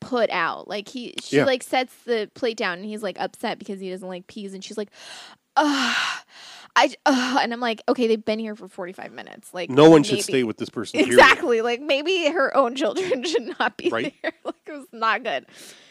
put 0.00 0.30
out. 0.30 0.68
Like 0.68 0.88
he, 0.88 1.14
she 1.22 1.36
Yeah. 1.36 1.44
like 1.44 1.62
sets 1.62 1.94
the 2.04 2.30
plate 2.34 2.56
down, 2.56 2.78
and 2.78 2.86
he's 2.86 3.02
like 3.02 3.18
upset 3.20 3.58
because 3.58 3.80
he 3.80 3.90
doesn't 3.90 4.08
like 4.08 4.26
peas, 4.26 4.54
and 4.54 4.62
she's 4.64 4.78
like, 4.78 4.90
"Ugh." 5.56 5.96
I, 6.78 6.90
ugh. 7.06 7.40
and 7.42 7.54
I'm 7.54 7.60
like, 7.60 7.80
okay, 7.88 8.06
they've 8.06 8.22
been 8.22 8.38
here 8.38 8.54
for 8.54 8.68
45 8.68 9.10
minutes. 9.10 9.54
Like, 9.54 9.70
No 9.70 9.88
one 9.88 10.02
should 10.02 10.20
stay 10.22 10.42
with 10.44 10.58
this 10.58 10.68
person. 10.68 10.98
period. 10.98 11.14
Exactly. 11.18 11.62
Like 11.62 11.80
maybe 11.80 12.28
her 12.30 12.54
own 12.54 12.74
children 12.74 13.24
should 13.24 13.58
not 13.58 13.78
be 13.78 13.88
Right. 13.88 14.12
there. 14.22 14.32
Like 14.44 14.54
it 14.66 14.72
was 14.72 14.86
not 14.92 15.24
good. 15.24 15.46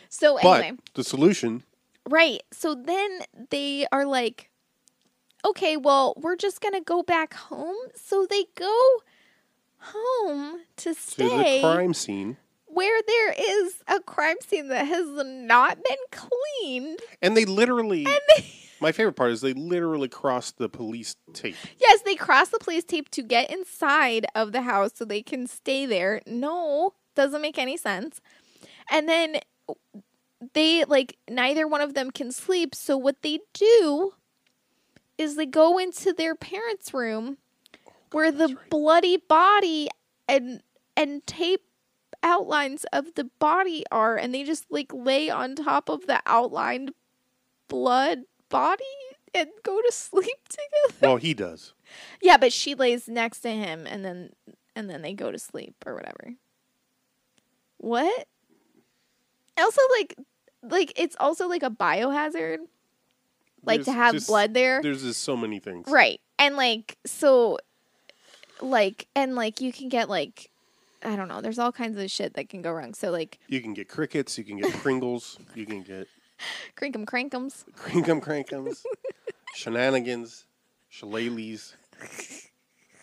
So 0.09 0.37
But 0.43 0.63
anyway, 0.63 0.77
the 0.93 1.03
solution 1.03 1.63
right. 2.07 2.39
So 2.53 2.75
then 2.75 3.19
they 3.49 3.87
are 3.91 4.05
like, 4.05 4.51
okay, 5.45 5.77
well, 5.77 6.13
we're 6.17 6.35
just 6.35 6.61
gonna 6.61 6.81
go 6.81 7.03
back 7.03 7.33
home. 7.33 7.75
So 7.95 8.25
they 8.29 8.45
go 8.55 9.01
home 9.77 10.61
to 10.77 10.93
stay. 10.93 11.29
to 11.29 11.37
the 11.37 11.59
crime 11.61 11.93
scene, 11.93 12.37
where 12.65 13.01
there 13.07 13.33
is 13.37 13.83
a 13.87 13.99
crime 14.01 14.37
scene 14.45 14.67
that 14.69 14.87
has 14.87 15.07
not 15.25 15.77
been 15.83 15.97
cleaned. 16.11 16.99
and 17.21 17.37
they 17.37 17.45
literally. 17.45 18.05
And 18.05 18.19
they, 18.35 18.45
my 18.81 18.91
favorite 18.91 19.13
part 19.13 19.31
is 19.31 19.41
they 19.41 19.53
literally 19.53 20.09
crossed 20.09 20.57
the 20.57 20.69
police 20.69 21.15
tape. 21.33 21.55
yes, 21.79 22.01
they 22.01 22.15
cross 22.15 22.49
the 22.49 22.59
police 22.59 22.83
tape 22.83 23.09
to 23.09 23.21
get 23.21 23.51
inside 23.51 24.25
of 24.35 24.51
the 24.51 24.63
house 24.63 24.91
so 24.95 25.05
they 25.05 25.21
can 25.21 25.47
stay 25.47 25.85
there. 25.85 26.21
No, 26.27 26.93
doesn't 27.15 27.41
make 27.41 27.57
any 27.57 27.77
sense. 27.77 28.19
And 28.91 29.07
then 29.07 29.39
they 30.53 30.85
like 30.85 31.17
neither 31.29 31.67
one 31.67 31.81
of 31.81 31.93
them 31.93 32.11
can 32.11 32.31
sleep. 32.31 32.75
So 32.75 32.97
what 32.97 33.21
they 33.21 33.39
do 33.53 34.13
is 35.17 35.35
they 35.35 35.45
go 35.45 35.77
into 35.77 36.13
their 36.13 36.35
parents' 36.35 36.93
room 36.93 37.37
oh, 37.87 37.91
where 38.11 38.31
the 38.31 38.57
bloody 38.69 39.17
body 39.17 39.89
and 40.27 40.61
and 40.97 41.25
tape 41.27 41.61
outlines 42.23 42.85
of 42.91 43.13
the 43.15 43.29
body 43.39 43.83
are 43.91 44.17
and 44.17 44.33
they 44.33 44.43
just 44.43 44.65
like 44.69 44.91
lay 44.93 45.29
on 45.29 45.55
top 45.55 45.89
of 45.89 46.07
the 46.07 46.21
outlined 46.25 46.91
blood 47.67 48.19
body 48.49 48.83
and 49.33 49.49
go 49.63 49.81
to 49.81 49.91
sleep 49.91 50.39
together. 50.49 51.07
Well, 51.07 51.17
he 51.17 51.33
does. 51.33 51.73
Yeah, 52.21 52.37
but 52.37 52.53
she 52.53 52.73
lays 52.73 53.07
next 53.07 53.41
to 53.41 53.49
him 53.49 53.85
and 53.85 54.03
then 54.03 54.31
and 54.75 54.89
then 54.89 55.01
they 55.01 55.13
go 55.13 55.31
to 55.31 55.39
sleep 55.39 55.75
or 55.85 55.93
whatever. 55.93 56.33
What? 57.77 58.27
Also 59.57 59.81
like 59.97 60.15
like 60.63 60.93
it's 60.95 61.15
also 61.19 61.47
like 61.47 61.63
a 61.63 61.69
biohazard 61.69 62.57
like 63.65 63.83
to 63.85 63.91
have 63.91 64.13
just- 64.13 64.27
blood 64.27 64.53
there. 64.53 64.81
There's 64.81 65.01
just 65.03 65.23
so 65.23 65.35
many 65.37 65.59
things. 65.59 65.87
Right. 65.89 66.19
And 66.39 66.55
like 66.55 66.97
so 67.05 67.59
like 68.61 69.07
and 69.15 69.35
like 69.35 69.61
you 69.61 69.71
can 69.73 69.89
get 69.89 70.09
like 70.09 70.49
I 71.03 71.15
don't 71.15 71.27
know. 71.27 71.41
There's 71.41 71.59
all 71.59 71.71
kinds 71.71 71.97
of 71.99 72.09
shit 72.09 72.33
that 72.33 72.49
can 72.49 72.61
go 72.61 72.71
wrong. 72.71 72.93
So 72.93 73.11
like 73.11 73.39
You 73.47 73.61
can 73.61 73.73
get 73.73 73.87
crickets. 73.89 74.37
You 74.37 74.43
can 74.43 74.57
get 74.59 74.71
Pringles. 74.73 75.37
you 75.53 75.65
can 75.65 75.81
get 75.83 76.07
crinkum 76.77 77.05
crankums. 77.05 77.63
crinkum 77.77 78.21
crankums, 78.21 78.83
shenanigans, 79.53 80.45
shillelaghs, 80.89 81.75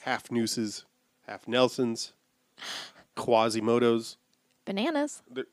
half 0.02 0.30
nooses, 0.30 0.84
half 1.26 1.46
Nelsons, 1.48 2.12
Quasimodos. 3.16 4.16
Bananas. 4.64 5.22
They're- 5.30 5.46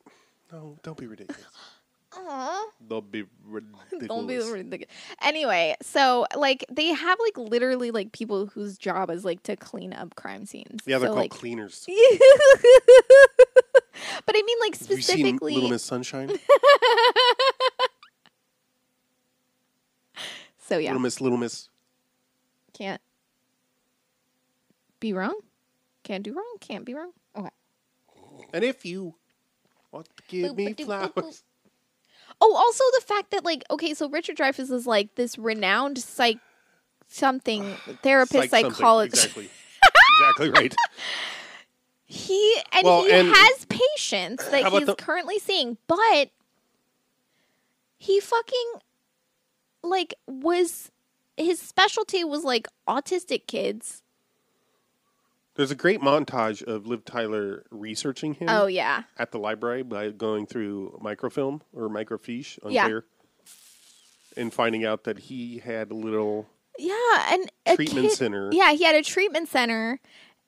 No, 0.51 0.77
don't 0.83 0.97
be 0.97 1.07
ridiculous. 1.07 1.45
Aww. 2.11 2.58
They'll 2.87 3.01
be 3.01 3.25
ridiculous. 3.45 4.07
Don't 4.07 4.27
be 4.27 4.37
ridiculous. 4.37 4.93
Anyway, 5.21 5.75
so 5.81 6.25
like 6.35 6.65
they 6.71 6.87
have 6.87 7.17
like 7.19 7.37
literally 7.37 7.91
like 7.91 8.11
people 8.11 8.47
whose 8.47 8.77
job 8.77 9.09
is 9.11 9.25
like 9.25 9.43
to 9.43 9.55
clean 9.55 9.93
up 9.93 10.15
crime 10.15 10.45
scenes. 10.45 10.81
yeah, 10.85 10.97
they're 10.97 11.07
so, 11.09 11.13
called 11.13 11.17
like, 11.17 11.31
cleaners. 11.31 11.85
but 11.87 11.95
I 14.35 14.41
mean 14.43 14.57
like 14.61 14.77
Have 14.79 14.89
you 14.89 15.01
seen 15.01 15.17
specifically 15.17 15.53
Little 15.53 15.69
Miss 15.69 15.83
Sunshine? 15.83 16.31
So 20.69 20.77
yeah, 20.77 20.89
Little 20.89 21.01
Miss, 21.01 21.19
Little 21.19 21.37
Miss. 21.39 21.67
can't 22.73 23.01
be 24.99 25.13
wrong. 25.13 25.35
Can't 26.03 26.23
do 26.23 26.31
wrong. 26.35 26.55
Can't 26.59 26.85
be 26.85 26.93
wrong. 26.93 27.11
Okay. 27.35 27.49
And 28.53 28.63
if 28.63 28.85
you 28.85 29.15
want 29.91 30.07
to 30.15 30.23
give 30.27 30.55
me 30.55 30.73
flowers, 30.73 31.43
Oh, 32.41 32.55
also 32.55 32.83
the 32.99 33.05
fact 33.05 33.31
that 33.31 33.43
like 33.43 33.63
okay, 33.69 33.93
so 33.93 34.09
Richard 34.09 34.37
Dreyfuss 34.37 34.71
is 34.71 34.87
like 34.87 35.15
this 35.15 35.37
renowned 35.37 35.97
psych 35.97 36.39
something 37.07 37.63
therapist, 38.03 38.49
Psych 38.49 38.49
something. 38.49 38.71
psychologist. 38.71 39.25
Exactly. 39.25 39.49
exactly 40.21 40.49
right. 40.51 40.75
He 42.05 42.55
and 42.73 42.85
Well, 42.85 43.03
he 43.05 43.11
and- 43.11 43.27
has 43.35 43.65
patients 43.65 44.47
that 44.49 44.71
he's 44.71 44.85
the- 44.87 44.95
currently 44.95 45.37
seeing, 45.39 45.77
but 45.87 46.29
he 47.97 48.19
fucking 48.19 48.73
like 49.83 50.13
was 50.27 50.91
his 51.37 51.59
specialty 51.59 52.23
was 52.23 52.43
like 52.43 52.67
autistic 52.87 53.47
kids. 53.47 54.01
There's 55.59 55.71
a 55.71 55.75
great 55.75 55.99
montage 55.99 56.63
of 56.63 56.87
Liv 56.87 57.03
Tyler 57.03 57.65
researching 57.69 58.33
him 58.35 58.47
Oh 58.49 58.67
yeah. 58.67 59.03
at 59.17 59.31
the 59.33 59.39
library 59.39 59.83
by 59.83 60.09
going 60.11 60.45
through 60.45 60.97
microfilm 61.01 61.63
or 61.73 61.89
microfiche, 61.89 62.57
Yeah. 62.65 62.83
unclear, 62.85 63.05
and 64.37 64.53
finding 64.53 64.85
out 64.85 65.03
that 65.03 65.19
he 65.19 65.57
had 65.57 65.91
a 65.91 65.95
little, 65.95 66.47
Yeah, 66.77 66.93
and 67.33 67.51
Treatment 67.75 68.07
kid- 68.07 68.15
center. 68.17 68.49
Yeah, 68.53 68.71
he 68.71 68.85
had 68.85 68.95
a 68.95 69.01
treatment 69.03 69.49
center, 69.49 69.99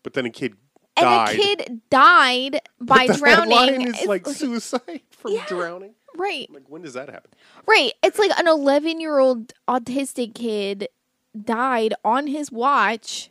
but 0.02 0.14
then 0.14 0.26
a 0.26 0.30
kid 0.30 0.56
and 0.96 1.04
died. 1.04 1.36
a 1.36 1.42
kid 1.42 1.82
died 1.90 2.62
by 2.80 3.08
But 3.08 3.08
the 3.08 3.14
drowning. 3.20 3.82
is 3.82 3.98
It's 3.98 4.06
like 4.06 4.26
suicide 4.28 5.02
from 5.10 5.34
Yeah. 5.34 5.46
drowning. 5.48 5.94
right, 6.16 6.50
like, 6.50 6.70
when 6.70 6.84
does 6.84 6.94
that 6.94 7.10
happen? 7.10 7.32
right. 7.66 7.92
It's 8.02 8.18
like 8.18 8.32
an 8.40 8.48
eleven-year-old 8.48 9.54
autistic 9.68 10.36
kid 10.36 10.88
died 11.38 11.94
on 12.06 12.28
his 12.28 12.50
watch, 12.50 13.30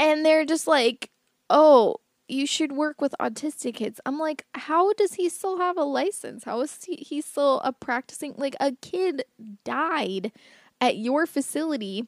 and 0.00 0.24
they're 0.26 0.44
just 0.44 0.66
like, 0.66 1.10
"Oh." 1.48 1.96
You 2.32 2.46
should 2.46 2.70
work 2.70 3.00
with 3.00 3.12
autistic 3.18 3.74
kids. 3.74 4.00
I'm 4.06 4.16
like, 4.20 4.44
how 4.54 4.92
does 4.92 5.14
he 5.14 5.28
still 5.28 5.58
have 5.58 5.76
a 5.76 5.82
license? 5.82 6.44
How 6.44 6.60
is 6.60 6.78
he, 6.84 6.94
he 6.94 7.20
still 7.22 7.58
a 7.64 7.72
practicing? 7.72 8.34
Like, 8.36 8.54
a 8.60 8.70
kid 8.80 9.24
died 9.64 10.30
at 10.80 10.96
your 10.96 11.26
facility 11.26 12.06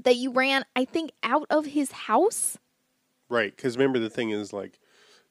that 0.00 0.14
you 0.14 0.30
ran, 0.30 0.64
I 0.76 0.84
think, 0.84 1.10
out 1.24 1.48
of 1.50 1.66
his 1.66 1.90
house. 1.90 2.56
Right, 3.28 3.50
because 3.56 3.76
remember 3.76 3.98
the 3.98 4.08
thing 4.08 4.30
is 4.30 4.52
like, 4.52 4.78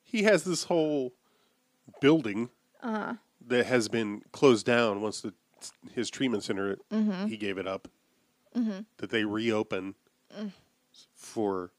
he 0.04 0.24
has 0.24 0.44
this 0.44 0.66
whole 0.66 1.14
building 2.02 2.50
Uh-huh. 2.84 3.14
that 3.48 3.66
has 3.68 3.88
been 3.88 4.24
closed 4.34 4.66
down 4.66 5.00
once 5.02 5.22
the 5.22 5.34
his 5.94 6.10
treatment 6.10 6.44
center 6.44 6.76
Mm-hmm. 6.92 7.28
he 7.28 7.38
gave 7.38 7.58
it 7.58 7.66
up. 7.66 7.88
That 8.54 9.10
they 9.10 9.24
reopen 9.24 9.96
Mm. 10.38 10.52
for 11.14 11.72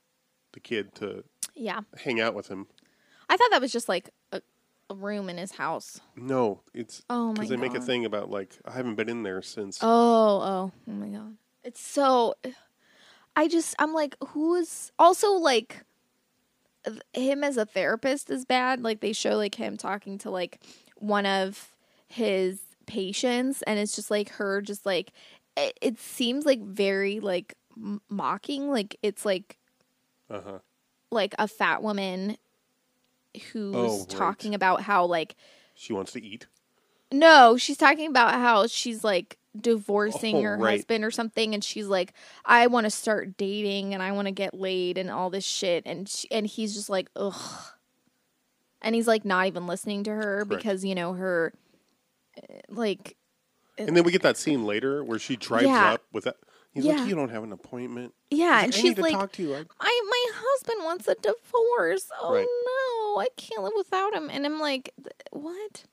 the 0.53 0.61
kid 0.61 0.94
to 0.96 1.24
Yeah. 1.55 1.80
hang 1.99 2.20
out 2.20 2.34
with 2.34 2.49
him. 2.49 2.66
I 3.28 3.36
thought 3.36 3.51
that 3.51 3.61
was 3.61 3.72
just 3.72 3.88
like 3.88 4.11
a, 4.32 4.40
a 4.90 4.94
room 4.94 5.28
in 5.28 5.36
his 5.36 5.53
house. 5.53 6.01
No, 6.16 6.62
it's 6.74 7.03
Oh 7.11 7.28
my 7.28 7.34
because 7.34 7.51
they 7.51 7.57
make 7.57 7.72
a 7.74 7.78
God. 7.78 7.84
thing 7.86 8.05
about 8.05 8.30
like 8.30 8.57
I 8.64 8.72
haven't 8.72 8.94
been 8.94 9.09
in 9.09 9.22
there 9.22 9.42
since. 9.42 9.78
Oh, 9.82 9.88
oh, 9.88 10.72
oh 10.88 10.92
my 10.92 11.09
god. 11.09 11.36
It's 11.64 11.80
so 11.80 12.34
I 13.36 13.49
just 13.49 13.74
I'm 13.78 13.92
like 13.92 14.16
who 14.28 14.55
is 14.55 14.90
also 14.99 15.32
like 15.32 15.84
th- 16.86 17.01
him 17.12 17.44
as 17.44 17.57
a 17.57 17.66
therapist 17.66 18.30
is 18.30 18.44
bad. 18.44 18.80
Like 18.82 19.01
they 19.01 19.12
show 19.12 19.36
like 19.36 19.55
him 19.57 19.76
talking 19.76 20.18
to 20.18 20.30
like 20.30 20.61
one 20.96 21.26
of 21.26 21.72
his 22.07 22.61
patients 22.86 23.61
and 23.62 23.78
it's 23.78 23.94
just 23.94 24.11
like 24.11 24.30
her 24.30 24.62
just 24.62 24.86
like 24.86 25.12
it, 25.59 25.78
it 25.82 25.99
seems 25.99 26.46
like 26.46 26.62
very 26.62 27.20
like 27.20 27.55
m- 27.76 28.01
mocking 28.09 28.70
like 28.70 28.96
it's 29.03 29.26
like 29.26 29.59
Uh 30.31 30.41
huh. 30.45 30.59
like 31.11 31.35
a 31.39 31.49
fat 31.49 31.83
woman 31.83 32.37
who's 33.53 33.74
Oh, 33.74 33.99
right. 34.01 34.09
talking 34.09 34.55
about 34.55 34.83
how 34.83 35.05
like 35.07 35.35
She 35.74 35.93
wants 35.93 36.12
to 36.12 36.22
eat. 36.22 36.47
No, 37.11 37.57
she's 37.57 37.76
talking 37.79 38.09
about 38.09 38.35
how 38.35 38.66
she's 38.66 39.03
like 39.05 39.39
divorcing 39.59 40.37
Oh, 40.37 40.43
her 40.43 40.57
right. 40.57 40.72
husband 40.76 41.05
or 41.05 41.11
something, 41.11 41.55
and 41.55 41.64
she's 41.64 41.87
like, 41.87 42.12
"I 42.45 42.66
want 42.66 42.85
to 42.85 42.91
start 42.91 43.37
dating 43.37 43.95
and 43.95 44.03
I 44.03 44.12
want 44.12 44.26
to 44.26 44.33
get 44.33 44.53
laid 44.55 44.99
and 44.99 45.11
all 45.11 45.31
this 45.31 45.45
shit," 45.45 45.85
and 45.87 46.09
she, 46.09 46.31
and 46.31 46.47
he's 46.47 46.74
just 46.74 46.91
like, 46.91 47.09
"Ugh," 47.16 47.62
and 48.83 48.95
he's 48.95 49.09
like 49.09 49.24
not 49.24 49.47
even 49.47 49.66
listening 49.66 50.05
to 50.05 50.11
her 50.11 50.45
Correct. 50.45 50.49
because 50.62 50.85
you 50.85 50.95
know 50.95 51.14
her, 51.14 51.53
uh, 52.37 52.57
like, 52.68 53.16
And 53.79 53.97
then 53.97 54.05
we 54.05 54.12
get 54.12 54.22
that 54.22 54.37
scene 54.37 54.64
later 54.66 55.03
where 55.03 55.18
she 55.18 55.37
drives 55.37 55.64
Yeah. 55.64 55.95
up 55.95 56.03
with 56.12 56.24
that. 56.24 56.37
He's 56.73 56.85
Yeah. 56.85 56.97
like, 56.97 57.09
"You 57.09 57.14
don't 57.14 57.31
have 57.31 57.43
an 57.45 57.53
appointment." 57.53 58.14
yeah, 58.31 58.62
and 58.62 58.73
I 58.75 58.77
she's 58.77 58.97
like, 58.99 59.12
talk 59.14 59.33
to 59.33 59.43
you. 59.43 59.55
I- 59.55 59.64
"I 59.81 60.03
my 60.11 60.25
husband 60.35 60.85
wants 60.85 61.09
a 61.09 61.14
divorce. 61.16 62.09
Oh 62.21 62.35
Right. 62.35 62.47
no, 62.66 63.21
I 63.21 63.29
can't 63.37 63.62
live 63.62 63.73
without 63.77 64.14
him." 64.14 64.29
And 64.31 64.45
I'm 64.47 64.61
like, 64.61 64.93
"What?" 65.33 65.85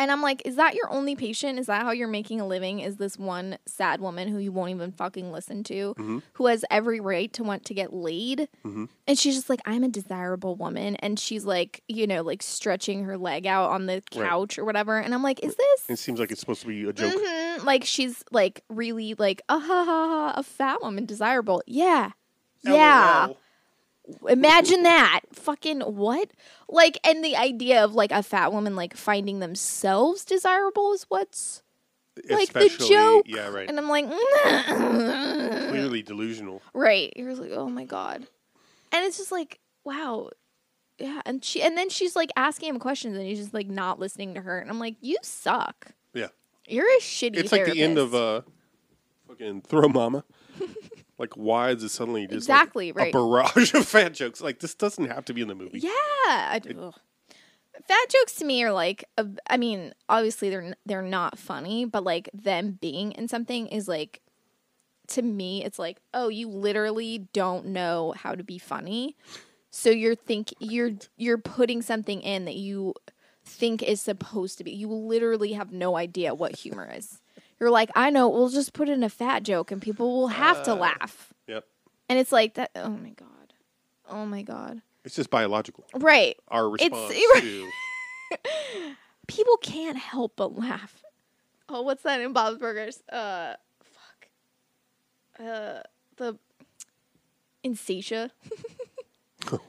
And 0.00 0.12
I'm 0.12 0.22
like, 0.22 0.42
"Is 0.44 0.54
that 0.54 0.76
your 0.76 0.88
only 0.92 1.16
patient? 1.16 1.58
Is 1.58 1.66
that 1.66 1.82
how 1.82 1.90
you're 1.90 2.06
making 2.06 2.40
a 2.40 2.46
living? 2.46 2.78
Is 2.78 2.98
this 2.98 3.18
one 3.18 3.58
sad 3.66 4.00
woman 4.00 4.28
who 4.28 4.38
you 4.38 4.52
won't 4.52 4.70
even 4.70 4.92
fucking 4.92 5.32
listen 5.32 5.64
to, 5.64 5.94
Mm-hmm. 5.98 6.18
who 6.34 6.46
has 6.46 6.64
every 6.70 7.00
right 7.00 7.32
to 7.32 7.42
want 7.42 7.64
to 7.64 7.74
get 7.74 7.92
laid?" 7.92 8.48
And 8.64 9.18
she's 9.18 9.34
just 9.34 9.48
like, 9.50 9.60
"I'm 9.66 9.82
a 9.82 9.88
desirable 9.88 10.54
woman," 10.54 10.94
and 10.96 11.18
she's 11.18 11.44
like, 11.44 11.82
you 11.88 12.06
know, 12.06 12.22
like 12.22 12.42
stretching 12.44 13.04
her 13.04 13.16
leg 13.18 13.44
out 13.46 13.70
on 13.70 13.86
the 13.86 14.02
couch 14.12 14.56
or 14.58 14.64
whatever. 14.64 14.98
And 14.98 15.12
I'm 15.14 15.22
like, 15.24 15.42
"Is 15.42 15.56
this?" 15.56 15.84
It 15.90 15.98
seems 15.98 16.20
like 16.20 16.30
it's 16.30 16.40
supposed 16.40 16.60
to 16.60 16.68
be 16.68 16.84
a 16.88 16.92
joke. 16.92 17.14
Like 17.62 17.84
she's 17.84 18.24
like 18.30 18.62
really 18.68 19.14
like 19.14 19.42
ah 19.48 19.58
ha 19.58 19.84
ha 19.84 20.06
ha 20.06 20.32
a 20.36 20.42
fat 20.42 20.82
woman 20.82 21.04
desirable. 21.06 21.62
Yeah. 21.66 22.10
Yeah. 22.62 23.28
Imagine 24.28 24.82
that. 24.84 25.20
Fucking 25.34 25.80
what? 25.80 26.30
Like 26.68 26.98
and 27.06 27.24
the 27.24 27.36
idea 27.36 27.84
of 27.84 27.94
like 27.94 28.10
a 28.12 28.22
fat 28.22 28.52
woman 28.52 28.74
like 28.76 28.96
finding 28.96 29.38
themselves 29.40 30.24
desirable 30.24 30.92
is 30.92 31.04
what's 31.08 31.62
like 32.28 32.52
the 32.52 32.66
Especially- 32.66 32.88
joke. 32.88 33.26
Yeah, 33.28 33.48
right. 33.48 33.68
And 33.68 33.78
I'm 33.78 33.88
like 33.88 34.06
Clearly 35.68 36.02
delusional. 36.02 36.62
Right. 36.74 37.12
You're 37.16 37.34
like, 37.34 37.52
oh 37.52 37.68
my 37.68 37.84
god. 37.84 38.26
And 38.92 39.04
it's 39.04 39.18
just 39.18 39.30
like, 39.32 39.60
wow. 39.84 40.30
Yeah. 40.98 41.20
And 41.26 41.44
she 41.44 41.62
and 41.62 41.76
then 41.76 41.90
she's 41.90 42.16
like 42.16 42.30
asking 42.36 42.70
him 42.70 42.78
questions 42.78 43.16
and 43.16 43.26
he's 43.26 43.38
just 43.38 43.54
like 43.54 43.68
not 43.68 44.00
listening 44.00 44.34
to 44.34 44.40
her. 44.40 44.58
And 44.58 44.70
I'm 44.70 44.78
like, 44.80 44.96
you 45.00 45.16
suck. 45.22 45.92
You're 46.68 46.88
a 46.88 47.00
shitty 47.00 47.36
It's 47.36 47.52
like 47.52 47.64
the 47.66 47.82
end 47.82 47.98
of 47.98 48.10
therapist. 48.12 48.48
uh, 48.48 48.50
fucking 49.28 49.62
Throw 49.62 49.88
Momma. 49.88 50.24
like, 51.18 51.34
why 51.36 51.70
is 51.70 51.82
it 51.82 51.90
suddenly 51.90 52.26
just 52.26 52.34
Exactly, 52.48 52.92
like, 52.92 52.96
right. 52.96 53.08
a 53.08 53.12
barrage 53.12 53.74
of 53.74 53.86
fat 53.86 54.14
jokes? 54.14 54.40
Like, 54.40 54.60
this 54.60 54.74
doesn't 54.74 55.06
have 55.10 55.24
to 55.26 55.34
be 55.34 55.42
in 55.42 55.48
the 55.48 55.54
movie. 55.54 55.80
Yeah, 55.80 55.90
I 55.90 56.60
ugh. 56.78 56.94
fat 57.86 58.06
jokes 58.08 58.34
to 58.36 58.44
me 58.44 58.62
are 58.64 58.72
like, 58.72 59.04
uh, 59.16 59.24
I 59.48 59.56
mean, 59.56 59.92
obviously 60.08 60.50
they're 60.50 60.74
they're 60.86 61.02
not 61.02 61.38
funny, 61.38 61.84
but 61.84 62.04
like 62.04 62.28
them 62.34 62.78
being 62.80 63.12
in 63.12 63.28
something 63.28 63.66
is 63.68 63.88
like, 63.88 64.20
to 65.08 65.22
me, 65.22 65.64
it's 65.64 65.78
like, 65.78 65.98
oh, 66.12 66.28
you 66.28 66.48
literally 66.48 67.28
don't 67.32 67.66
know 67.66 68.14
how 68.16 68.34
to 68.34 68.44
be 68.44 68.58
funny, 68.58 69.16
so 69.70 69.90
you're 69.90 70.14
think 70.14 70.52
you're 70.58 70.90
you're 71.16 71.38
putting 71.38 71.82
something 71.82 72.20
in 72.20 72.44
that 72.46 72.56
you 72.56 72.94
think 73.48 73.82
is 73.82 74.00
supposed 74.00 74.58
to 74.58 74.64
be. 74.64 74.70
You 74.72 74.88
literally 74.88 75.52
have 75.54 75.72
no 75.72 75.96
idea 75.96 76.34
what 76.34 76.56
humor 76.56 76.88
is. 76.94 77.20
You're 77.58 77.70
like, 77.70 77.90
I 77.96 78.10
know, 78.10 78.28
we'll 78.28 78.48
just 78.50 78.72
put 78.72 78.88
in 78.88 79.02
a 79.02 79.08
fat 79.08 79.42
joke 79.42 79.70
and 79.72 79.82
people 79.82 80.14
will 80.14 80.28
have 80.28 80.62
to 80.64 80.74
laugh. 80.74 81.32
Yep. 81.48 81.64
And 82.08 82.18
it's 82.18 82.30
like 82.32 82.54
that. 82.54 82.70
Oh 82.76 82.90
my 82.90 83.10
god. 83.10 83.26
Oh 84.08 84.24
my 84.26 84.42
god. 84.42 84.80
It's 85.04 85.16
just 85.16 85.30
biological. 85.30 85.84
Right. 85.94 86.36
Our 86.48 86.74
It's- 86.76 86.90
response 86.92 87.40
to. 87.42 87.70
people 89.26 89.56
can't 89.58 89.96
help 89.98 90.34
but 90.36 90.56
laugh. 90.56 91.02
Oh, 91.68 91.82
what's 91.82 92.02
that 92.04 92.20
in 92.20 92.32
Bob's 92.32 92.58
Burgers? 92.58 93.02
Uh, 93.10 93.54
fuck. 93.82 94.28
Uh, 95.46 95.80
the 96.16 96.38
Insatia. 97.64 98.30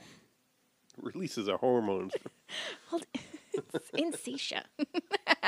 Releases 1.01 1.47
our 1.49 1.57
hormones. 1.57 2.13
Hold 2.89 3.05
it's 3.73 3.91
Insatia. 3.91 4.63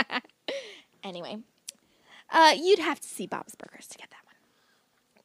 anyway, 1.04 1.40
uh, 2.32 2.54
you'd 2.58 2.80
have 2.80 3.00
to 3.00 3.08
see 3.08 3.28
Bob's 3.28 3.56
Burgers 3.56 3.88
to 3.88 3.98
get 3.98 4.10
that 4.10 4.26
one. 4.26 4.36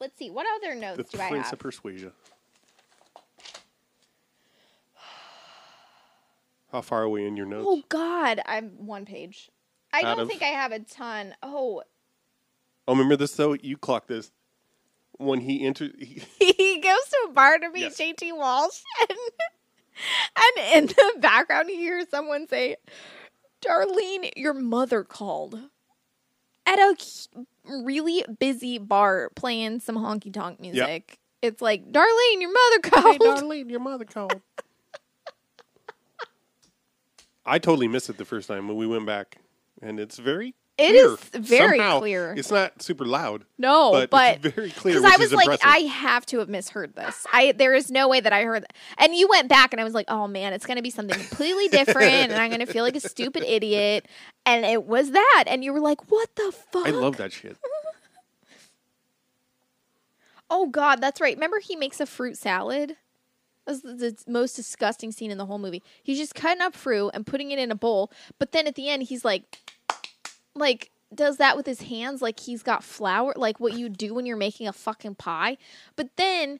Let's 0.00 0.18
see. 0.18 0.30
What 0.30 0.46
other 0.56 0.74
The 0.74 0.80
notes 0.80 1.10
do 1.10 1.20
I 1.20 1.28
Prince 1.28 1.44
have? 1.46 1.52
of 1.54 1.58
Persuasion. 1.60 2.12
How 6.72 6.80
far 6.80 7.02
are 7.04 7.08
we 7.08 7.26
in 7.26 7.36
your 7.36 7.46
notes? 7.46 7.66
Oh 7.68 7.82
God, 7.88 8.40
I'm 8.46 8.86
one 8.86 9.04
page. 9.04 9.50
I 9.92 10.02
Out 10.02 10.16
don't 10.16 10.28
think 10.28 10.42
I 10.42 10.46
have 10.46 10.72
a 10.72 10.80
ton. 10.80 11.34
Oh, 11.42 11.82
Oh, 12.88 12.92
remember 12.92 13.16
this 13.16 13.32
though? 13.34 13.54
You 13.54 13.76
clocked 13.76 14.08
this. 14.08 14.30
When 15.18 15.40
he 15.40 15.64
entered, 15.66 15.94
he, 15.98 16.22
he 16.38 16.80
goes 16.80 16.98
to 17.10 17.26
a 17.28 17.32
bar 17.32 17.58
to 17.58 17.70
meet 17.70 17.80
Yes. 17.80 17.98
JT 17.98 18.36
Walsh, 18.36 18.80
and, 19.08 19.18
and 20.36 20.74
in 20.74 20.86
the 20.86 21.14
background, 21.20 21.68
you 21.68 21.76
hear 21.76 22.04
someone 22.10 22.48
say, 22.48 22.76
"Darlene, 23.62 24.30
your 24.36 24.54
mother 24.54 25.04
called." 25.04 25.58
At 26.68 26.80
a 26.80 26.96
really 27.64 28.24
busy 28.40 28.78
bar 28.78 29.30
playing 29.36 29.78
some 29.80 29.96
honky 29.96 30.32
tonk 30.32 30.58
music. 30.58 31.20
It's 31.40 31.62
like, 31.62 31.92
Darlene, 31.92 32.40
your 32.40 32.52
mother 32.52 32.80
hey, 32.82 32.90
called. 32.90 33.20
Darlene, 33.20 33.70
your 33.70 33.78
mother 33.78 34.04
called. 34.04 34.40
I 37.46 37.60
totally 37.60 37.86
missed 37.86 38.10
it 38.10 38.18
the 38.18 38.24
first 38.24 38.48
time 38.48 38.66
when 38.66 38.76
we 38.76 38.86
went 38.86 39.06
back, 39.06 39.38
and 39.80 40.00
it's 40.00 40.18
very. 40.18 40.54
It 40.78 40.88
clear. 40.90 41.06
is 41.14 41.18
very 41.32 41.78
Somehow, 41.78 41.98
clear. 42.00 42.34
It's 42.36 42.50
not 42.50 42.82
super 42.82 43.06
loud. 43.06 43.44
No, 43.56 43.92
but, 43.92 44.10
but 44.10 44.34
it's 44.44 44.54
very 44.54 44.70
clear. 44.70 45.00
because 45.00 45.10
I 45.10 45.16
was 45.16 45.32
like, 45.32 45.46
impressive. 45.46 45.66
I 45.66 45.78
have 45.88 46.26
to 46.26 46.38
have 46.40 46.50
misheard 46.50 46.94
this. 46.94 47.26
I 47.32 47.52
there 47.52 47.72
is 47.72 47.90
no 47.90 48.08
way 48.08 48.20
that 48.20 48.32
I 48.32 48.42
heard. 48.42 48.66
And 48.98 49.14
you 49.14 49.26
went 49.26 49.48
back, 49.48 49.72
and 49.72 49.80
I 49.80 49.84
was 49.84 49.94
like, 49.94 50.04
oh 50.08 50.28
man, 50.28 50.52
it's 50.52 50.66
gonna 50.66 50.82
be 50.82 50.90
something 50.90 51.18
completely 51.18 51.68
different, 51.70 52.12
and 52.12 52.34
I'm 52.34 52.50
gonna 52.50 52.66
feel 52.66 52.84
like 52.84 52.94
a 52.96 53.00
stupid 53.00 53.42
idiot. 53.44 54.06
And 54.44 54.66
it 54.66 54.84
was 54.84 55.12
that, 55.12 55.44
and 55.46 55.64
you 55.64 55.72
were 55.72 55.80
like, 55.80 56.10
what 56.10 56.28
the 56.36 56.52
fuck? 56.72 56.86
I 56.86 56.90
love 56.90 57.16
that 57.16 57.32
shit. 57.32 57.56
Oh 60.48 60.68
god, 60.68 61.00
that's 61.00 61.20
right. 61.20 61.34
Remember 61.34 61.58
he 61.58 61.74
makes 61.74 61.98
a 62.00 62.06
fruit 62.06 62.36
salad. 62.36 62.96
That's 63.66 63.80
the 63.80 64.16
most 64.28 64.54
disgusting 64.54 65.10
scene 65.10 65.32
in 65.32 65.38
the 65.38 65.46
whole 65.46 65.58
movie. 65.58 65.82
He's 66.04 66.18
just 66.18 66.36
cutting 66.36 66.62
up 66.62 66.72
fruit 66.72 67.10
and 67.14 67.26
putting 67.26 67.50
it 67.50 67.58
in 67.58 67.72
a 67.72 67.74
bowl, 67.74 68.12
but 68.38 68.52
then 68.52 68.68
at 68.68 68.76
the 68.76 68.88
end 68.88 69.02
he's 69.04 69.24
like, 69.24 69.58
like 70.56 70.90
does 71.14 71.36
that 71.36 71.56
with 71.56 71.66
his 71.66 71.82
hands, 71.82 72.20
like 72.20 72.40
he's 72.40 72.62
got 72.64 72.82
flour, 72.82 73.32
like 73.36 73.60
what 73.60 73.74
you 73.74 73.88
do 73.88 74.12
when 74.14 74.26
you're 74.26 74.36
making 74.36 74.66
a 74.66 74.72
fucking 74.72 75.14
pie. 75.14 75.56
But 75.94 76.10
then 76.16 76.58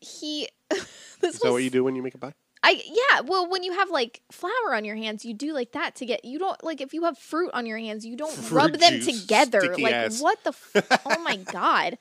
he, 0.00 0.48
this 0.70 1.34
Is 1.34 1.38
that 1.40 1.52
what 1.52 1.62
you 1.62 1.70
do 1.70 1.84
when 1.84 1.94
you 1.94 2.02
make 2.02 2.14
a 2.14 2.18
pie? 2.18 2.34
I 2.62 2.82
yeah. 2.84 3.20
Well, 3.20 3.48
when 3.48 3.62
you 3.62 3.72
have 3.72 3.88
like 3.90 4.20
flour 4.30 4.74
on 4.74 4.84
your 4.84 4.96
hands, 4.96 5.24
you 5.24 5.32
do 5.32 5.52
like 5.54 5.72
that 5.72 5.94
to 5.96 6.04
get. 6.06 6.24
You 6.24 6.38
don't 6.38 6.62
like 6.62 6.80
if 6.82 6.92
you 6.92 7.04
have 7.04 7.16
fruit 7.16 7.50
on 7.54 7.64
your 7.64 7.78
hands, 7.78 8.04
you 8.04 8.16
don't 8.16 8.32
Fruit 8.34 8.56
rub 8.56 8.72
them 8.74 9.00
juice, 9.00 9.22
together. 9.22 9.74
Like 9.78 9.94
ass. 9.94 10.20
what 10.20 10.42
the? 10.44 10.50
F- 10.50 11.00
oh 11.06 11.22
my 11.22 11.36
god! 11.52 11.96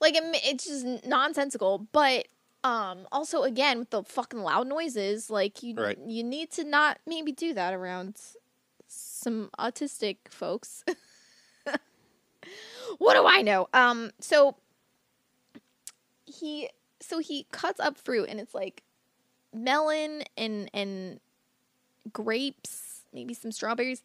Like 0.00 0.14
it, 0.14 0.22
it's 0.44 0.66
just 0.66 1.04
nonsensical. 1.06 1.88
But 1.90 2.28
um, 2.62 3.08
also 3.10 3.42
again 3.42 3.80
with 3.80 3.90
the 3.90 4.04
fucking 4.04 4.38
loud 4.38 4.68
noises, 4.68 5.30
like 5.30 5.64
you 5.64 5.74
Right. 5.74 5.98
you 6.06 6.22
need 6.22 6.52
to 6.52 6.62
not 6.64 6.98
maybe 7.08 7.32
do 7.32 7.52
that 7.54 7.74
around 7.74 8.16
some 9.24 9.50
autistic 9.58 10.16
folks. 10.28 10.84
what 12.98 13.14
do 13.14 13.26
I 13.26 13.42
know? 13.42 13.68
Um, 13.72 14.10
so 14.20 14.56
he 16.26 16.68
so 17.00 17.18
he 17.18 17.46
cuts 17.50 17.80
up 17.80 17.98
fruit 17.98 18.28
and 18.28 18.38
it's 18.40 18.54
like 18.54 18.82
melon 19.52 20.22
and 20.36 20.70
and 20.72 21.20
grapes, 22.12 23.02
maybe 23.12 23.34
some 23.34 23.50
strawberries. 23.52 24.02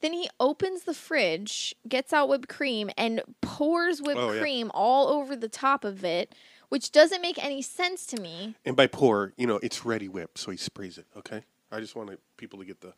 Then 0.00 0.12
he 0.14 0.30
opens 0.38 0.84
the 0.84 0.94
fridge, 0.94 1.74
gets 1.86 2.12
out 2.12 2.28
whipped 2.28 2.48
cream, 2.48 2.90
and 2.96 3.20
pours 3.42 4.00
whipped 4.00 4.18
Oh, 4.18 4.32
yeah. 4.32 4.40
cream 4.40 4.70
all 4.72 5.08
over 5.08 5.36
the 5.36 5.48
top 5.48 5.84
of 5.84 6.04
it, 6.04 6.34
which 6.70 6.90
doesn't 6.90 7.20
make 7.20 7.42
any 7.44 7.60
sense 7.60 8.06
to 8.06 8.20
me. 8.20 8.54
And 8.64 8.74
by 8.76 8.86
pour, 8.86 9.34
you 9.36 9.46
know, 9.46 9.60
it's 9.62 9.80
Reddi-wip, 9.80 10.38
so 10.38 10.50
he 10.52 10.56
sprays 10.56 10.96
it. 10.96 11.04
Okay, 11.18 11.42
I 11.70 11.80
just 11.80 11.94
wanted 11.96 12.18
people 12.38 12.58
to 12.60 12.64
get 12.64 12.80
the. 12.80 12.94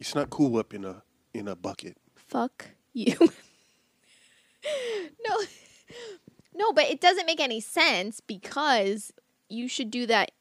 It's 0.00 0.14
not 0.14 0.30
Cool 0.30 0.50
Whip 0.50 0.72
in 0.74 0.84
a 0.84 1.02
in 1.34 1.48
a 1.48 1.56
bucket. 1.56 1.96
Fuck 2.14 2.66
you. 2.92 3.16
no. 5.26 5.36
No, 6.54 6.72
but 6.72 6.84
it 6.84 7.00
doesn't 7.00 7.26
make 7.26 7.40
any 7.40 7.60
sense 7.60 8.20
because 8.20 9.12
you 9.48 9.68
should 9.68 9.90
do 9.90 10.06
that 10.06 10.32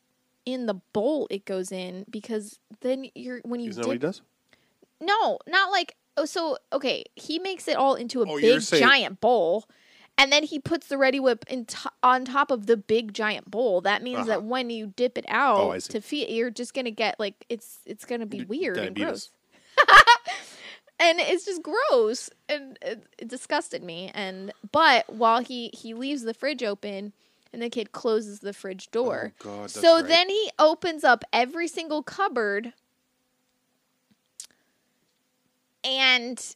in 0.45 0.65
the 0.65 0.73
bowl 0.93 1.27
it 1.29 1.45
goes 1.45 1.71
in 1.71 2.05
because 2.09 2.59
then 2.81 3.07
you're 3.15 3.39
when 3.43 3.59
you 3.59 3.69
Isn't 3.69 3.81
that 3.81 3.87
what 3.87 3.93
he 3.93 3.99
does? 3.99 4.21
No, 5.01 5.39
not 5.47 5.71
like 5.71 5.95
oh 6.17 6.25
so 6.25 6.57
okay, 6.73 7.03
he 7.15 7.37
makes 7.39 7.67
it 7.67 7.75
all 7.77 7.95
into 7.95 8.21
a 8.23 8.25
Oh, 8.29 8.39
big 8.39 8.61
saying- 8.61 8.83
giant 8.83 9.19
bowl 9.21 9.65
and 10.19 10.31
then 10.31 10.41
he 10.43 10.57
puts 10.57 10.87
the 10.87 10.95
Reddi-wip 10.95 11.45
in 11.47 11.65
to- 11.65 11.91
on 12.01 12.25
top 12.25 12.49
of 12.49 12.65
the 12.65 12.75
big 12.75 13.13
giant 13.13 13.51
bowl. 13.51 13.81
That 13.81 14.01
means 14.01 14.19
Uh-huh. 14.21 14.27
that 14.29 14.43
when 14.43 14.71
you 14.71 14.87
dip 14.95 15.15
it 15.19 15.25
out 15.27 15.59
Oh, 15.59 15.77
to 15.77 16.01
feed 16.01 16.29
you're 16.29 16.49
just 16.49 16.73
going 16.73 16.85
to 16.85 16.91
get 16.91 17.19
like 17.19 17.45
it's 17.49 17.79
it's 17.85 18.05
going 18.05 18.21
to 18.21 18.25
be 18.25 18.39
D- 18.39 18.45
weird 18.45 18.77
and 18.77 18.95
gross. 18.95 19.29
and 20.99 21.19
it's 21.19 21.45
just 21.45 21.61
gross 21.63 22.29
and 22.49 22.77
it, 22.81 23.05
it 23.17 23.27
disgusted 23.27 23.83
me 23.83 24.11
and 24.13 24.51
but 24.71 25.09
while 25.09 25.39
he 25.39 25.69
he 25.73 25.93
leaves 25.93 26.23
the 26.23 26.33
fridge 26.33 26.63
open 26.63 27.13
and 27.53 27.61
the 27.61 27.69
kid 27.69 27.91
closes 27.91 28.39
the 28.39 28.53
fridge 28.53 28.91
door. 28.91 29.33
Oh, 29.41 29.43
God, 29.43 29.71
so 29.71 29.95
right. 29.95 30.07
then 30.07 30.29
he 30.29 30.51
opens 30.59 31.03
up 31.03 31.23
every 31.31 31.67
single 31.67 32.03
cupboard 32.03 32.73
and 35.83 36.55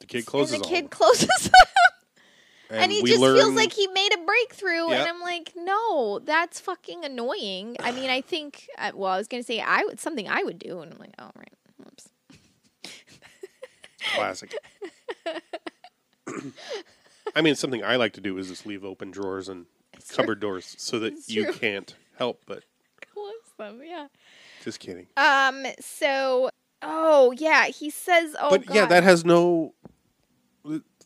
The 0.00 0.06
kid 0.06 0.26
closes 0.26 0.54
and 0.54 0.64
the 0.64 0.68
kid 0.68 0.90
closes 0.90 1.28
them. 1.44 1.52
And, 2.72 2.82
and 2.84 2.92
he 2.92 3.02
just 3.02 3.20
feels 3.20 3.54
like 3.54 3.72
he 3.72 3.86
made 3.88 4.12
a 4.14 4.18
breakthrough 4.24 4.88
Yep. 4.90 5.00
and 5.00 5.08
i'm 5.08 5.20
like 5.20 5.52
no 5.56 6.18
that's 6.20 6.58
fucking 6.60 7.04
annoying 7.04 7.76
i 7.80 7.92
mean 7.92 8.10
i 8.10 8.20
think 8.20 8.66
uh, 8.78 8.90
well 8.94 9.12
i 9.12 9.18
was 9.18 9.28
gonna 9.28 9.42
say 9.42 9.60
i 9.60 9.84
would 9.84 10.00
something 10.00 10.28
i 10.28 10.42
would 10.42 10.58
do 10.58 10.80
and 10.80 10.92
i'm 10.92 10.98
like 10.98 11.12
oh 11.18 11.30
right 11.36 11.52
oops 11.86 12.08
classic. 14.14 14.54
I 17.34 17.40
mean, 17.40 17.54
something 17.54 17.82
I 17.84 17.96
like 17.96 18.12
to 18.14 18.20
do 18.20 18.36
is 18.38 18.48
just 18.48 18.66
leave 18.66 18.84
open 18.84 19.10
drawers 19.10 19.48
and 19.48 19.66
true. 19.94 20.16
cupboard 20.16 20.40
doors 20.40 20.74
so 20.78 20.98
that 20.98 21.12
It's 21.14 21.28
you 21.30 21.44
true. 21.44 21.52
can't 21.54 21.94
help 22.18 22.42
but. 22.46 22.64
close 23.12 23.32
them 23.58 23.80
yeah 23.84 24.08
Just 24.62 24.80
kidding. 24.80 25.06
um 25.16 25.64
so 25.80 26.50
oh 26.82 27.32
yeah 27.38 27.66
he 27.66 27.90
says 27.90 28.34
oh 28.40 28.50
but 28.50 28.74
yeah, 28.74 28.86
that 28.86 29.02
has 29.04 29.24
no. 29.24 29.72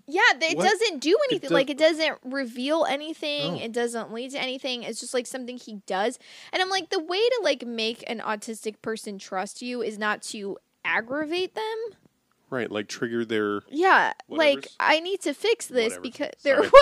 Yeah, 0.08 0.20
it 0.40 0.56
What? 0.56 0.64
doesn't 0.68 1.00
do 1.00 1.16
anything. 1.30 1.48
does- 1.48 1.50
like 1.52 1.68
it 1.70 1.78
doesn't 1.78 2.18
reveal 2.24 2.84
anything. 2.84 3.54
No. 3.56 3.60
It 3.62 3.72
doesn't 3.72 4.12
lead 4.12 4.30
to 4.32 4.40
anything. 4.40 4.82
It's 4.84 5.00
just 5.00 5.12
like 5.14 5.26
something 5.26 5.56
he 5.58 5.82
does. 5.86 6.18
And 6.52 6.62
I'm 6.62 6.70
like, 6.70 6.90
the 6.90 7.00
way 7.02 7.18
to 7.18 7.40
like 7.42 7.66
make 7.66 8.04
an 8.08 8.20
autistic 8.20 8.80
person 8.82 9.18
trust 9.18 9.62
you 9.62 9.82
is 9.82 9.98
not 9.98 10.22
to 10.24 10.58
aggravate 10.84 11.54
them. 11.54 11.64
Right, 12.48 12.70
like 12.70 12.86
trigger 12.86 13.24
their. 13.24 13.62
Yeah, 13.68 14.12
like 14.28 14.68
I 14.78 15.00
need 15.00 15.20
to 15.22 15.34
fix 15.34 15.66
this 15.66 15.94
Whatevers. 15.94 16.02
because 16.02 16.30
they're 16.44 16.56
whatever. 16.62 16.72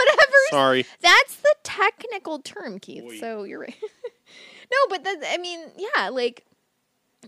Sorry. 0.51 0.85
That's 1.01 1.37
the 1.37 1.55
technical 1.63 2.41
term, 2.41 2.79
Keith. 2.79 3.05
Oy. 3.07 3.19
So 3.19 3.45
you're 3.45 3.61
right. 3.61 3.75
no, 4.71 4.77
but 4.91 5.05
that 5.05 5.23
I 5.33 5.39
mean, 5.39 5.61
yeah, 5.79 6.11
like 6.11 6.45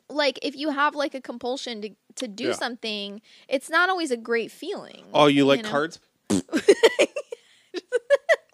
like 0.09 0.38
if 0.42 0.57
you 0.57 0.70
have 0.70 0.94
like 0.94 1.14
a 1.14 1.20
compulsion 1.20 1.80
to 1.82 1.90
to 2.16 2.28
do 2.28 2.44
Yeah. 2.49 2.53
something, 2.53 3.20
it's 3.49 3.68
not 3.70 3.88
always 3.88 4.11
a 4.11 4.16
great 4.16 4.51
feeling. 4.51 5.05
Oh, 5.12 5.26
you 5.26 5.44
like 5.44 5.62
know? 5.62 5.70
cards? 5.70 6.01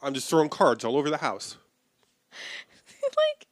I'm 0.03 0.15
just 0.15 0.29
throwing 0.29 0.49
cards 0.49 0.85
all 0.85 0.97
over 0.97 1.11
the 1.11 1.19
house. 1.19 1.57
like 3.03 3.47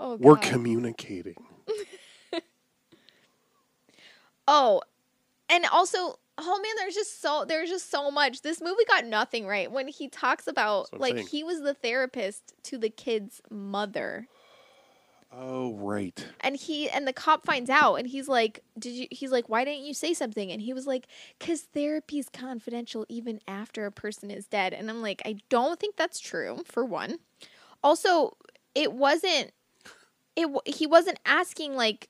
oh 0.00 0.16
We're 0.16 0.34
God. 0.36 0.42
communicating. 0.42 1.36
Oh, 4.48 4.82
and 5.48 5.64
also, 5.72 6.18
oh 6.36 6.60
man, 6.60 6.72
there's 6.78 6.94
just 6.94 7.22
so 7.22 7.44
there's 7.46 7.70
just 7.70 7.90
so 7.90 8.10
much. 8.10 8.42
This 8.42 8.60
movie 8.60 8.84
got 8.88 9.06
nothing 9.06 9.46
right 9.46 9.70
when 9.70 9.86
he 9.86 10.08
talks 10.08 10.48
about 10.48 10.90
That's 10.90 10.92
what 10.92 10.96
I'm 10.96 11.00
like 11.02 11.16
saying. 11.18 11.28
he 11.28 11.44
was 11.44 11.60
the 11.60 11.74
therapist 11.74 12.52
to 12.64 12.76
the 12.76 12.90
kid's 12.90 13.40
mother, 13.50 14.26
Oh, 15.34 15.74
right. 15.76 16.26
and 16.40 16.56
he 16.56 16.90
and 16.90 17.06
the 17.08 17.12
cop 17.12 17.44
finds 17.46 17.70
out, 17.70 17.94
and 17.94 18.06
he's 18.06 18.28
like, 18.28 18.62
"Did 18.78 18.90
you?" 18.92 19.06
He's 19.10 19.30
like, 19.32 19.48
"Why 19.48 19.64
didn't 19.64 19.84
you 19.86 19.94
say 19.94 20.12
something?" 20.12 20.50
And 20.52 20.60
he 20.60 20.74
was 20.74 20.86
like, 20.86 21.06
"Cause 21.40 21.62
therapy 21.62 22.18
is 22.18 22.28
confidential 22.28 23.06
even 23.08 23.40
after 23.48 23.86
a 23.86 23.92
person 23.92 24.30
is 24.30 24.46
dead." 24.46 24.74
And 24.74 24.90
I'm 24.90 25.00
like, 25.00 25.22
I 25.24 25.36
don't 25.48 25.80
think 25.80 25.96
that's 25.96 26.20
true. 26.20 26.62
For 26.66 26.84
one, 26.84 27.18
also, 27.82 28.36
it 28.74 28.92
wasn't. 28.92 29.52
It 30.36 30.48
he 30.66 30.86
wasn't 30.86 31.18
asking 31.26 31.76
like 31.76 32.08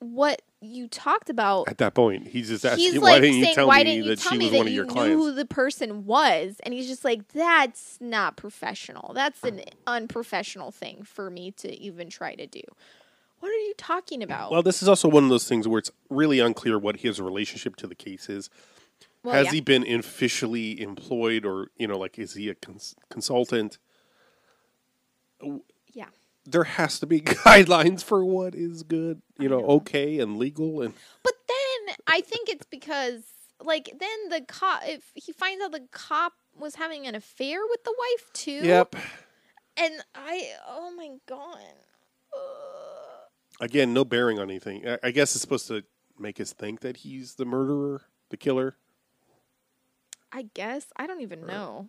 what 0.00 0.42
you 0.62 0.88
talked 0.88 1.28
about 1.28 1.68
At 1.68 1.78
that 1.78 1.94
point, 1.94 2.28
he's 2.28 2.48
just 2.48 2.64
asking, 2.64 2.92
he's 2.92 3.00
"Why 3.00 3.12
like 3.12 3.22
didn't 3.22 3.38
you 3.38 3.54
tell 3.54 3.66
"Why 3.66 3.78
me 3.78 3.84
didn't 3.84 4.04
you 4.04 4.10
that 4.10 4.18
tell 4.20 4.32
she 4.32 4.38
me 4.38 4.44
was 4.46 4.52
that 4.52 4.58
one 4.58 4.66
of 4.68 4.72
you 4.72 4.76
your 4.76 4.84
knew 4.86 4.92
clients?" 4.92 5.16
who 5.24 5.32
the 5.34 5.44
person 5.44 6.06
was?" 6.06 6.56
And 6.62 6.72
he's 6.72 6.86
just 6.86 7.04
like, 7.04 7.28
"That's 7.32 7.98
not 8.00 8.36
professional. 8.36 9.12
That's 9.14 9.42
an 9.42 9.62
unprofessional 9.86 10.70
thing 10.70 11.02
for 11.02 11.30
me 11.30 11.50
to 11.52 11.74
even 11.78 12.08
try 12.08 12.34
to 12.36 12.46
do." 12.46 12.62
What 13.40 13.48
are 13.48 13.58
you 13.58 13.74
talking 13.76 14.22
about? 14.22 14.52
Well, 14.52 14.62
this 14.62 14.82
is 14.82 14.88
also 14.88 15.08
one 15.08 15.24
of 15.24 15.30
those 15.30 15.48
things 15.48 15.66
where 15.66 15.80
it's 15.80 15.90
really 16.08 16.38
unclear 16.38 16.78
what 16.78 16.98
his 16.98 17.20
relationship 17.20 17.74
to 17.76 17.88
the 17.88 17.96
case 17.96 18.28
is. 18.28 18.48
Well, 19.24 19.34
Has 19.34 19.46
yeah. 19.46 19.52
he 19.52 19.60
been 19.60 19.84
officially 19.86 20.80
employed, 20.80 21.44
or 21.44 21.68
you 21.76 21.88
know, 21.88 21.98
like 21.98 22.18
is 22.20 22.34
he 22.34 22.48
a 22.48 22.54
cons- 22.54 22.94
consultant? 23.10 23.78
yeah. 25.92 26.06
There 26.44 26.64
has 26.64 26.98
to 27.00 27.06
be 27.06 27.20
guidelines 27.22 28.02
for 28.02 28.24
what 28.24 28.54
is 28.54 28.82
good, 28.82 29.22
you 29.38 29.48
know, 29.48 29.60
okay 29.60 30.18
and 30.18 30.36
legal, 30.38 30.82
and 30.82 30.94
But 31.22 31.34
then 31.48 31.96
I 32.06 32.20
think 32.20 32.48
it's 32.48 32.66
because 32.66 33.22
like 33.64 33.94
then 33.98 34.28
the 34.28 34.40
cop 34.46 34.82
if 34.84 35.04
he 35.14 35.32
finds 35.32 35.64
out 35.64 35.72
the 35.72 35.86
cop 35.92 36.32
was 36.58 36.74
having 36.74 37.06
an 37.06 37.14
affair 37.14 37.60
with 37.68 37.84
the 37.84 37.94
wife 37.96 38.32
too. 38.32 38.60
yep. 38.66 38.96
And 39.76 39.94
I 40.14 40.50
oh 40.68 40.92
my 40.96 41.10
god. 41.26 41.58
Ugh. 42.34 42.40
Again, 43.60 43.94
no 43.94 44.04
bearing 44.04 44.38
on 44.38 44.50
anything. 44.50 44.86
I, 44.88 44.98
I 45.02 45.10
guess 45.12 45.34
it's 45.34 45.42
supposed 45.42 45.68
to 45.68 45.84
make 46.18 46.40
us 46.40 46.52
think 46.52 46.80
that 46.80 46.98
he's 46.98 47.34
the 47.36 47.44
murderer, 47.44 48.02
the 48.30 48.36
killer. 48.36 48.76
I 50.32 50.46
guess 50.54 50.86
I 50.96 51.06
don't 51.06 51.20
even 51.20 51.46
know. 51.46 51.88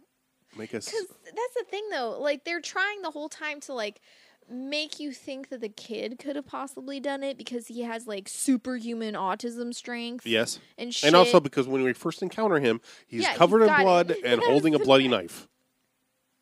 Make 0.56 0.76
us 0.76 0.90
Cuz 0.90 1.08
that's 1.24 1.54
the 1.58 1.66
thing 1.70 1.90
though. 1.90 2.20
Like 2.20 2.44
they're 2.44 2.62
trying 2.62 3.02
the 3.02 3.12
whole 3.12 3.30
time 3.30 3.60
to 3.62 3.74
like 3.74 4.02
make 4.50 5.00
you 5.00 5.12
think 5.12 5.50
that 5.50 5.62
the 5.62 5.70
kid 5.70 6.20
could 6.20 6.36
have 6.36 6.46
possibly 6.46 7.00
done 7.00 7.24
it 7.24 7.38
because 7.38 7.68
he 7.68 7.82
has 7.82 8.08
like 8.08 8.28
superhuman 8.30 9.14
autism 9.16 9.74
strength. 9.74 10.26
yes, 10.26 10.60
And 10.78 10.94
shit. 10.94 11.08
and 11.08 11.16
also 11.16 11.40
because 11.40 11.68
when 11.68 11.84
we 11.84 11.94
first 11.94 12.22
encounter 12.22 12.60
him, 12.60 12.82
he's 13.08 13.22
Yeah, 13.24 13.30
he's 13.30 13.38
covered 13.38 13.62
in 13.62 13.68
got 13.68 13.80
it. 13.80 13.84
blood 13.84 14.16
and 14.26 14.42
holding 14.42 14.76
a 14.76 14.80
bloody 14.80 15.08
knife. 15.08 15.48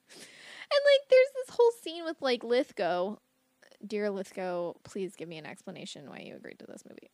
And 0.10 0.80
like, 0.86 1.10
there's 1.10 1.28
this 1.48 1.56
whole 1.56 1.72
scene 1.84 2.06
with 2.06 2.22
like 2.22 2.44
Lithgow. 2.44 3.18
Dear 3.86 4.10
Lithgow, 4.10 4.74
please 4.84 5.16
give 5.16 5.28
me 5.28 5.38
an 5.38 5.46
explanation 5.46 6.10
why 6.10 6.20
you 6.20 6.36
agreed 6.36 6.60
to 6.60 6.66
this 6.68 6.84
movie. 6.88 7.10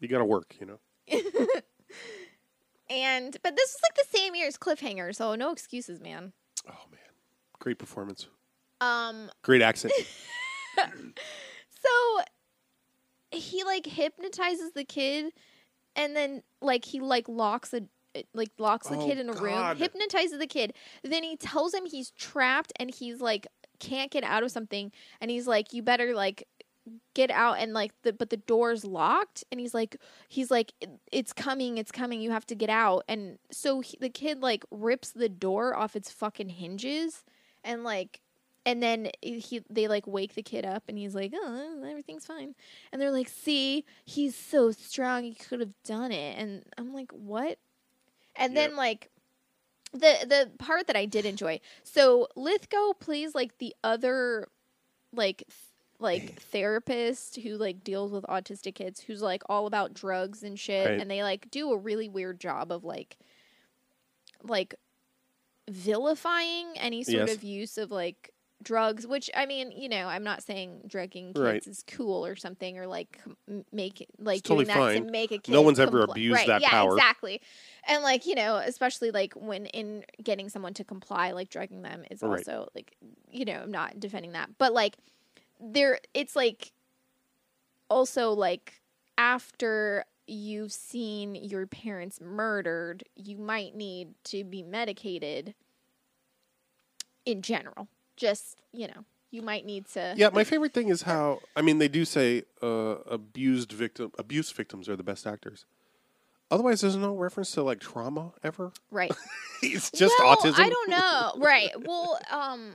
You 0.00 0.08
got 0.08 0.18
to 0.18 0.24
work, 0.24 0.54
you 0.60 0.66
know. 0.66 0.78
And 2.90 3.36
but 3.42 3.56
this 3.56 3.72
was 3.74 3.80
like 3.82 3.94
the 3.96 4.16
same 4.18 4.34
year 4.34 4.46
as 4.46 4.58
Cliffhanger, 4.58 5.14
so 5.14 5.34
no 5.34 5.50
excuses, 5.50 6.00
man. 6.02 6.32
Oh 6.68 6.84
man, 6.90 7.00
great 7.58 7.78
performance, 7.78 8.28
Um, 8.80 9.30
great 9.42 9.62
accent. 9.62 9.92
so 11.80 12.20
he 13.32 13.64
like 13.64 13.86
hypnotizes 13.86 14.72
the 14.72 14.84
kid, 14.84 15.32
and 15.96 16.14
then 16.16 16.42
like 16.60 16.84
he 16.84 17.00
like 17.00 17.28
locks 17.28 17.72
a 17.74 17.82
like 18.32 18.50
locks 18.58 18.88
the 18.88 18.96
Oh, 18.96 19.06
kid 19.06 19.18
in 19.18 19.28
a 19.28 19.32
room, 19.32 19.54
God. 19.54 19.76
hypnotizes 19.76 20.38
the 20.38 20.46
kid. 20.46 20.72
Then 21.02 21.22
he 21.24 21.36
tells 21.36 21.74
him 21.74 21.84
he's 21.86 22.10
trapped 22.12 22.72
and 22.78 22.92
he's 22.94 23.20
like 23.20 23.46
can't 23.80 24.10
get 24.10 24.24
out 24.24 24.42
of 24.42 24.50
something, 24.50 24.92
and 25.20 25.30
he's 25.30 25.46
like, 25.48 25.72
"You 25.72 25.82
better 25.82 26.14
like 26.14 26.46
get 27.14 27.30
out." 27.30 27.58
And 27.58 27.72
like 27.72 27.92
the 28.02 28.12
but 28.12 28.30
the 28.30 28.36
door's 28.36 28.84
locked, 28.84 29.42
and 29.50 29.60
he's 29.60 29.74
like, 29.74 29.96
he's 30.28 30.50
like, 30.50 30.72
"It's 31.10 31.32
coming, 31.32 31.76
it's 31.78 31.90
coming. 31.92 32.20
You 32.20 32.30
have 32.30 32.46
to 32.46 32.54
get 32.54 32.70
out." 32.70 33.02
And 33.08 33.38
so 33.50 33.80
he, 33.80 33.96
the 34.00 34.10
kid 34.10 34.40
like 34.42 34.64
rips 34.70 35.10
the 35.10 35.28
door 35.28 35.76
off 35.76 35.96
its 35.96 36.10
fucking 36.12 36.50
hinges, 36.50 37.24
and 37.64 37.82
like 37.82 38.20
and 38.66 38.82
then 38.82 39.10
he 39.20 39.62
they 39.68 39.88
like 39.88 40.06
wake 40.06 40.34
the 40.34 40.42
kid 40.42 40.64
up 40.64 40.84
and 40.88 40.96
he's 40.98 41.14
like 41.14 41.32
oh 41.34 41.82
everything's 41.88 42.24
fine. 42.26 42.54
And 42.92 43.00
they're 43.02 43.10
like 43.10 43.28
see 43.28 43.84
he's 44.04 44.34
so 44.34 44.70
strong. 44.70 45.24
He 45.24 45.34
could 45.34 45.60
have 45.60 45.72
done 45.84 46.12
it. 46.12 46.38
And 46.38 46.62
i'm 46.78 46.92
like 46.94 47.12
what? 47.12 47.58
And 48.36 48.56
then 48.56 48.74
like 48.76 49.10
the 49.92 50.16
the 50.26 50.50
part 50.58 50.86
that 50.88 50.96
i 50.96 51.04
did 51.04 51.24
enjoy. 51.26 51.60
So 51.82 52.28
lithgow 52.36 52.92
plays 52.94 53.34
like 53.34 53.58
the 53.58 53.74
other 53.84 54.48
like 55.12 55.38
th- 55.46 55.58
like 56.00 56.40
therapist 56.40 57.36
who 57.36 57.50
like 57.56 57.84
deals 57.84 58.10
with 58.10 58.24
autistic 58.24 58.74
kids 58.74 59.00
who's 59.00 59.22
like 59.22 59.42
all 59.48 59.66
about 59.66 59.94
drugs 59.94 60.42
and 60.42 60.58
shit. 60.58 60.88
Right. 60.88 61.00
and 61.00 61.10
they 61.10 61.22
like 61.22 61.50
do 61.50 61.70
a 61.70 61.76
really 61.78 62.08
weird 62.08 62.40
job 62.40 62.72
of 62.72 62.82
like 62.82 63.16
like 64.42 64.74
vilifying 65.70 66.66
any 66.76 67.02
sort 67.04 67.28
Yes. 67.28 67.36
of 67.36 67.42
use 67.44 67.78
of 67.78 67.90
like 67.90 68.30
drugs 68.64 69.06
which 69.06 69.30
i 69.36 69.46
mean 69.46 69.70
you 69.70 69.88
know 69.88 70.06
i'm 70.08 70.24
not 70.24 70.42
saying 70.42 70.80
drugging 70.86 71.26
kids 71.34 71.38
Right. 71.38 71.66
is 71.66 71.84
cool 71.86 72.26
or 72.26 72.34
something 72.34 72.78
or 72.78 72.86
like 72.86 73.20
make 73.72 74.06
like 74.18 74.38
It's 74.38 74.48
totally 74.48 74.64
that 74.64 74.76
fine. 74.76 75.04
to 75.04 75.10
make 75.10 75.30
a 75.30 75.38
kid 75.38 75.52
No 75.52 75.62
one's 75.62 75.78
ever 75.78 76.02
abused 76.02 76.34
right, 76.34 76.46
that 76.48 76.62
yeah, 76.62 76.70
power. 76.70 76.96
exactly 76.96 77.40
and 77.86 78.02
like 78.02 78.26
you 78.26 78.34
know 78.34 78.56
especially 78.56 79.10
like 79.10 79.34
when 79.34 79.66
in 79.66 80.04
getting 80.22 80.48
someone 80.48 80.74
to 80.74 80.84
comply 80.84 81.30
like 81.32 81.50
drugging 81.50 81.82
them 81.82 82.04
is 82.10 82.22
Right. 82.22 82.38
also 82.48 82.68
like 82.74 82.96
you 83.30 83.44
know 83.44 83.60
i'm 83.62 83.70
not 83.70 84.00
defending 84.00 84.32
that 84.32 84.50
but 84.58 84.72
like 84.72 84.96
there 85.60 86.00
it's 86.14 86.34
like 86.34 86.72
also 87.90 88.32
like 88.32 88.80
after 89.18 90.04
you've 90.26 90.72
seen 90.72 91.34
your 91.34 91.66
parents 91.66 92.18
murdered 92.20 93.04
you 93.14 93.36
might 93.36 93.74
need 93.76 94.08
to 94.24 94.42
be 94.42 94.62
medicated 94.62 95.54
in 97.26 97.42
general 97.42 97.88
just 98.16 98.56
you 98.72 98.86
know 98.86 99.04
you 99.30 99.42
might 99.42 99.66
need 99.66 99.86
to 99.86 100.14
yeah, 100.16 100.28
my 100.32 100.44
favorite 100.44 100.72
thing 100.72 100.88
is 100.88 101.02
how 101.02 101.40
I 101.56 101.62
mean 101.62 101.78
they 101.78 101.88
do 101.88 102.04
say 102.04 102.44
uh, 102.62 102.96
abused 103.06 103.72
victim 103.72 104.12
abuse 104.18 104.50
victims 104.50 104.88
are 104.88 104.96
the 104.96 105.02
best 105.02 105.26
actors. 105.26 105.66
Otherwise, 106.50 106.82
there's 106.82 106.94
no 106.94 107.14
reference 107.14 107.50
to 107.52 107.62
like 107.62 107.80
trauma 107.80 108.32
ever. 108.44 108.72
right 108.90 109.12
it's 109.62 109.90
just 109.90 110.14
well, 110.18 110.36
autism. 110.36 110.58
I 110.58 110.68
don't 110.68 110.90
know. 110.90 111.32
Right. 111.38 111.70
Well, 111.84 112.18
um, 112.30 112.74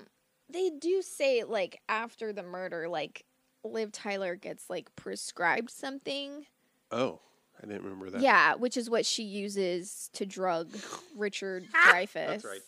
they 0.50 0.70
do 0.70 1.02
say 1.02 1.44
like 1.44 1.80
after 1.88 2.34
the 2.34 2.44
murder, 2.44 2.90
like 2.90 3.26
Liv 3.64 3.92
Tyler 3.92 4.36
gets 4.36 4.70
like 4.70 4.94
prescribed 4.96 5.70
something. 5.70 6.46
Oh, 6.92 7.20
I 7.62 7.68
didn't 7.68 7.84
remember 7.84 8.10
that. 8.10 8.22
Yeah, 8.22 8.56
which 8.56 8.78
is 8.78 8.90
what 8.90 9.06
she 9.06 9.24
uses 9.24 10.10
to 10.14 10.26
drug 10.26 10.76
Richard 11.16 11.66
Dreyfuss. 11.72 12.14
That's 12.14 12.46
right. 12.46 12.62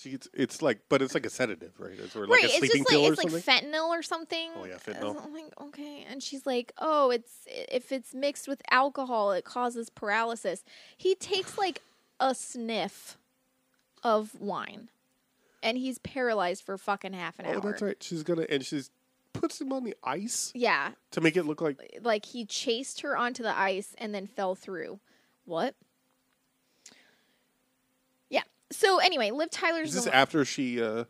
She 0.00 0.10
gets, 0.10 0.28
it's 0.32 0.62
like, 0.62 0.80
but 0.88 1.02
it's 1.02 1.12
like 1.12 1.26
a 1.26 1.30
sedative, 1.30 1.78
right? 1.78 1.92
It's 1.98 2.16
or 2.16 2.20
Right, 2.20 2.30
like 2.30 2.42
a 2.44 2.46
it's 2.46 2.58
sleeping 2.58 2.78
just 2.84 2.88
pill 2.88 3.02
like 3.02 3.10
or 3.10 3.12
it's 3.12 3.24
like 3.34 3.44
something. 3.44 3.70
fentanyl 3.70 3.88
or 3.88 4.02
something. 4.02 4.50
Oh, 4.56 4.64
yeah, 4.64 4.76
fentanyl. 4.76 5.22
I'm 5.22 5.34
like, 5.34 5.60
okay, 5.60 6.06
and 6.08 6.22
she's 6.22 6.46
like, 6.46 6.72
oh, 6.78 7.10
it's 7.10 7.46
if 7.46 7.92
it's 7.92 8.14
mixed 8.14 8.48
with 8.48 8.62
alcohol, 8.70 9.32
it 9.32 9.44
causes 9.44 9.90
paralysis. 9.90 10.64
He 10.96 11.14
takes 11.14 11.58
like 11.58 11.82
a 12.18 12.34
sniff 12.34 13.18
of 14.02 14.40
wine, 14.40 14.88
and 15.62 15.76
he's 15.76 15.98
paralyzed 15.98 16.64
for 16.64 16.78
fucking 16.78 17.12
half 17.12 17.38
an 17.38 17.44
oh, 17.46 17.52
hour. 17.56 17.60
that's 17.60 17.82
right. 17.82 18.02
She's 18.02 18.22
gonna 18.22 18.46
and 18.48 18.64
she's 18.64 18.90
puts 19.34 19.60
him 19.60 19.70
on 19.72 19.84
the 19.84 19.94
ice 20.02 20.50
Yeah, 20.54 20.92
to 21.10 21.20
make 21.20 21.36
it 21.36 21.44
look 21.44 21.60
like 21.60 21.98
like 22.02 22.24
he 22.24 22.46
chased 22.46 23.02
her 23.02 23.18
onto 23.18 23.42
the 23.42 23.56
ice 23.56 23.94
and 23.98 24.14
then 24.14 24.26
fell 24.26 24.54
through. 24.54 24.98
What? 25.44 25.74
So 28.72 28.98
anyway, 28.98 29.30
Liv 29.30 29.50
Tyler's 29.50 29.88
Is 29.88 29.94
the 29.94 30.00
this 30.00 30.06
one- 30.06 30.14
after 30.14 30.44
she 30.44 30.82
uh 30.82 31.04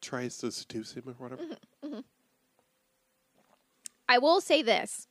tries 0.00 0.36
to 0.38 0.50
seduce 0.52 0.92
him 0.92 1.04
or 1.06 1.12
whatever? 1.14 1.42
Mm-hmm. 1.84 2.00
I 4.08 4.18
will 4.18 4.40
say 4.40 4.62
this. 4.62 5.06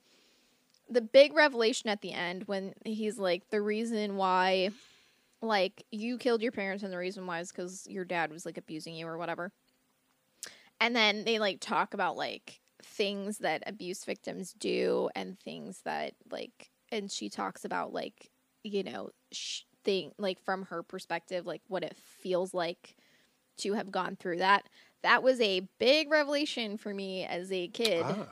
The 0.90 1.02
big 1.02 1.34
revelation 1.34 1.90
at 1.90 2.02
the 2.02 2.12
end 2.12 2.44
when 2.46 2.74
he's 2.86 3.18
like 3.18 3.50
the 3.50 3.62
reason 3.62 4.18
why 4.18 4.70
like 5.42 5.84
you 5.92 6.18
killed 6.18 6.42
your 6.42 6.52
parents 6.52 6.84
and 6.84 6.92
the 6.94 6.98
reason 6.98 7.26
why 7.26 7.40
is 7.40 7.52
cuz 7.52 7.88
your 7.88 8.06
dad 8.06 8.32
was 8.32 8.46
like 8.46 8.58
abusing 8.58 8.96
you 8.96 9.08
or 9.08 9.18
whatever. 9.18 9.52
And 10.80 10.96
then 10.96 11.24
they 11.24 11.40
like 11.40 11.60
talk 11.62 11.94
about 11.94 12.16
like 12.18 12.60
things 12.84 13.40
that 13.40 13.64
abuse 13.66 14.04
victims 14.04 14.54
do 14.54 15.10
and 15.16 15.40
things 15.40 15.82
that 15.84 16.14
like 16.30 16.72
and 16.92 17.10
she 17.12 17.30
talks 17.30 17.64
about 17.64 17.94
like 17.94 18.30
you 18.64 18.84
know 18.84 19.10
sh- 19.32 19.62
thing 19.84 20.12
like 20.18 20.40
from 20.40 20.64
her 20.64 20.84
perspective 20.84 21.46
like 21.46 21.62
what 21.68 21.84
it 21.84 21.96
feels 21.96 22.54
like 22.54 22.96
to 23.58 23.74
have 23.74 23.92
gone 23.92 24.16
through 24.16 24.38
that. 24.38 24.68
That 25.04 25.24
was 25.24 25.42
a 25.42 25.68
big 25.80 26.12
revelation 26.12 26.78
for 26.78 26.94
me 26.94 27.26
as 27.26 27.52
a 27.52 27.68
kid. 27.68 28.04
Ah, 28.06 28.28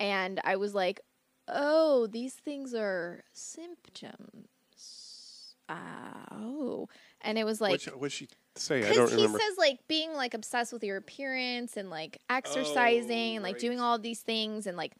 and 0.00 0.40
i 0.44 0.54
was 0.54 0.74
like 0.74 1.00
oh 1.48 2.06
these 2.06 2.34
things 2.34 2.74
are 2.74 3.24
symptoms. 3.32 4.48
Oh 5.70 6.88
and 7.20 7.36
it 7.36 7.44
was 7.44 7.60
like 7.60 7.84
what 7.84 8.00
what's 8.00 8.14
she 8.14 8.28
say? 8.56 8.78
I 8.88 8.94
don't 8.94 9.10
because 9.10 9.12
he 9.12 9.26
says 9.26 9.58
like 9.58 9.78
being 9.88 10.12
like 10.14 10.34
obsessed 10.34 10.72
with 10.72 10.84
your 10.84 10.96
appearance 10.96 11.76
and 11.76 11.90
like 11.90 12.18
exercising 12.30 13.36
and 13.36 13.42
like 13.42 13.54
right. 13.54 13.60
doing 13.60 13.80
all 13.80 13.98
these 13.98 14.20
things 14.20 14.66
and 14.66 14.76
like 14.76 14.92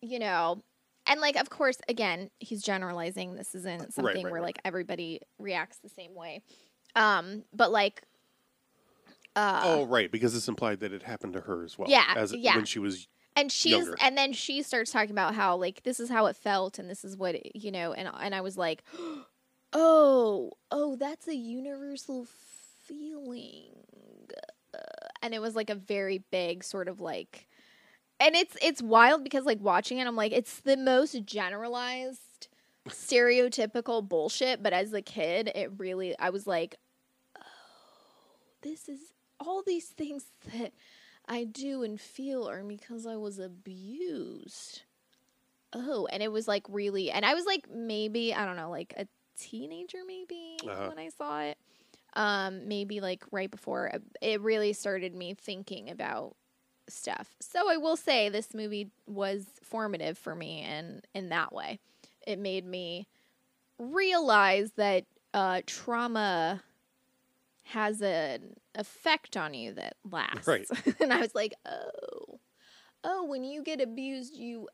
you 0.00 0.18
know 0.18 0.62
and 1.08 1.20
like 1.20 1.36
of 1.36 1.50
course 1.50 1.78
again 1.88 2.30
he's 2.38 2.62
generalizing 2.62 3.34
this 3.34 3.54
isn't 3.54 3.92
something 3.92 4.16
right, 4.16 4.24
where 4.24 4.34
right. 4.34 4.42
like 4.42 4.58
everybody 4.64 5.20
reacts 5.38 5.78
the 5.78 5.88
same 5.88 6.14
way 6.14 6.42
um 6.94 7.42
but 7.52 7.72
like 7.72 8.02
uh 9.38 9.60
oh, 9.62 9.86
right, 9.86 10.10
because 10.10 10.34
it's 10.34 10.48
implied 10.48 10.80
that 10.80 10.92
it 10.92 11.04
happened 11.04 11.34
to 11.34 11.40
her 11.40 11.62
as 11.62 11.78
well. 11.78 11.88
Yeah, 11.88 12.12
as 12.16 12.34
yeah. 12.34 12.56
when 12.56 12.64
she 12.64 12.80
was 12.80 13.06
and 13.36 13.52
she's 13.52 13.70
younger. 13.70 13.96
and 14.00 14.18
then 14.18 14.32
she 14.32 14.62
starts 14.62 14.90
talking 14.90 15.12
about 15.12 15.34
how 15.34 15.56
like 15.56 15.84
this 15.84 16.00
is 16.00 16.08
how 16.10 16.26
it 16.26 16.34
felt 16.34 16.80
and 16.80 16.90
this 16.90 17.04
is 17.04 17.16
what 17.16 17.36
it, 17.36 17.52
you 17.54 17.70
know 17.70 17.92
and 17.92 18.10
and 18.20 18.34
I 18.34 18.40
was 18.40 18.56
like 18.56 18.82
oh 19.72 20.50
oh 20.72 20.96
that's 20.96 21.28
a 21.28 21.36
universal 21.36 22.26
feeling 22.84 23.70
Uh, 24.74 24.78
and 25.22 25.34
it 25.34 25.40
was 25.40 25.54
like 25.54 25.70
a 25.70 25.74
very 25.74 26.18
big 26.30 26.64
sort 26.64 26.88
of 26.88 27.00
like 27.00 27.47
and 28.20 28.34
it's 28.34 28.56
it's 28.62 28.82
wild 28.82 29.24
because 29.24 29.44
like 29.44 29.60
watching 29.60 29.98
it 29.98 30.06
I'm 30.06 30.16
like 30.16 30.32
it's 30.32 30.60
the 30.60 30.76
most 30.76 31.24
generalized 31.24 32.48
stereotypical 32.88 34.06
bullshit 34.06 34.62
but 34.62 34.72
as 34.72 34.92
a 34.92 35.02
kid 35.02 35.50
it 35.54 35.70
really 35.78 36.18
I 36.18 36.30
was 36.30 36.46
like 36.46 36.76
oh 37.36 37.42
this 38.62 38.88
is 38.88 39.00
all 39.40 39.62
these 39.66 39.86
things 39.86 40.26
that 40.54 40.72
I 41.28 41.44
do 41.44 41.82
and 41.82 42.00
feel 42.00 42.48
are 42.48 42.64
because 42.64 43.06
I 43.06 43.16
was 43.16 43.38
abused. 43.38 44.82
Oh, 45.74 46.08
and 46.10 46.22
it 46.22 46.32
was 46.32 46.48
like 46.48 46.64
really, 46.68 47.10
and 47.10 47.24
I 47.24 47.34
was 47.34 47.44
like 47.44 47.68
maybe 47.70 48.32
I 48.34 48.46
don't 48.46 48.56
know, 48.56 48.70
like 48.70 48.94
a 48.96 49.06
teenager 49.38 49.98
maybe 50.06 50.56
Uh-huh. 50.66 50.88
when 50.88 50.98
I 50.98 51.10
saw 51.10 51.42
it. 51.42 51.58
Um, 52.14 52.66
maybe 52.68 53.00
like 53.00 53.22
right 53.30 53.50
before 53.50 53.92
it 54.22 54.40
really 54.40 54.72
started 54.72 55.14
me 55.14 55.34
thinking 55.34 55.90
about 55.90 56.34
stuff. 56.90 57.34
So 57.40 57.70
I 57.70 57.76
will 57.76 57.96
say 57.96 58.28
this 58.28 58.54
movie 58.54 58.90
was 59.06 59.46
formative 59.62 60.18
for 60.18 60.34
me 60.34 60.62
and 60.62 61.06
in 61.14 61.28
that 61.30 61.52
way. 61.52 61.80
It 62.26 62.38
made 62.38 62.64
me 62.64 63.08
realize 63.78 64.72
that 64.76 65.06
uh, 65.34 65.62
trauma 65.66 66.62
has 67.64 68.00
an 68.00 68.54
effect 68.74 69.36
on 69.36 69.54
you 69.54 69.74
that 69.74 69.94
lasts. 70.10 70.46
Right. 70.46 70.66
and 71.00 71.12
I 71.12 71.20
was 71.20 71.34
like, 71.34 71.54
oh, 71.66 72.40
oh, 73.04 73.24
when 73.24 73.44
you 73.44 73.62
get 73.62 73.80
abused, 73.80 74.34
you 74.34 74.68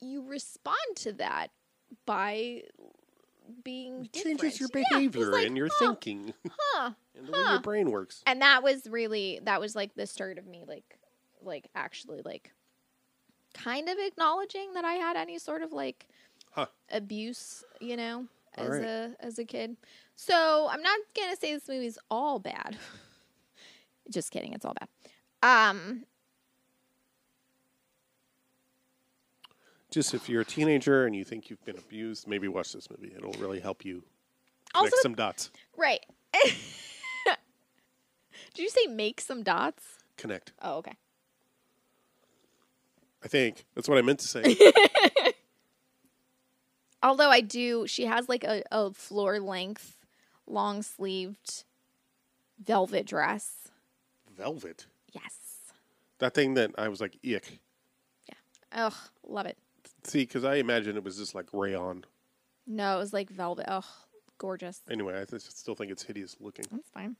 you 0.00 0.26
respond 0.26 0.76
to 0.96 1.12
that 1.14 1.48
by 2.06 2.62
being 3.64 4.04
It 4.04 4.12
changes 4.12 4.60
your 4.60 4.68
different. 4.68 4.86
Yeah, 4.92 4.98
behavior 4.98 5.32
like, 5.32 5.46
and 5.46 5.56
your 5.56 5.68
huh, 5.72 5.86
thinking 5.94 6.34
Huh. 6.74 6.90
and 7.16 7.26
the 7.26 7.32
way 7.32 7.38
your 7.50 7.60
brain 7.60 7.90
works. 7.90 8.22
And 8.26 8.42
that 8.42 8.62
was 8.62 8.88
really 8.88 9.40
that 9.44 9.60
was 9.60 9.74
like 9.76 9.94
the 9.94 10.06
start 10.06 10.38
of 10.38 10.46
me 10.46 10.64
like 10.66 10.98
like 11.42 11.68
actually 11.74 12.22
like 12.24 12.52
kind 13.54 13.88
of 13.88 13.98
acknowledging 13.98 14.74
that 14.74 14.84
I 14.84 14.94
had 14.94 15.16
any 15.16 15.38
sort 15.38 15.62
of 15.62 15.72
like 15.72 16.06
Huh. 16.52 16.66
abuse, 16.90 17.62
you 17.80 17.96
know, 17.96 18.26
as 18.56 18.68
right. 18.68 18.82
a 18.82 19.10
as 19.20 19.38
a 19.38 19.44
kid. 19.44 19.76
So 20.16 20.68
I'm 20.70 20.82
not 20.82 20.98
gonna 21.16 21.36
say 21.36 21.52
this 21.54 21.68
movie's 21.68 21.98
all 22.10 22.38
bad. 22.38 22.76
Just 24.10 24.30
kidding, 24.32 24.52
it's 24.52 24.64
all 24.64 24.74
bad. 24.74 24.88
Um, 25.42 26.04
Just 29.90 30.14
if 30.14 30.28
you're 30.28 30.42
a 30.42 30.44
teenager 30.44 31.06
and 31.06 31.16
you 31.16 31.24
think 31.24 31.50
you've 31.50 31.64
been 31.64 31.76
abused, 31.78 32.28
maybe 32.28 32.46
watch 32.48 32.72
this 32.72 32.88
movie. 32.90 33.12
It'll 33.16 33.32
really 33.32 33.60
help 33.60 33.84
you 33.84 34.02
also, 34.74 34.88
connect 34.88 35.02
some 35.02 35.14
dots. 35.14 35.50
right. 35.76 36.04
Did 38.54 38.62
you 38.62 38.70
say 38.70 38.86
make 38.86 39.20
some 39.20 39.42
dots? 39.42 39.84
Connect. 40.16 40.52
Oh, 40.62 40.78
okay. 40.78 40.94
I 43.24 43.28
think 43.28 43.64
that's 43.74 43.88
what 43.88 43.98
I 43.98 44.02
meant 44.02 44.20
to 44.20 44.28
say. 44.28 44.56
Although 47.02 47.30
I 47.30 47.40
do, 47.40 47.86
she 47.86 48.06
has 48.06 48.28
like 48.28 48.44
a, 48.44 48.62
a 48.70 48.92
floor 48.92 49.40
length, 49.40 49.96
long 50.46 50.82
sleeved 50.82 51.64
velvet 52.62 53.06
dress. 53.06 53.68
Velvet. 54.36 54.86
Yes. 55.12 55.34
That 56.18 56.34
thing 56.34 56.54
that 56.54 56.72
I 56.76 56.88
was 56.88 57.00
like, 57.00 57.16
ick. 57.24 57.58
Yeah. 58.28 58.34
Ugh, 58.72 58.94
love 59.26 59.46
it. 59.46 59.58
See, 60.04 60.20
because 60.20 60.44
I 60.44 60.56
imagine 60.56 60.96
it 60.96 61.04
was 61.04 61.16
just 61.18 61.34
like 61.34 61.46
rayon. 61.52 62.04
No, 62.66 62.96
it 62.96 62.98
was 62.98 63.12
like 63.12 63.30
velvet. 63.30 63.66
Oh, 63.68 63.84
gorgeous. 64.38 64.80
Anyway, 64.90 65.20
I 65.20 65.24
th- 65.24 65.42
still 65.42 65.74
think 65.74 65.90
it's 65.92 66.02
hideous 66.02 66.36
looking. 66.40 66.64
That's 66.70 66.88
fine. 66.90 67.16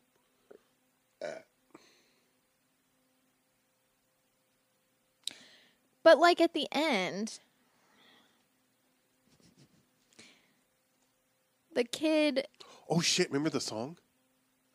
But 6.03 6.19
like 6.19 6.41
at 6.41 6.55
the 6.55 6.67
end, 6.73 7.39
the 11.75 11.85
kid. 11.85 12.47
Oh 12.89 13.01
shit! 13.01 13.29
Remember 13.31 13.51
the 13.51 13.61
song? 13.61 13.99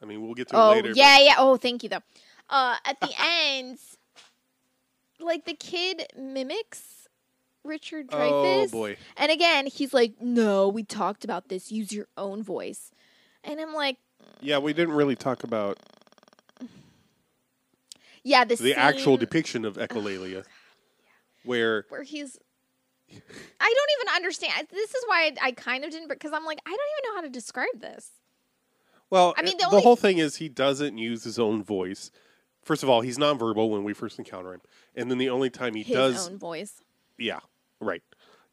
I 0.02 0.06
mean, 0.06 0.22
we'll 0.22 0.34
get 0.36 0.50
to 0.50 0.56
it 0.56 0.60
Oh 0.60 0.70
later. 0.72 0.90
but- 0.90 0.98
yeah, 0.98 1.20
yeah. 1.20 1.36
Oh, 1.38 1.58
thank 1.58 1.84
you 1.84 1.90
though. 1.90 2.04
Uh, 2.50 2.76
at 2.86 3.00
the 3.00 3.10
end, 3.20 3.80
like 5.20 5.46
the 5.46 5.54
kid 5.56 6.04
mimics 6.18 6.95
Richard 7.66 8.08
Oh, 8.12 8.18
Dreyfuss. 8.18 8.72
boy. 8.72 8.98
And 9.18 9.32
again, 9.32 9.66
he's 9.68 9.94
like, 9.94 10.22
"No, 10.22 10.68
we 10.70 10.84
talked 10.84 11.24
about 11.24 11.50
this. 11.50 11.72
Use 11.72 11.92
your 11.92 12.08
own 12.18 12.44
voice." 12.44 12.92
And 13.44 13.60
I'm 13.60 13.74
like, 13.74 13.98
Yeah, 14.42 14.58
we 14.60 14.74
didn't 14.74 14.96
really 14.96 15.16
talk 15.16 15.44
about 15.44 15.78
"Yeah, 18.24 18.44
the, 18.46 18.56
the 18.56 18.76
actual 18.76 19.18
depiction 19.18 19.66
of 19.66 19.76
echolalia, 19.78 20.44
where 21.44 21.86
where 21.90 22.04
he's." 22.04 22.38
I 23.12 23.14
don't 23.74 23.90
even 24.02 24.16
understand. 24.16 24.68
This 24.72 24.90
is 24.96 25.04
why 25.06 25.32
I, 25.42 25.48
I 25.48 25.52
kind 25.52 25.84
of 25.86 25.92
didn't, 25.92 26.10
because 26.10 26.34
I'm 26.34 26.44
like, 26.44 26.60
I 26.66 26.70
don't 26.70 26.80
even 26.80 27.12
know 27.12 27.16
how 27.18 27.22
to 27.22 27.30
describe 27.30 27.80
this. 27.80 28.10
well, 29.12 29.36
I 29.38 29.44
mean, 29.44 29.58
the 29.58 29.68
the, 29.70 29.80
whole 29.80 29.96
thing 29.96 30.18
is 30.18 30.38
he 30.38 30.50
doesn't 30.50 30.98
use 30.98 31.24
his 31.24 31.38
own 31.38 31.64
voice. 31.64 32.10
First 32.64 32.82
of 32.82 32.90
all, 32.90 33.02
he's 33.02 33.20
nonverbal 33.20 33.70
when 33.70 33.84
we 33.84 33.94
first 33.94 34.18
encounter 34.18 34.54
him, 34.56 34.62
and 34.96 35.12
then 35.12 35.20
the 35.20 35.30
only 35.30 35.52
time 35.52 35.76
he 35.76 35.84
His 35.84 35.96
does, 35.96 36.16
his 36.16 36.28
own 36.30 36.38
voice. 36.40 36.82
yeah, 37.20 37.40
right. 37.80 38.02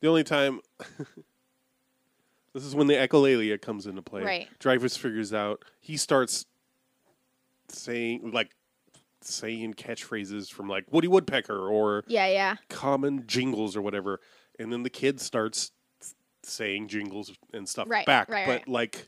The 0.01 0.09
only 0.09 0.25
time. 0.25 0.61
this 2.55 2.65
is 2.65 2.75
when 2.75 2.87
the 2.87 2.95
echolalia 2.95 3.61
comes 3.61 3.87
into 3.87 4.03
play. 4.03 4.23
Right. 4.23 4.49
Dreyfuss 4.61 4.99
figures 4.99 5.33
out 5.33 5.65
he 5.81 5.97
starts 5.97 6.47
saying 7.69 8.31
like 8.33 8.55
saying 9.21 9.75
catchphrases 9.75 10.51
from 10.51 10.69
like 10.69 10.85
Woody 10.91 11.09
Woodpecker 11.09 11.69
or 11.69 12.05
Yeah, 12.09 12.27
yeah. 12.27 12.57
common 12.69 13.27
jingles 13.27 13.77
or 13.77 13.83
whatever, 13.83 14.21
and 14.59 14.73
then 14.73 14.83
the 14.83 14.91
kid 14.91 15.21
starts 15.21 15.71
saying 16.43 16.89
jingles 16.89 17.33
and 17.53 17.69
stuff 17.69 17.89
Right, 17.89 18.05
back, 18.05 18.29
right, 18.29 18.47
but 18.47 18.53
right. 18.53 18.69
like 18.69 19.07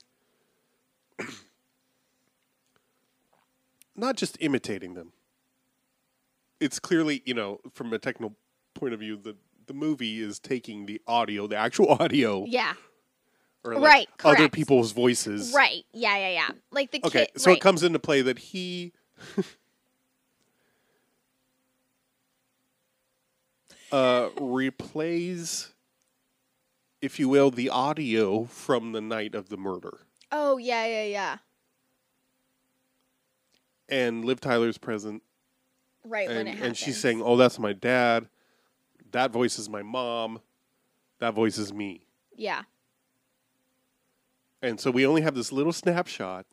not 3.97 4.17
just 4.17 4.37
imitating 4.41 4.95
them. 4.95 5.13
It's 6.61 6.79
clearly, 6.79 7.23
you 7.25 7.35
know, 7.35 7.59
from 7.73 7.93
a 7.93 7.99
technical 7.99 8.37
point 8.75 8.95
of 8.95 9.01
view, 9.01 9.17
the 9.17 9.37
the 9.67 9.75
movie 9.75 10.21
is 10.21 10.39
taking 10.39 10.87
the 10.87 11.01
audio, 11.07 11.47
the 11.47 11.57
actual 11.57 11.89
audio, 12.01 12.45
Yeah. 12.47 12.75
or 13.65 13.75
like 13.75 13.83
Right, 13.83 14.09
other 14.25 14.49
people's 14.49 14.93
voices. 14.93 15.53
Right. 15.55 15.85
Yeah, 15.93 16.17
yeah, 16.17 16.31
yeah. 16.31 16.49
Like 16.71 16.91
the 16.91 17.01
Okay, 17.05 17.27
kid. 17.33 17.41
so 17.41 17.51
right. 17.51 17.57
it 17.57 17.61
comes 17.61 17.83
into 17.83 17.99
play 17.99 18.23
that 18.23 18.39
he 18.39 18.93
uh, 23.93 24.29
replays, 24.37 25.69
if 27.01 27.19
you 27.19 27.29
will, 27.29 27.51
the 27.51 27.69
audio 27.71 28.45
from 28.45 28.93
the 28.93 29.01
night 29.01 29.35
of 29.35 29.49
the 29.49 29.57
murder. 29.57 29.99
Oh, 30.33 30.57
yeah, 30.57 30.87
yeah, 30.87 31.05
yeah. 31.05 31.37
And 33.89 34.25
Liv 34.25 34.41
Tyler's 34.41 34.79
present, 34.79 35.23
Right 36.05 36.29
when 36.29 36.47
and, 36.47 36.49
it 36.49 36.63
and 36.63 36.77
she's 36.77 36.99
saying, 36.99 37.23
"Oh, 37.23 37.37
that's 37.37 37.59
my 37.59 37.73
dad. 37.73 38.29
That 39.15 39.31
voice 39.31 39.59
is 39.59 39.69
my 39.69 39.83
mom. 39.83 40.41
That 41.21 41.35
voice 41.35 41.57
is 41.57 41.73
me." 41.73 42.07
Yeah. 42.37 42.65
And 44.61 44.81
so 44.81 44.91
we 44.91 45.07
only 45.07 45.23
have 45.23 45.35
this 45.35 45.53
little 45.53 45.73
snapshot. 45.73 46.47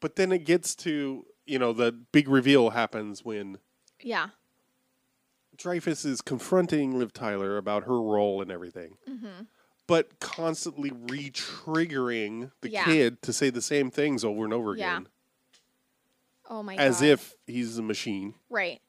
But 0.00 0.16
then 0.16 0.30
it 0.30 0.44
gets 0.44 0.74
to, 0.76 1.26
you 1.46 1.58
know, 1.58 1.72
the 1.72 1.90
big 1.92 2.28
reveal 2.28 2.70
happens 2.70 3.24
when 3.24 3.58
Yeah. 4.00 4.30
Dreyfuss 5.56 6.04
is 6.04 6.20
confronting 6.20 6.98
Liv 6.98 7.14
Tyler 7.14 7.56
about 7.56 7.84
her 7.84 7.98
role 8.00 8.42
and 8.42 8.50
everything, 8.50 8.98
Mm-hmm. 9.08 9.44
but 9.86 10.20
constantly 10.20 10.90
re 10.92 11.30
triggering 11.30 12.52
the 12.60 12.68
Yeah. 12.68 12.84
kid 12.84 13.22
to 13.22 13.32
say 13.32 13.48
the 13.48 13.62
same 13.62 13.90
things 13.90 14.22
over 14.22 14.44
and 14.44 14.52
over 14.52 14.76
Yeah. 14.76 14.96
again, 14.98 15.08
Oh 16.44 16.62
my 16.62 16.76
as 16.76 17.00
god. 17.00 17.06
if 17.06 17.34
he's 17.46 17.78
a 17.78 17.82
machine, 17.82 18.34
Right. 18.50 18.82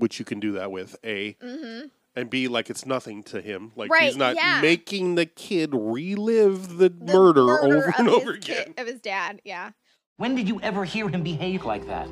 Which 0.00 0.18
you 0.18 0.24
can 0.24 0.40
do 0.40 0.52
that 0.52 0.70
with, 0.72 0.96
A, 1.04 1.34
Mm-hmm. 1.34 1.86
and 2.16 2.28
B, 2.30 2.48
like 2.48 2.68
it's 2.70 2.84
nothing 2.84 3.22
to 3.24 3.40
him. 3.40 3.72
Like 3.76 3.90
Right, 3.90 4.04
he's 4.04 4.16
not 4.16 4.34
yeah. 4.34 4.60
making 4.60 5.14
the 5.14 5.26
kid 5.26 5.70
relive 5.72 6.78
the, 6.78 6.88
The 6.88 7.12
murder, 7.12 7.44
murder 7.44 7.66
over 7.78 7.94
and 7.98 8.06
his 8.08 8.16
over 8.16 8.32
kid- 8.36 8.58
again. 8.66 8.74
of 8.78 8.86
his 8.86 9.00
dad. 9.00 9.40
Yeah. 9.44 9.70
When 10.16 10.34
did 10.34 10.48
you 10.48 10.60
ever 10.62 10.84
hear 10.84 11.08
him 11.08 11.22
behave 11.22 11.64
like 11.64 11.86
that? 11.86 12.08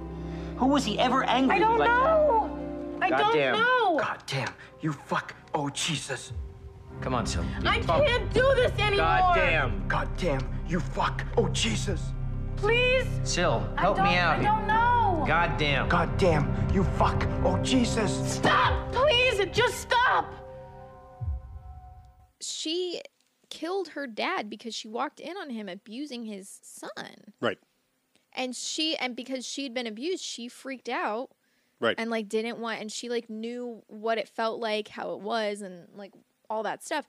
Who 0.56 0.66
was 0.66 0.84
he 0.84 0.98
ever 0.98 1.24
angry 1.24 1.56
I 1.56 1.58
don't 1.58 1.78
like 1.78 1.88
know. 1.90 2.58
I 3.02 3.10
that? 3.10 3.18
don't 3.18 3.28
Goddamn. 3.32 3.52
know. 3.54 3.98
Goddamn. 3.98 4.54
You 4.80 4.92
fuck. 4.92 5.34
Oh, 5.54 5.68
Jesus. 5.70 6.32
Come 7.00 7.14
on, 7.14 7.26
Sylvia. 7.26 7.60
I 7.64 7.78
Talk. 7.80 8.04
can't 8.04 8.32
do 8.34 8.40
this 8.56 8.72
anymore. 8.78 9.06
Goddamn. 9.06 9.86
Goddamn. 9.88 10.40
You 10.66 10.80
fuck. 10.80 11.24
Oh, 11.36 11.48
Jesus. 11.48 12.02
Please. 12.58 13.06
Sil, 13.24 13.62
help 13.76 13.98
me 13.98 14.16
out. 14.16 14.38
I 14.38 14.42
don't 14.42 14.66
know. 14.66 15.24
God 15.26 15.56
damn. 15.58 15.88
God 15.88 16.16
damn, 16.18 16.46
you 16.72 16.84
fuck. 16.84 17.26
Oh, 17.44 17.58
Jesus. 17.62 18.12
Stop, 18.32 18.92
please. 18.92 19.44
Just 19.52 19.80
stop. 19.80 20.26
She 22.40 23.00
killed 23.50 23.88
her 23.88 24.06
dad 24.06 24.50
because 24.50 24.74
she 24.74 24.88
walked 24.88 25.20
in 25.20 25.36
on 25.36 25.50
him 25.50 25.68
abusing 25.68 26.24
his 26.24 26.48
son. 26.62 27.32
Right. 27.40 27.58
And 28.34 28.54
she 28.54 28.96
and 28.96 29.16
because 29.16 29.46
she'd 29.46 29.74
been 29.74 29.86
abused, 29.86 30.22
she 30.22 30.48
freaked 30.48 30.88
out 30.88 31.30
Right. 31.80 31.94
and 31.98 32.10
like 32.10 32.28
didn't 32.28 32.58
want 32.58 32.80
and 32.80 32.90
she 32.90 33.08
like 33.08 33.30
knew 33.30 33.82
what 33.86 34.18
it 34.18 34.28
felt 34.28 34.60
like, 34.60 34.88
how 34.88 35.12
it 35.12 35.20
was 35.20 35.62
and 35.62 35.88
like 35.94 36.12
all 36.50 36.62
that 36.64 36.84
stuff. 36.84 37.06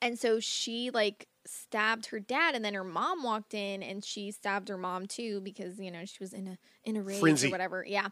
And 0.00 0.18
so 0.18 0.40
she 0.40 0.90
like 0.90 1.26
stabbed 1.48 2.06
her 2.06 2.20
dad 2.20 2.54
and 2.54 2.64
then 2.64 2.74
her 2.74 2.84
mom 2.84 3.22
walked 3.22 3.54
in 3.54 3.82
and 3.82 4.04
she 4.04 4.30
stabbed 4.30 4.68
her 4.68 4.76
mom 4.76 5.06
too 5.06 5.40
because 5.40 5.78
you 5.78 5.90
know 5.90 6.04
she 6.04 6.18
was 6.20 6.32
in 6.32 6.46
a 6.48 6.58
in 6.84 6.96
a 6.96 7.02
rage 7.02 7.20
Frenzy. 7.20 7.48
or 7.48 7.50
whatever. 7.50 7.84
Yeah. 7.86 8.08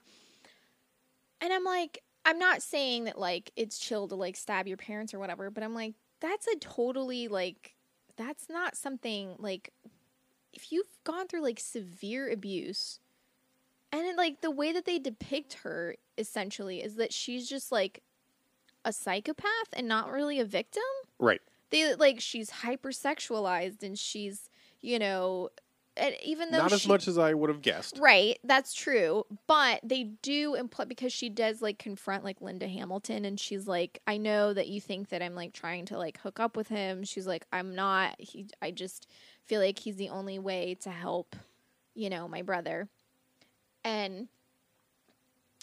And 1.41 1.53
I'm 1.53 1.65
like 1.65 2.03
I'm 2.25 2.39
not 2.39 2.63
saying 2.63 3.05
that 3.05 3.19
like 3.19 3.51
it's 3.57 3.79
chill 3.79 4.09
to 4.09 4.15
like 4.15 4.37
stab 4.37 4.67
your 4.67 4.77
parents 4.77 5.13
or 5.13 5.19
whatever, 5.19 5.51
but 5.51 5.63
I'm 5.63 5.75
like 5.75 5.95
that's 6.21 6.47
a 6.47 6.57
totally 6.57 7.29
like 7.29 7.75
that's 8.17 8.49
not 8.49 8.77
something 8.77 9.35
like 9.39 9.71
if 10.53 10.71
you've 10.73 10.87
gone 11.05 11.27
through 11.27 11.43
like 11.43 11.59
severe 11.61 12.31
abuse 12.31 13.01
and 13.93 14.07
it, 14.07 14.17
like 14.17 14.41
the 14.41 14.51
way 14.51 14.73
that 14.73 14.85
they 14.87 14.99
depict 14.99 15.55
her 15.65 15.97
essentially 16.17 16.83
is 16.83 16.97
that 16.97 17.13
she's 17.13 17.49
just 17.49 17.73
like 17.73 18.03
a 18.85 18.93
psychopath 18.93 19.69
and 19.73 19.89
not 19.89 20.11
really 20.11 20.39
a 20.41 20.45
victim 20.45 20.83
Right. 21.19 21.41
They 21.75 21.95
like 21.95 22.21
she's 22.21 22.51
hypersexualized 22.51 23.83
and 23.83 23.99
she's 23.99 24.49
you 24.81 24.99
know 24.99 25.51
and 25.97 26.15
even 26.25 26.51
though 26.51 26.59
Not 26.59 26.73
as 26.73 26.89
much 26.89 27.07
as 27.07 27.19
I 27.19 27.35
would 27.35 27.51
have 27.51 27.63
guessed. 27.63 27.99
Right, 28.01 28.39
that's 28.43 28.75
true. 28.75 29.25
But 29.47 29.81
they 29.85 30.03
do 30.23 30.55
imply 30.55 30.87
because 30.87 31.13
she 31.13 31.29
does 31.29 31.63
like 31.63 31.79
confront 31.79 32.25
like 32.25 32.41
Linda 32.41 32.67
Hamilton 32.67 33.25
and 33.25 33.39
she's 33.39 33.69
like, 33.69 34.01
I 34.07 34.17
know 34.17 34.53
that 34.53 34.67
you 34.67 34.81
think 34.81 35.11
that 35.11 35.23
I'm 35.23 35.37
like 35.37 35.53
trying 35.53 35.87
to 35.87 35.99
like 35.99 36.19
hook 36.19 36.41
up 36.41 36.57
with 36.57 36.69
him. 36.69 37.05
She's 37.05 37.27
like, 37.27 37.47
I'm 37.53 37.77
not. 37.77 38.17
He 38.19 38.49
I 38.61 38.73
just 38.73 39.07
feel 39.45 39.61
like 39.61 39.79
he's 39.79 39.97
the 39.97 40.09
only 40.09 40.39
way 40.39 40.77
to 40.81 40.91
help, 40.91 41.37
you 41.95 42.11
know, 42.11 42.27
my 42.27 42.43
brother. 42.43 42.89
And 43.85 44.27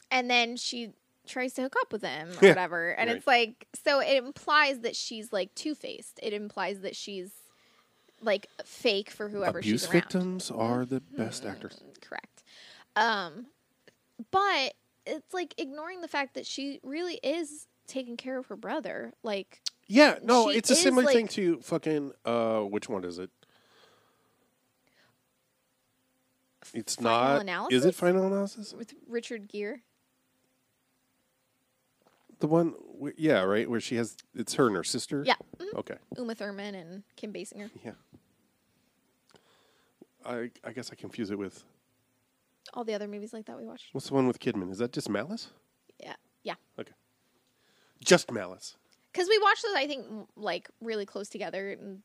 and 0.09 0.30
then 0.30 0.55
she 0.55 0.93
tries 1.28 1.54
to 1.54 1.62
hook 1.64 1.76
up 1.82 1.92
with 1.94 2.04
him 2.04 2.30
or 2.42 2.48
whatever. 2.50 2.90
And 2.92 3.08
right. 3.10 3.18
it's 3.18 3.28
like 3.28 3.68
so 3.74 4.00
it 4.00 4.24
implies 4.24 4.80
that 4.80 4.96
she's 4.96 5.32
like 5.32 5.54
two 5.56 5.76
faced. 5.76 6.20
It 6.22 6.34
implies 6.34 6.82
that 6.82 6.96
she's 6.96 7.32
like 8.22 8.48
fake 8.66 9.10
for 9.10 9.30
whoever 9.30 9.60
Abuse 9.60 9.82
she's 9.82 9.90
around. 9.90 10.02
victims 10.02 10.52
are 10.52 10.86
the 10.86 11.00
best 11.00 11.46
actors. 11.46 11.82
Correct. 12.02 12.44
Um, 12.96 13.48
but 14.32 14.74
it's 15.06 15.34
like 15.34 15.56
ignoring 15.58 16.02
the 16.02 16.08
fact 16.08 16.36
that 16.36 16.46
she 16.46 16.80
really 16.84 17.20
is 17.24 17.68
taking 17.88 18.18
care 18.18 18.38
of 18.38 18.46
her 18.48 18.56
brother. 18.56 19.14
Like, 19.24 19.62
Yeah, 19.88 20.18
no, 20.22 20.50
it's 20.50 20.70
a 20.70 20.76
similar 20.76 21.12
thing 21.12 21.28
to 21.30 21.60
fucking 21.62 22.12
uh 22.26 22.60
which 22.60 22.88
one 22.90 23.04
is 23.04 23.18
it? 23.20 23.30
It's 26.74 26.96
Final 26.96 27.44
not 27.44 27.74
Is 27.74 27.86
it 27.86 27.96
final 27.96 28.28
analysis? 28.28 28.74
with 28.78 28.94
Richard 29.08 29.48
Gere. 29.50 29.82
The 32.42 32.48
one 32.48 32.74
wh- 33.02 33.18
yeah, 33.18 33.42
right, 33.44 33.70
where 33.70 33.80
she 33.80 33.96
has 33.96 34.18
it's 34.36 34.54
her 34.56 34.68
and 34.68 34.76
her 34.76 34.84
sister? 34.84 35.24
Yeah. 35.26 35.36
mhm. 35.58 35.74
Okay. 35.76 35.96
Uma 36.18 36.36
Thurman 36.36 36.76
and 36.76 37.04
Kim 37.16 37.32
Basinger. 37.32 37.70
Yeah. 37.86 37.92
I 40.26 40.52
I 40.64 40.72
guess 40.72 40.92
I 40.92 40.96
confuse 40.96 41.32
it 41.32 41.38
with 41.38 41.64
All 42.74 42.84
the 42.84 42.94
other 42.94 43.08
movies 43.08 43.34
like 43.34 43.46
that 43.46 43.58
we 43.58 43.66
watched. 43.66 43.94
what's 43.94 44.08
the 44.10 44.14
one 44.14 44.28
with 44.28 44.39
Kidman? 44.39 44.72
Is 44.72 44.78
that 44.80 44.92
just 44.92 45.10
Malice? 45.10 45.50
Yeah. 46.00 46.16
Yeah. 46.44 46.56
Okay. 46.80 46.94
Just 48.04 48.32
Malice. 48.32 48.76
Because 49.12 49.28
we 49.28 49.38
watched 49.39 49.64
those, 49.64 49.76
I 49.76 49.88
think, 49.88 50.06
m- 50.08 50.28
like 50.36 50.70
really 50.82 51.06
close 51.06 51.30
together. 51.30 51.72
And 51.72 52.02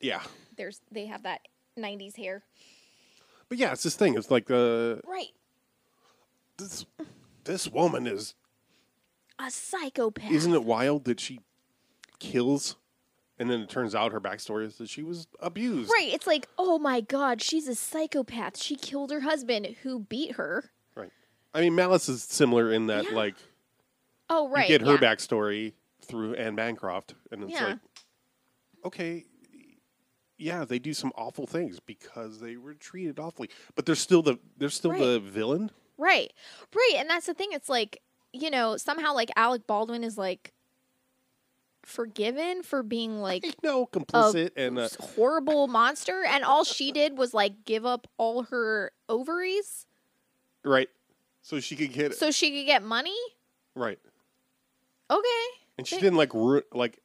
Yeah. 0.00 0.22
there's 0.56 0.80
they 0.90 1.06
have 1.06 1.22
that 1.24 1.40
90s 1.78 2.16
hair. 2.16 2.42
But 3.48 3.58
yeah, 3.58 3.72
it's 3.72 3.82
this 3.82 3.96
thing. 3.96 4.16
It's 4.16 4.30
like 4.30 4.46
the 4.46 5.00
Right. 5.06 5.32
this 6.58 6.86
this 7.44 7.68
woman 7.68 8.06
is 8.06 8.34
A 9.46 9.50
psychopath. 9.50 10.30
isn't 10.30 10.52
it 10.54 10.64
wild 10.64 11.04
that 11.04 11.20
she 11.20 11.40
kills 12.18 12.76
and 13.38 13.50
then 13.50 13.60
it 13.60 13.68
turns 13.68 13.94
out 13.94 14.12
her 14.12 14.20
backstory 14.20 14.64
is 14.64 14.76
that 14.78 14.88
she 14.88 15.02
was 15.02 15.26
abused. 15.40 15.90
Right. 15.90 16.12
It's 16.14 16.26
like, 16.26 16.46
oh 16.56 16.78
my 16.78 17.00
God, 17.00 17.42
she's 17.42 17.66
a 17.66 17.74
psychopath. 17.74 18.56
She 18.56 18.76
killed 18.76 19.10
her 19.10 19.20
husband 19.20 19.66
who 19.82 19.98
beat 20.00 20.32
her. 20.36 20.70
Right. 20.94 21.10
I 21.52 21.60
mean 21.60 21.74
Malice 21.74 22.08
is 22.08 22.22
similar 22.22 22.72
in 22.72 22.86
that 22.86 23.04
Yeah. 23.10 23.16
like 23.16 23.34
Oh, 24.30 24.48
right. 24.48 24.68
you 24.70 24.78
get 24.78 24.86
her 24.86 24.94
yeah. 24.94 24.98
backstory 25.14 25.72
through 26.02 26.34
Anne 26.34 26.54
Bancroft, 26.54 27.14
and 27.30 27.42
it's 27.42 27.52
Yeah. 27.52 27.64
like, 27.66 27.78
okay, 28.84 29.24
yeah, 30.38 30.64
they 30.64 30.78
do 30.78 30.92
some 30.94 31.12
awful 31.16 31.46
things 31.46 31.78
because 31.80 32.40
they 32.40 32.56
were 32.56 32.74
treated 32.74 33.18
awfully, 33.18 33.50
but 33.74 33.84
they're 33.86 33.94
still 33.94 34.22
the 34.22 34.38
they're 34.56 34.70
still 34.70 34.92
the 34.92 35.20
villain. 35.20 35.70
Right. 35.98 36.32
Right. 36.74 36.94
And 36.98 37.08
that's 37.10 37.26
the 37.26 37.34
thing. 37.34 37.50
It's 37.52 37.68
like, 37.68 38.00
you 38.34 38.50
know, 38.50 38.76
somehow 38.76 39.14
like 39.14 39.30
Alec 39.36 39.66
Baldwin 39.66 40.04
is 40.04 40.18
like 40.18 40.52
forgiven 41.82 42.62
for 42.62 42.82
being 42.82 43.18
like 43.20 43.44
No, 43.62 43.86
complicit 43.86 44.50
and 44.56 44.78
uh, 44.78 44.88
horrible 45.00 45.66
monster. 45.68 46.24
And 46.26 46.42
all 46.44 46.64
she 46.64 46.92
did 46.92 47.18
was 47.18 47.34
like 47.34 47.64
give 47.64 47.84
up 47.86 48.06
all 48.16 48.44
her 48.44 48.90
ovaries 49.08 49.86
right, 50.64 50.88
so 51.42 51.60
she 51.60 51.76
could 51.76 51.92
get 51.92 52.14
so 52.14 52.30
she 52.30 52.50
could 52.58 52.66
get 52.66 52.82
money. 52.82 53.16
right, 53.74 53.98
Okay. 55.10 55.44
and 55.76 55.86
she 55.86 55.96
They- 55.96 56.00
didn't 56.02 56.16
like 56.16 56.32
ru- 56.32 56.62
like 56.72 57.00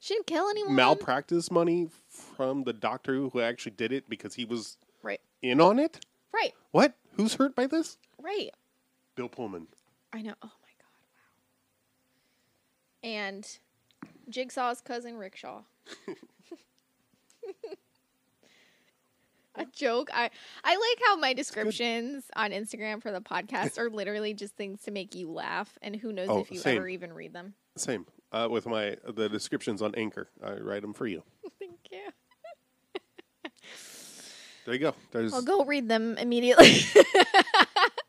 She 0.00 0.14
didn't 0.14 0.26
kill 0.26 0.48
anyone. 0.50 0.74
malpractice 0.74 1.50
money 1.50 1.88
from 2.08 2.64
the 2.64 2.74
doctor 2.74 3.14
who 3.14 3.40
actually 3.40 3.72
did 3.72 3.90
it 3.92 4.08
because 4.08 4.34
he 4.34 4.44
was 4.44 4.76
Right. 5.02 5.20
in 5.40 5.60
on 5.62 5.78
it. 5.78 6.04
Right. 6.32 6.52
What? 6.72 6.94
Who's 7.14 7.34
hurt 7.34 7.54
by 7.56 7.66
this? 7.66 7.96
Right. 8.20 8.50
Bill 9.16 9.28
Pullman. 9.30 9.66
I 10.12 10.22
know. 10.22 10.34
Oh 10.42 10.50
my 10.62 10.72
god! 10.78 10.88
Wow. 13.04 13.10
And 13.10 13.58
Jigsaw's 14.30 14.80
cousin 14.80 15.16
Rickshaw. 15.16 15.62
A 19.54 19.64
joke. 19.74 20.08
I 20.14 20.30
I 20.62 20.70
like 20.76 20.98
how 21.04 21.16
my 21.16 21.32
descriptions 21.32 22.24
on 22.36 22.52
Instagram 22.52 23.02
for 23.02 23.10
the 23.10 23.20
podcast 23.20 23.76
are 23.76 23.90
literally 23.90 24.32
just 24.32 24.54
things 24.56 24.82
to 24.82 24.92
make 24.92 25.16
you 25.16 25.28
laugh, 25.32 25.76
and 25.82 25.96
who 25.96 26.12
knows 26.12 26.28
Oh, 26.30 26.40
if 26.40 26.52
you 26.52 26.58
same. 26.60 26.76
ever 26.76 26.88
even 26.88 27.12
read 27.12 27.32
them. 27.32 27.54
Same 27.76 28.06
uh, 28.30 28.46
with 28.48 28.66
my 28.66 28.96
the 29.14 29.28
descriptions 29.28 29.82
on 29.82 29.96
Anchor. 29.96 30.28
I 30.44 30.52
write 30.54 30.82
them 30.82 30.94
for 30.94 31.08
you. 31.08 31.24
Thank 31.58 31.78
you. 31.90 31.98
There 34.64 34.74
you 34.74 34.80
go. 34.80 34.94
There's 35.10 35.32
I'll 35.32 35.42
go 35.42 35.64
read 35.64 35.88
them 35.88 36.16
immediately. 36.18 36.76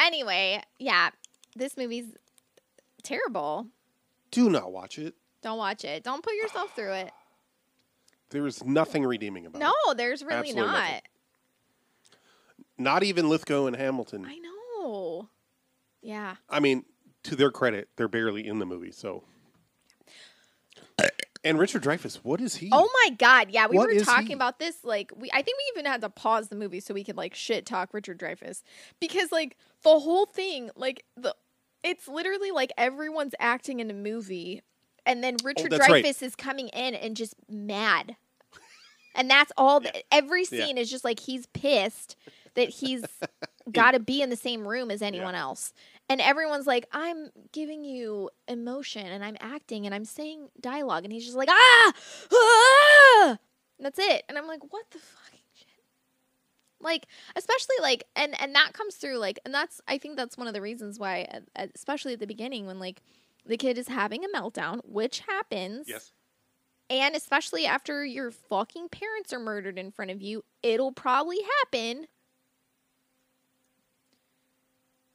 Anyway, 0.00 0.62
yeah, 0.78 1.10
this 1.56 1.76
movie's 1.76 2.06
terrible. 3.02 3.66
do 4.30 4.48
not 4.50 4.72
watch 4.72 4.98
it. 4.98 5.14
Don't 5.42 5.58
watch 5.58 5.84
it. 5.84 6.04
Don't 6.04 6.22
put 6.22 6.34
yourself 6.34 6.74
through 6.74 6.92
it. 6.92 7.12
There 8.30 8.46
is 8.46 8.62
nothing 8.64 9.04
redeeming 9.04 9.46
about 9.46 9.60
it. 9.60 9.64
No, 9.64 9.94
there's 9.94 10.22
really 10.22 10.50
Absolutely 10.50 10.62
not. 10.72 10.82
nothing. 10.88 11.00
Not 12.78 13.02
even 13.02 13.28
Lithgow 13.28 13.66
and 13.66 13.76
Hamilton. 13.76 14.24
I 14.26 14.38
know. 14.38 15.28
Yeah. 16.02 16.36
I 16.48 16.60
mean, 16.60 16.84
to 17.24 17.36
their 17.36 17.50
credit, 17.50 17.88
they're 17.96 18.08
barely 18.08 18.46
in 18.46 18.58
the 18.58 18.66
movie. 18.66 18.92
So, 18.92 19.24
and 21.44 21.58
Richard 21.58 21.82
Dreyfuss, 21.82 22.16
what 22.22 22.40
is 22.40 22.54
he? 22.56 22.68
Oh 22.72 22.88
my 23.08 23.14
god, 23.16 23.50
yeah, 23.50 23.66
we 23.66 23.76
What 23.76 23.88
were 23.88 24.00
talking 24.00 24.28
he? 24.28 24.32
about 24.34 24.58
this 24.58 24.76
like 24.84 25.10
we 25.16 25.30
I 25.32 25.42
think 25.42 25.56
we 25.58 25.72
even 25.80 25.90
had 25.90 26.02
to 26.02 26.10
pause 26.10 26.48
the 26.48 26.56
movie 26.56 26.80
so 26.80 26.92
we 26.94 27.02
could 27.04 27.16
like 27.16 27.34
shit 27.34 27.64
talk 27.66 27.92
Richard 27.94 28.18
Dreyfuss 28.18 28.62
because 29.00 29.32
like 29.32 29.56
the 29.82 29.98
whole 30.00 30.26
thing 30.26 30.70
like 30.76 31.04
the 31.16 31.34
it's 31.82 32.06
literally 32.08 32.50
like 32.50 32.72
everyone's 32.76 33.34
acting 33.38 33.80
in 33.80 33.90
a 33.90 33.94
movie 33.94 34.62
and 35.06 35.24
then 35.24 35.36
Richard 35.42 35.72
Oh, 35.72 35.78
that's 35.78 35.88
right. 35.88 36.04
Dreyfuss 36.04 36.22
is 36.22 36.36
coming 36.36 36.68
in 36.68 36.94
and 36.94 37.16
just 37.16 37.34
mad. 37.48 38.16
And 39.14 39.30
that's 39.30 39.50
all 39.56 39.80
the, 39.84 39.92
every 40.12 40.42
Yeah. 40.42 40.66
scene 40.66 40.78
is 40.78 40.90
just 40.90 41.04
like 41.04 41.20
he's 41.20 41.46
pissed 41.46 42.16
that 42.54 42.68
he's 42.68 43.04
got 43.72 43.92
to 43.92 44.00
be 44.00 44.20
in 44.22 44.30
the 44.30 44.36
same 44.36 44.66
room 44.68 44.90
as 44.90 45.00
anyone 45.02 45.34
else. 45.34 45.72
And 46.08 46.20
everyone's 46.20 46.66
like, 46.66 46.86
I'm 46.92 47.30
giving 47.52 47.84
you 47.84 48.30
emotion 48.48 49.06
and 49.06 49.24
I'm 49.24 49.36
acting 49.40 49.86
and 49.86 49.94
I'm 49.94 50.04
saying 50.04 50.48
dialogue. 50.60 51.04
And 51.04 51.12
he's 51.12 51.24
just 51.24 51.36
like, 51.36 51.48
ah, 51.50 51.92
ah! 52.32 53.38
That's 53.78 53.98
it. 53.98 54.24
And 54.28 54.36
I'm 54.36 54.46
like, 54.46 54.60
what 54.72 54.84
the 54.90 54.98
shit? 54.98 55.29
Like, 56.80 57.06
especially 57.36 57.76
like, 57.80 58.04
and, 58.16 58.40
and 58.40 58.54
that 58.54 58.72
comes 58.72 58.96
through 58.96 59.18
like, 59.18 59.38
and 59.44 59.52
that's, 59.52 59.80
I 59.86 59.98
think 59.98 60.16
that's 60.16 60.38
one 60.38 60.46
of 60.46 60.54
the 60.54 60.62
reasons 60.62 60.98
why, 60.98 61.28
especially 61.74 62.14
at 62.14 62.20
the 62.20 62.26
beginning 62.26 62.66
when 62.66 62.78
like 62.78 63.02
the 63.46 63.56
kid 63.56 63.78
is 63.78 63.88
having 63.88 64.24
a 64.24 64.28
meltdown, 64.28 64.80
which 64.84 65.20
happens 65.20 65.86
yes. 65.88 66.12
And 66.90 67.14
especially 67.14 67.66
after 67.66 68.04
your 68.04 68.32
fucking 68.32 68.88
parents 68.88 69.32
are 69.32 69.38
murdered 69.38 69.78
in 69.78 69.92
front 69.92 70.10
of 70.10 70.20
you, 70.20 70.44
it'll 70.60 70.90
probably 70.90 71.38
happen. 71.60 72.08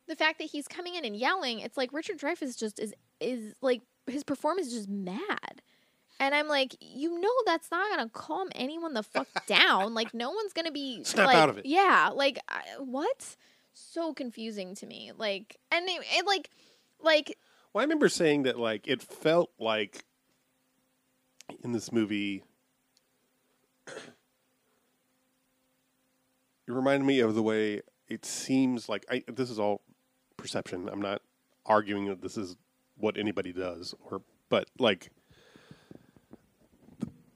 The 0.07 0.15
fact 0.15 0.39
that 0.39 0.45
he's 0.45 0.69
coming 0.69 0.95
in 0.95 1.03
and 1.03 1.17
yelling, 1.17 1.59
it's 1.59 1.75
like 1.75 1.91
Richard 1.91 2.17
Dreyfuss 2.17 2.57
just 2.57 2.79
is 2.79 2.93
is 3.19 3.55
like 3.61 3.81
his 4.07 4.23
performance 4.23 4.67
is 4.67 4.73
just 4.73 4.89
mad. 4.89 5.61
And 6.19 6.33
I'm 6.33 6.47
like, 6.47 6.75
you 6.79 7.19
know, 7.19 7.31
that's 7.45 7.69
not 7.71 7.89
gonna 7.89 8.09
calm 8.09 8.49
anyone 8.55 8.93
the 8.93 9.03
fuck 9.03 9.27
down. 9.47 9.93
Like, 9.93 10.13
no 10.13 10.31
one's 10.31 10.53
gonna 10.53 10.71
be 10.71 11.03
Snap 11.03 11.27
like, 11.27 11.35
out 11.35 11.49
of 11.49 11.57
it. 11.57 11.65
Yeah, 11.65 12.11
like 12.13 12.39
I, 12.47 12.61
what? 12.79 13.35
So 13.73 14.13
confusing 14.13 14.75
to 14.75 14.85
me. 14.85 15.11
Like, 15.17 15.57
and 15.71 15.87
it, 15.89 16.01
it 16.17 16.25
like, 16.25 16.49
like 17.01 17.37
Well, 17.73 17.81
I 17.81 17.83
remember 17.83 18.09
saying 18.09 18.43
that 18.43 18.59
like 18.59 18.87
it 18.87 19.01
felt 19.01 19.51
like 19.59 20.05
in 21.63 21.73
this 21.73 21.91
movie 21.91 22.43
it 23.87 23.93
reminded 26.67 27.05
me 27.05 27.19
of 27.19 27.35
the 27.35 27.43
way 27.43 27.81
it 28.07 28.25
seems 28.25 28.89
like 28.89 29.05
I 29.09 29.23
this 29.27 29.49
is 29.49 29.59
all 29.59 29.81
perception. 30.37 30.89
I'm 30.89 31.01
not 31.01 31.21
arguing 31.65 32.05
that 32.05 32.21
this 32.21 32.37
is 32.37 32.55
what 32.97 33.17
anybody 33.17 33.51
does 33.51 33.93
or 34.09 34.21
but 34.49 34.69
like 34.79 35.11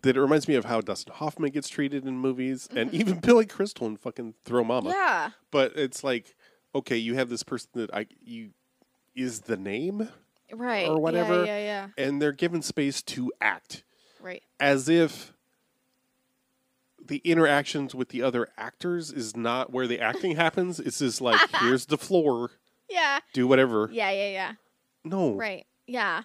that 0.01 0.15
it 0.15 0.21
reminds 0.21 0.47
me 0.47 0.55
of 0.55 0.65
how 0.65 0.81
Dustin 0.81 1.13
Hoffman 1.13 1.51
gets 1.51 1.67
treated 1.69 2.05
in 2.05 2.17
movies 2.17 2.67
and 2.75 2.89
mm-hmm. 2.91 2.99
even 3.01 3.19
Billy 3.21 3.45
Crystal 3.45 3.87
in 3.87 3.97
fucking 3.97 4.33
Throw 4.43 4.63
Momma 4.63 4.89
yeah, 4.91 5.29
but 5.51 5.73
it's 5.75 6.03
like 6.03 6.35
okay 6.75 6.97
you 6.97 7.15
have 7.15 7.29
this 7.29 7.41
person 7.43 7.69
that 7.73 7.91
i 7.93 8.05
you 8.23 8.51
is 9.15 9.41
the 9.41 9.57
name 9.57 10.07
right 10.53 10.87
or 10.87 10.99
whatever 10.99 11.43
Yeah, 11.45 11.57
yeah, 11.57 11.87
yeah. 11.97 12.03
and 12.05 12.21
they're 12.21 12.31
given 12.31 12.61
space 12.61 13.01
to 13.03 13.31
act. 13.41 13.83
Right. 14.21 14.43
as 14.59 14.87
if 14.89 15.33
the 17.03 17.21
interactions 17.23 17.95
with 17.95 18.09
the 18.09 18.21
other 18.21 18.49
actors 18.57 19.11
is 19.11 19.35
not 19.35 19.71
where 19.71 19.87
the 19.87 19.99
acting 19.99 20.35
happens 20.35 20.79
it's 20.79 20.99
just 20.99 21.21
like 21.21 21.39
here's 21.59 21.87
the 21.87 21.97
floor 21.97 22.51
Yeah. 22.89 23.19
do 23.33 23.47
whatever 23.47 23.89
Yeah, 23.91 24.11
yeah, 24.11 24.29
yeah. 24.29 24.51
no 25.03 25.33
Right. 25.33 25.65
Yeah. 25.87 26.23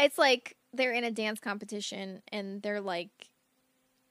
It's 0.00 0.18
like 0.18 0.56
they're 0.72 0.92
in 0.92 1.04
a 1.04 1.10
dance 1.10 1.40
competition 1.40 2.22
and 2.28 2.62
they're 2.62 2.80
like, 2.80 3.30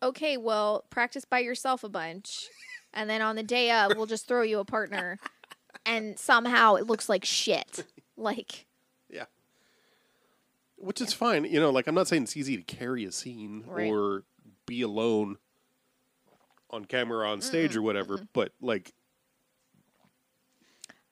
okay, 0.02 0.38
well, 0.38 0.86
practice 0.90 1.26
by 1.26 1.40
yourself 1.40 1.84
a 1.84 1.90
bunch. 1.90 2.48
And 2.94 3.10
then 3.10 3.22
on 3.22 3.36
the 3.36 3.44
day 3.44 3.72
of, 3.72 3.96
we'll 3.96 4.06
just 4.06 4.28
throw 4.28 4.42
you 4.42 4.60
a 4.60 4.66
partner. 4.66 5.20
And 5.86 6.18
somehow 6.18 6.76
it 6.76 6.88
looks 6.88 7.10
like 7.10 7.26
shit. 7.26 7.86
Like, 8.22 8.66
yeah 9.10 9.28
which 10.80 11.02
is 11.02 11.14
fine 11.14 11.46
you 11.46 11.60
know 11.60 11.70
like 11.70 11.88
i'm 11.88 11.96
not 11.96 12.08
saying 12.08 12.24
it's 12.24 12.38
easy 12.38 12.58
to 12.58 12.64
carry 12.64 13.06
a 13.06 13.12
scene 13.12 13.64
Right. 13.68 13.90
or 13.90 14.24
be 14.66 14.82
alone 14.82 15.38
on 16.70 16.86
camera 16.86 17.30
on 17.30 17.42
stage 17.42 17.72
mm-hmm. 17.72 17.80
or 17.80 17.84
whatever 17.84 18.16
mm-hmm. 18.16 18.26
but 18.34 18.52
like 18.62 18.94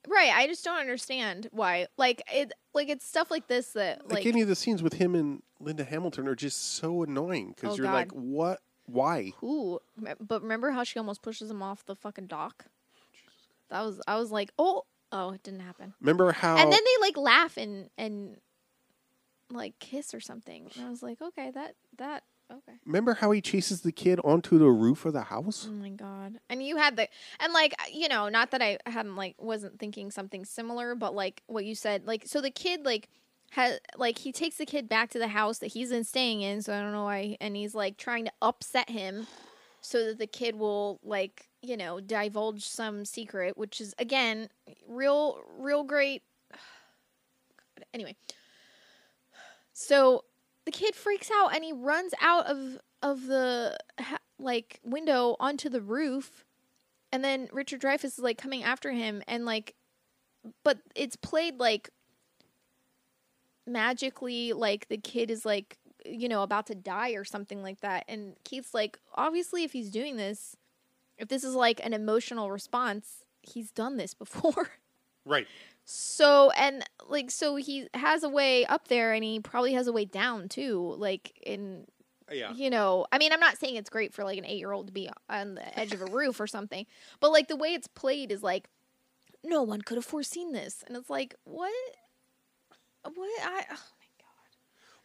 right. 0.08 0.32
I 0.34 0.47
just 0.47 0.64
don't 0.66 0.80
understand 0.80 1.47
why. 1.51 1.88
Like, 1.97 2.24
it, 2.34 2.53
like, 2.74 2.89
it's 2.89 3.05
stuff 3.05 3.30
like 3.30 3.47
this 3.47 3.74
that, 3.74 4.03
like, 4.05 4.14
like, 4.20 4.26
any 4.26 4.41
of 4.41 4.47
the 4.47 4.55
scenes 4.55 4.82
with 4.82 4.93
him 4.93 5.14
and 5.16 5.43
Linda 5.60 5.84
Hamilton 5.84 6.28
are 6.28 6.36
just 6.36 6.76
so 6.76 7.03
annoying 7.03 7.53
because 7.55 7.74
Oh, 7.74 7.76
you're 7.78 7.86
God. 7.86 7.93
like, 7.93 8.12
what? 8.12 8.60
Why? 8.86 9.34
Who? 9.39 9.80
but 10.20 10.41
remember 10.41 10.72
how 10.72 10.84
she 10.84 10.97
almost 10.97 11.22
pushes 11.22 11.51
him 11.51 11.62
off 11.62 11.86
the 11.86 11.95
fucking 11.95 12.28
dock? 12.28 12.66
That 13.70 13.82
was 13.82 13.99
I 14.08 14.16
was 14.18 14.32
like, 14.32 14.51
oh, 14.58 14.86
oh, 15.12 15.32
it 15.32 15.43
didn't 15.43 15.60
happen. 15.60 15.93
Remember 15.99 16.32
how? 16.32 16.55
And 16.58 16.72
then 16.72 16.80
they 16.84 17.01
like 17.05 17.18
laugh 17.18 17.58
and 17.58 17.89
and 17.97 18.38
like 19.51 19.78
kiss 19.80 20.14
or 20.14 20.22
something. 20.22 20.70
And 20.78 20.86
I 20.86 20.89
was 20.89 21.03
like, 21.03 21.22
okay, 21.22 21.51
that 21.51 21.76
that 21.97 22.24
okay. 22.52 22.78
remember 22.86 23.16
how 23.16 23.32
he 23.32 23.41
chases 23.41 23.82
the 23.82 23.91
kid 23.91 24.20
onto 24.24 24.58
the 24.58 24.70
roof 24.70 25.06
of 25.06 25.14
the 25.14 25.24
house? 25.24 25.68
Oh 25.70 25.74
my 25.74 25.89
god! 25.89 26.39
And 26.50 26.64
you 26.64 26.78
had 26.78 26.95
the 26.95 27.08
and 27.39 27.54
like 27.54 27.74
uh, 27.80 27.86
you 27.91 28.08
know, 28.08 28.30
not 28.30 28.52
that 28.52 28.62
I 28.62 28.78
hadn't 28.86 29.16
like 29.16 29.36
wasn't 29.39 29.80
thinking 29.80 30.12
something 30.12 30.45
similar, 30.45 30.95
but 30.95 31.16
like 31.16 31.43
what 31.48 31.66
you 31.66 31.76
said, 31.76 32.06
like 32.06 32.24
so 32.26 32.41
the 32.41 32.52
kid 32.52 32.86
like 32.86 33.10
has 33.52 33.80
like 33.98 34.20
he 34.20 34.32
takes 34.32 34.58
the 34.58 34.66
kid 34.66 34.89
back 34.89 35.10
to 35.12 35.20
the 35.20 35.30
house 35.30 35.60
that 35.60 35.68
he's 35.68 35.89
been 35.89 36.04
staying 36.04 36.41
in. 36.41 36.62
So 36.62 36.74
I 36.74 36.82
don't 36.82 36.91
know 36.91 37.04
why, 37.04 37.38
and 37.39 37.56
he's 37.56 37.76
like 37.76 37.98
trying 37.98 38.26
to 38.26 38.32
upset 38.41 38.89
him 38.89 39.28
so 39.82 40.06
that 40.06 40.20
the 40.20 40.28
kid 40.28 40.56
will 40.56 41.00
like 41.04 41.48
you 41.62 41.78
know 41.78 42.00
divulge 42.00 42.64
some 42.64 43.06
secret, 43.06 43.58
which 43.58 43.82
is 43.82 43.93
again 44.00 44.50
real 44.88 45.39
real 45.58 45.84
great. 45.84 46.24
God, 46.52 47.86
anyway, 47.93 48.16
so 49.74 50.24
the 50.68 50.72
kid 50.72 50.95
freaks 50.95 51.32
out 51.34 51.55
and 51.55 51.63
he 51.63 51.72
runs 51.72 52.13
out 52.20 52.45
of 52.47 52.78
of 53.01 53.26
the 53.26 53.78
like 54.38 54.82
window 54.84 55.38
onto 55.39 55.70
the 55.70 55.80
roof. 55.80 56.43
And 57.13 57.24
then 57.24 57.47
Richard 57.53 57.80
Dreyfuss 57.80 58.03
is 58.03 58.20
like 58.20 58.38
coming 58.38 58.63
after 58.63 58.91
him 58.91 59.24
and 59.30 59.45
like 59.45 59.76
but 60.65 60.80
it's 60.93 61.15
played 61.15 61.57
like 61.61 61.89
magically 63.65 64.51
like 64.51 64.89
the 64.89 64.97
kid 64.97 65.32
is 65.32 65.45
like 65.45 65.78
you 66.05 66.28
know 66.28 66.43
about 66.43 66.68
to 66.68 66.76
die 66.76 67.11
or 67.11 67.24
something 67.24 67.63
like 67.63 67.80
that. 67.80 68.03
And 68.09 68.36
Keith's 68.43 68.74
like 68.74 68.99
obviously 69.15 69.63
if 69.63 69.72
he's 69.72 69.89
doing 69.89 70.18
this 70.18 70.57
if 71.18 71.30
this 71.30 71.45
is 71.45 71.55
like 71.55 71.80
an 71.82 71.93
emotional 71.93 72.51
response 72.51 73.24
he's 73.41 73.72
done 73.72 73.95
this 73.95 74.13
before. 74.13 74.68
Right. 75.26 75.47
So 75.90 76.52
and 76.52 76.84
like 77.08 77.32
so 77.32 77.56
he 77.56 77.88
has 77.94 78.22
a 78.22 78.28
way 78.28 78.66
up 78.66 78.90
there 78.90 79.14
and 79.14 79.24
he 79.24 79.40
probably 79.40 79.72
has 79.72 79.88
a 79.88 79.94
way 79.94 80.04
down 80.04 80.50
too 80.50 80.94
like 80.98 81.32
in 81.42 81.86
uh, 82.30 82.34
Yeah. 82.34 82.52
you 82.54 82.70
know 82.70 83.06
i 83.14 83.18
mean 83.18 83.32
i'm 83.32 83.40
not 83.40 83.58
saying 83.58 83.78
it's 83.78 83.90
great 83.90 84.14
for 84.14 84.26
like 84.26 84.38
an 84.38 84.44
eight 84.44 84.58
year 84.58 84.74
old 84.74 84.88
to 84.88 84.94
be 84.94 85.10
on 85.30 85.56
the 85.56 85.80
edge 85.80 85.94
of 85.94 86.02
a 86.02 86.06
roof 86.06 86.42
or 86.42 86.48
something 86.48 86.86
but 87.22 87.32
like 87.32 87.48
the 87.48 87.56
way 87.56 87.70
it's 87.70 87.88
played 87.88 88.34
is 88.34 88.44
like 88.44 88.68
no 89.46 89.64
one 89.64 89.82
could 89.82 89.96
have 89.96 90.04
foreseen 90.04 90.52
this 90.52 90.84
and 90.86 90.98
it's 90.98 91.10
like 91.10 91.36
what 91.46 91.72
what 93.04 93.30
i 93.46 93.64
oh 93.70 93.72
my 93.72 94.10
god 94.20 94.58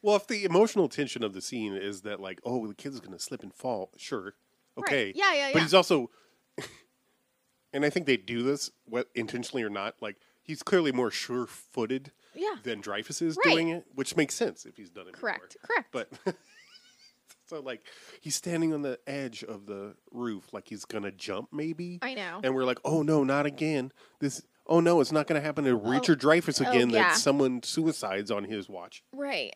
Well, 0.03 0.17
if 0.17 0.27
the 0.27 0.45
emotional 0.45 0.89
tension 0.89 1.23
of 1.23 1.33
the 1.33 1.41
scene 1.41 1.75
is 1.77 2.01
that, 2.03 2.19
like, 2.19 2.41
oh, 2.45 2.67
the 2.67 2.75
kid's 2.75 2.99
going 2.99 3.13
to 3.13 3.21
slip 3.21 3.45
and 3.45 3.55
fall, 3.55 3.91
sure, 3.97 4.35
okay, 4.77 5.05
Right. 5.07 5.15
Yeah, 5.15 5.33
yeah, 5.35 5.51
But 5.53 5.63
he's 5.63 5.75
also, 5.75 6.11
and 7.73 7.85
I 7.85 7.91
think 7.91 8.07
they 8.07 8.17
do 8.17 8.43
this, 8.43 8.73
what 8.85 9.09
intentionally 9.15 9.63
or 9.63 9.71
not. 9.71 9.95
Like, 10.01 10.17
he's 10.43 10.63
clearly 10.63 10.93
more 10.93 11.11
sure-footed 11.11 12.13
yeah 12.35 12.57
than 12.63 12.81
Dreyfuss 12.83 13.23
is 13.23 13.37
Right. 13.45 13.53
doing 13.53 13.69
it, 13.71 13.85
which 13.95 14.17
makes 14.17 14.35
sense 14.35 14.65
if 14.67 14.77
he's 14.77 14.91
done 14.91 15.09
it. 15.09 15.15
correct 15.15 15.57
before. 15.61 15.85
correct 15.85 16.19
But 16.25 16.37
so, 17.47 17.61
like, 17.61 17.83
he's 18.21 18.35
standing 18.37 18.73
on 18.73 18.83
the 18.83 18.99
edge 19.07 19.45
of 19.45 19.67
the 19.67 19.95
roof, 20.11 20.53
like 20.53 20.69
he's 20.69 20.85
gonna 20.85 21.13
jump, 21.13 21.49
maybe. 21.53 21.99
i 22.03 22.15
know 22.15 22.41
and 22.43 22.55
we're 22.55 22.65
like, 22.65 22.79
oh 22.85 23.03
no, 23.03 23.25
not 23.25 23.47
again. 23.47 23.93
This, 24.21 24.43
oh 24.67 24.81
no, 24.81 25.01
it's 25.01 25.13
not 25.13 25.27
to 25.29 25.41
happen 25.41 25.65
to 25.65 25.71
oh. 25.73 25.75
Richard 25.75 26.21
Dreyfuss 26.21 26.65
oh, 26.65 26.71
again. 26.71 26.91
yeah. 26.91 27.11
That 27.11 27.17
someone 27.19 27.63
suicides 27.63 28.31
on 28.31 28.45
his 28.45 28.69
watch. 28.69 29.03
right 29.13 29.55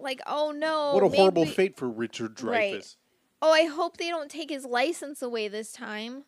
like 0.00 0.20
oh 0.28 0.52
no 0.52 0.94
what 0.94 1.02
a 1.02 1.08
horrible 1.08 1.44
fate 1.44 1.76
for 1.76 1.88
Richard 1.88 2.36
Dreyfuss. 2.36 2.46
Right. 2.72 2.96
oh 3.42 3.50
i 3.52 3.64
hope 3.64 3.96
they 3.96 4.08
don't 4.08 4.30
take 4.30 4.48
his 4.48 4.64
license 4.64 5.22
away 5.22 5.48
this 5.48 5.72
time 5.72 6.22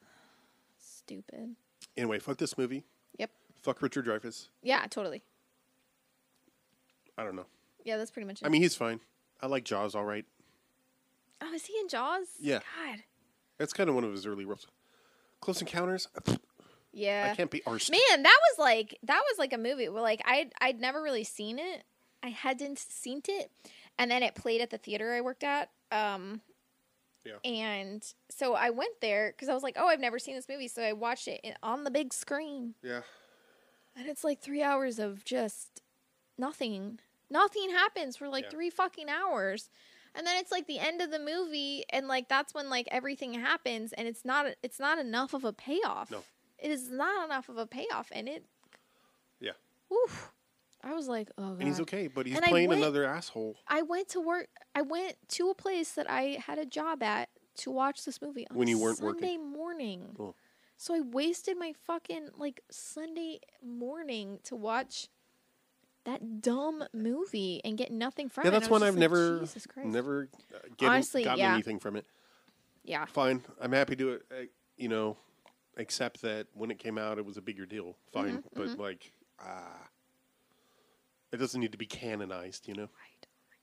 stupid 0.78 1.56
Anyway, 1.96 2.18
fuck 2.18 2.36
this 2.38 2.56
movie. 2.58 2.84
Yep. 3.18 3.30
Fuck 3.62 3.82
Richard 3.82 4.06
Dreyfuss. 4.06 4.48
Yeah, 4.62 4.86
totally. 4.88 5.22
I 7.18 7.24
don't 7.24 7.36
know. 7.36 7.46
Yeah, 7.84 7.96
that's 7.96 8.10
pretty 8.10 8.26
much 8.26 8.42
it. 8.42 8.46
I 8.46 8.48
mean, 8.48 8.62
he's 8.62 8.74
fine. 8.74 9.00
I 9.40 9.46
like 9.46 9.64
Jaws, 9.64 9.94
all 9.94 10.04
right. 10.04 10.24
oh, 11.42 11.52
is 11.52 11.66
he 11.66 11.74
in 11.80 11.88
Jaws? 11.88 12.26
Yeah. 12.40 12.60
God. 12.84 12.98
That's 13.58 13.72
kind 13.72 13.88
of 13.88 13.94
one 13.94 14.04
of 14.04 14.12
his 14.12 14.26
early 14.26 14.44
roles. 14.44 14.66
Close 15.40 15.60
Encounters. 15.60 16.08
Yeah. 16.92 17.28
I 17.30 17.36
can't 17.36 17.50
be 17.50 17.60
arsed. 17.66 17.90
Man, 17.90 18.22
that 18.22 18.38
was 18.50 18.58
like 18.58 18.98
that 19.02 19.20
was 19.30 19.38
like 19.38 19.52
a 19.52 19.58
movie 19.58 19.86
where 19.90 20.00
like 20.00 20.22
I 20.24 20.48
I'd 20.62 20.80
never 20.80 21.02
really 21.02 21.24
seen 21.24 21.58
it. 21.58 21.84
I 22.22 22.28
hadn't 22.28 22.78
seen 22.78 23.20
it, 23.28 23.50
and 23.98 24.10
then 24.10 24.22
it 24.22 24.34
played 24.34 24.62
at 24.62 24.70
the 24.70 24.78
theater 24.78 25.12
I 25.12 25.20
worked 25.20 25.44
at. 25.44 25.68
Um, 25.92 26.40
Yeah. 27.26 27.50
And 27.50 28.02
so 28.30 28.54
I 28.54 28.70
went 28.70 29.00
there 29.00 29.32
because 29.32 29.48
I 29.48 29.54
was 29.54 29.62
like, 29.62 29.76
oh, 29.78 29.86
I've 29.88 30.00
never 30.00 30.18
seen 30.18 30.34
this 30.36 30.48
movie, 30.48 30.68
so 30.68 30.82
I 30.82 30.92
watched 30.92 31.28
it 31.28 31.44
on 31.62 31.84
the 31.84 31.90
big 31.90 32.12
screen, 32.12 32.74
Yeah. 32.82 33.02
and 33.96 34.06
it's 34.08 34.24
like 34.24 34.40
three 34.40 34.62
hours 34.62 34.98
of 34.98 35.24
just 35.24 35.82
nothing. 36.38 37.00
Nothing 37.30 37.70
happens 37.70 38.16
for 38.16 38.28
like 38.28 38.44
Yeah. 38.44 38.50
three 38.50 38.70
fucking 38.70 39.08
hours. 39.08 39.68
And 40.14 40.26
then 40.26 40.38
it's 40.38 40.50
like 40.50 40.66
the 40.66 40.78
end 40.78 41.02
of 41.02 41.10
the 41.10 41.18
movie, 41.18 41.84
and 41.90 42.08
like 42.08 42.28
that's 42.28 42.54
when 42.54 42.70
like 42.70 42.88
everything 42.90 43.34
happens, 43.34 43.92
and 43.92 44.08
it's 44.08 44.24
not 44.24 44.46
it's 44.62 44.78
not 44.80 44.98
enough 44.98 45.34
of 45.34 45.44
a 45.44 45.52
payoff. 45.52 46.10
No. 46.10 46.22
It 46.58 46.70
is 46.70 46.90
not 46.90 47.26
enough 47.26 47.50
of 47.50 47.58
a 47.58 47.66
payoff, 47.66 48.08
and 48.12 48.26
it 48.28 48.46
Yeah. 49.40 49.52
Oof. 49.92 50.32
I 50.84 50.92
was 50.94 51.08
like, 51.08 51.30
oh 51.38 51.50
god. 51.50 51.58
And 51.60 51.68
he's 51.68 51.80
okay, 51.80 52.06
but 52.06 52.26
he's 52.26 52.36
And 52.36 52.44
playing 52.44 52.68
went- 52.68 52.80
another 52.80 53.04
asshole. 53.04 53.56
I 53.68 53.82
went 53.82 54.08
to 54.10 54.20
work. 54.20 54.48
I 54.74 54.82
went 54.82 55.16
to 55.30 55.50
a 55.50 55.54
place 55.54 55.92
that 55.92 56.08
I 56.10 56.38
had 56.46 56.58
a 56.58 56.66
job 56.66 57.02
at 57.02 57.28
to 57.58 57.70
watch 57.70 58.04
this 58.04 58.20
movie 58.22 58.46
on 58.50 58.56
When 58.56 58.68
you 58.68 58.78
weren't 58.78 58.98
Sunday 58.98 59.36
working. 59.36 59.52
morning. 59.52 60.16
Oh. 60.20 60.34
So 60.76 60.94
I 60.94 61.00
wasted 61.00 61.56
my 61.58 61.72
fucking 61.86 62.28
like 62.36 62.60
Sunday 62.70 63.40
morning 63.64 64.38
to 64.44 64.54
watch 64.54 65.08
that 66.04 66.40
dumb 66.40 66.84
movie 66.92 67.60
and 67.64 67.76
get 67.76 67.90
nothing 67.90 68.28
from 68.28 68.44
Yeah, 68.44 68.48
it. 68.48 68.52
that's 68.52 68.68
I 68.68 68.70
one 68.70 68.82
I've 68.82 68.94
like, 68.94 69.00
never, 69.00 69.44
never 69.84 70.28
uh, 70.54 70.58
get, 70.76 70.88
Honestly, 70.90 71.24
gotten 71.24 71.38
yeah. 71.40 71.54
anything 71.54 71.78
from 71.80 71.96
it. 71.96 72.06
Yeah. 72.84 73.06
Fine, 73.06 73.42
I'm 73.60 73.72
happy 73.72 73.96
to, 73.96 74.20
uh, 74.30 74.34
you 74.76 74.88
know, 74.88 75.16
accept 75.78 76.22
that 76.22 76.46
when 76.54 76.70
it 76.70 76.78
came 76.78 76.96
out, 76.98 77.18
it 77.18 77.24
was 77.26 77.36
a 77.38 77.42
bigger 77.42 77.66
deal. 77.66 77.96
Fine, 78.12 78.38
Mm-hmm, 78.38 78.48
but 78.54 78.78
like, 78.78 79.10
ah, 79.40 79.88
it 81.32 81.36
doesn't 81.38 81.60
need 81.60 81.72
to 81.72 81.78
be 81.78 81.86
canonized, 81.86 82.68
you 82.68 82.74
know. 82.74 82.82
Right. 82.82 83.26
Oh 83.26 83.58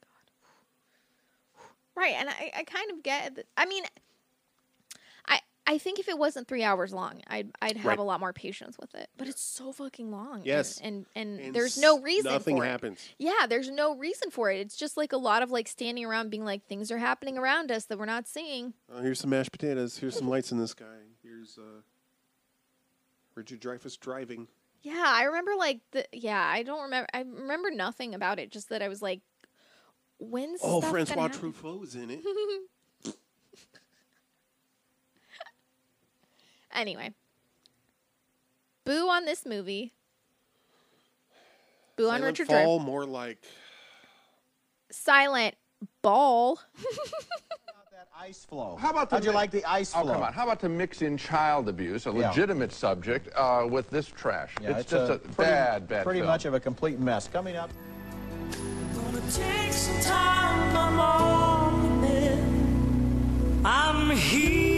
my 1.56 1.62
god. 1.64 1.70
Right, 1.96 2.16
and 2.20 2.30
I, 2.30 2.60
I 2.60 2.64
kind 2.64 2.92
of 2.92 3.04
get. 3.04 3.46
I 3.58 3.66
mean, 3.66 3.84
I 5.28 5.40
I 5.66 5.78
think 5.78 6.00
if 6.00 6.10
it 6.10 6.18
wasn't 6.18 6.48
three 6.48 6.64
hours 6.64 6.92
long, 6.94 7.22
I'd 7.28 7.52
I'd 7.62 7.78
have 7.78 7.86
Right. 7.86 8.00
a 8.00 8.04
lot 8.04 8.20
more 8.20 8.34
patience 8.34 8.78
with 8.80 8.94
it. 8.96 9.10
But 9.18 9.28
it's 9.28 9.42
so 9.42 9.72
fucking 9.72 10.12
long. 10.12 10.42
Yes. 10.44 10.80
and 10.84 11.06
and, 11.16 11.40
And 11.40 11.56
there's 11.56 11.78
no 11.78 12.00
reason. 12.02 12.32
Nothing 12.32 12.58
happens. 12.62 13.00
It. 13.18 13.26
Yeah, 13.26 13.48
there's 13.48 13.70
no 13.70 13.96
reason 13.96 14.30
for 14.32 14.52
it. 14.52 14.60
It's 14.60 14.76
just 14.76 14.98
like 14.98 15.14
a 15.14 15.18
lot 15.18 15.42
of 15.44 15.52
like 15.52 15.68
standing 15.68 16.04
around, 16.06 16.30
being 16.32 16.44
like, 16.46 16.66
things 16.68 16.92
are 16.92 16.98
happening 16.98 17.38
around 17.38 17.72
us 17.72 17.86
that 17.86 17.98
we're 17.98 18.06
not 18.06 18.28
seeing. 18.28 18.74
Uh, 18.94 19.02
here's 19.02 19.20
some 19.22 19.30
mashed 19.30 19.52
potatoes. 19.52 19.98
Here's 19.98 20.18
some 20.18 20.28
lights 20.28 20.52
in 20.52 20.58
the 20.58 20.68
sky. 20.68 20.86
Here's 21.24 21.58
uh, 21.58 21.82
Richard 23.36 23.62
Dreyfuss 23.62 23.98
driving. 24.00 24.48
Yeah, 24.84 25.04
I 25.06 25.24
remember 25.24 25.52
like 25.58 25.80
the 25.92 26.06
yeah. 26.12 26.42
I 26.46 26.62
don't 26.64 26.84
remember. 26.84 27.08
I 27.14 27.20
remember 27.22 27.72
nothing 27.72 28.14
about 28.14 28.38
it. 28.38 28.52
Just 28.52 28.70
that 28.70 28.82
I 28.82 28.90
was 28.90 29.02
like, 29.02 29.22
when's 30.20 30.60
Oh, 30.62 30.82
Francois 30.82 31.24
happen? 31.24 31.40
Truffaut's 31.40 31.96
in 31.96 32.10
it. 32.12 32.22
Anyway, 36.76 37.12
boo 38.84 39.08
on 39.08 39.26
this 39.26 39.46
movie. 39.46 39.94
Boo 41.96 42.10
on 42.10 42.24
Richard 42.24 42.48
Fall, 42.48 42.80
Dreyfuss. 42.80 42.84
more 42.86 43.06
like 43.06 43.38
Silent 44.92 45.56
Ball. 46.02 46.60
Ice 48.20 48.46
flow. 48.46 48.78
How 48.80 48.92
about 48.92 49.10
the 49.10 49.16
How'd 49.16 49.26
you 49.26 49.32
like 49.32 49.50
the 49.50 49.66
ice 49.66 49.92
flow? 49.92 50.04
Oh, 50.04 50.14
come 50.14 50.22
on. 50.22 50.34
How 50.34 50.44
about 50.44 50.60
to 50.62 50.70
mix 50.70 51.02
in 51.02 51.18
child 51.18 51.68
abuse, 51.68 52.06
a 52.06 52.12
Yeah. 52.12 52.28
legitimate 52.30 52.72
subject, 52.72 53.28
uh, 53.36 53.66
with 53.68 53.90
this 53.90 54.06
trash? 54.08 54.54
Yeah, 54.62 54.78
it's, 54.78 54.90
just 54.92 55.12
a, 55.12 55.18
pretty, 55.18 55.34
bad, 55.36 55.88
bad 55.88 56.04
Pretty 56.04 56.20
film. 56.20 56.28
much 56.28 56.46
of 56.46 56.54
a 56.54 56.60
complete 56.60 57.00
mess. 57.00 57.28
Coming 57.28 57.56
up. 57.56 57.72
Gonna 58.96 59.22
take 59.32 59.74
some 59.74 60.00
time, 60.02 60.78
I'm 60.78 61.00
on. 61.00 61.94
I'm 63.66 64.10
here. 64.12 64.73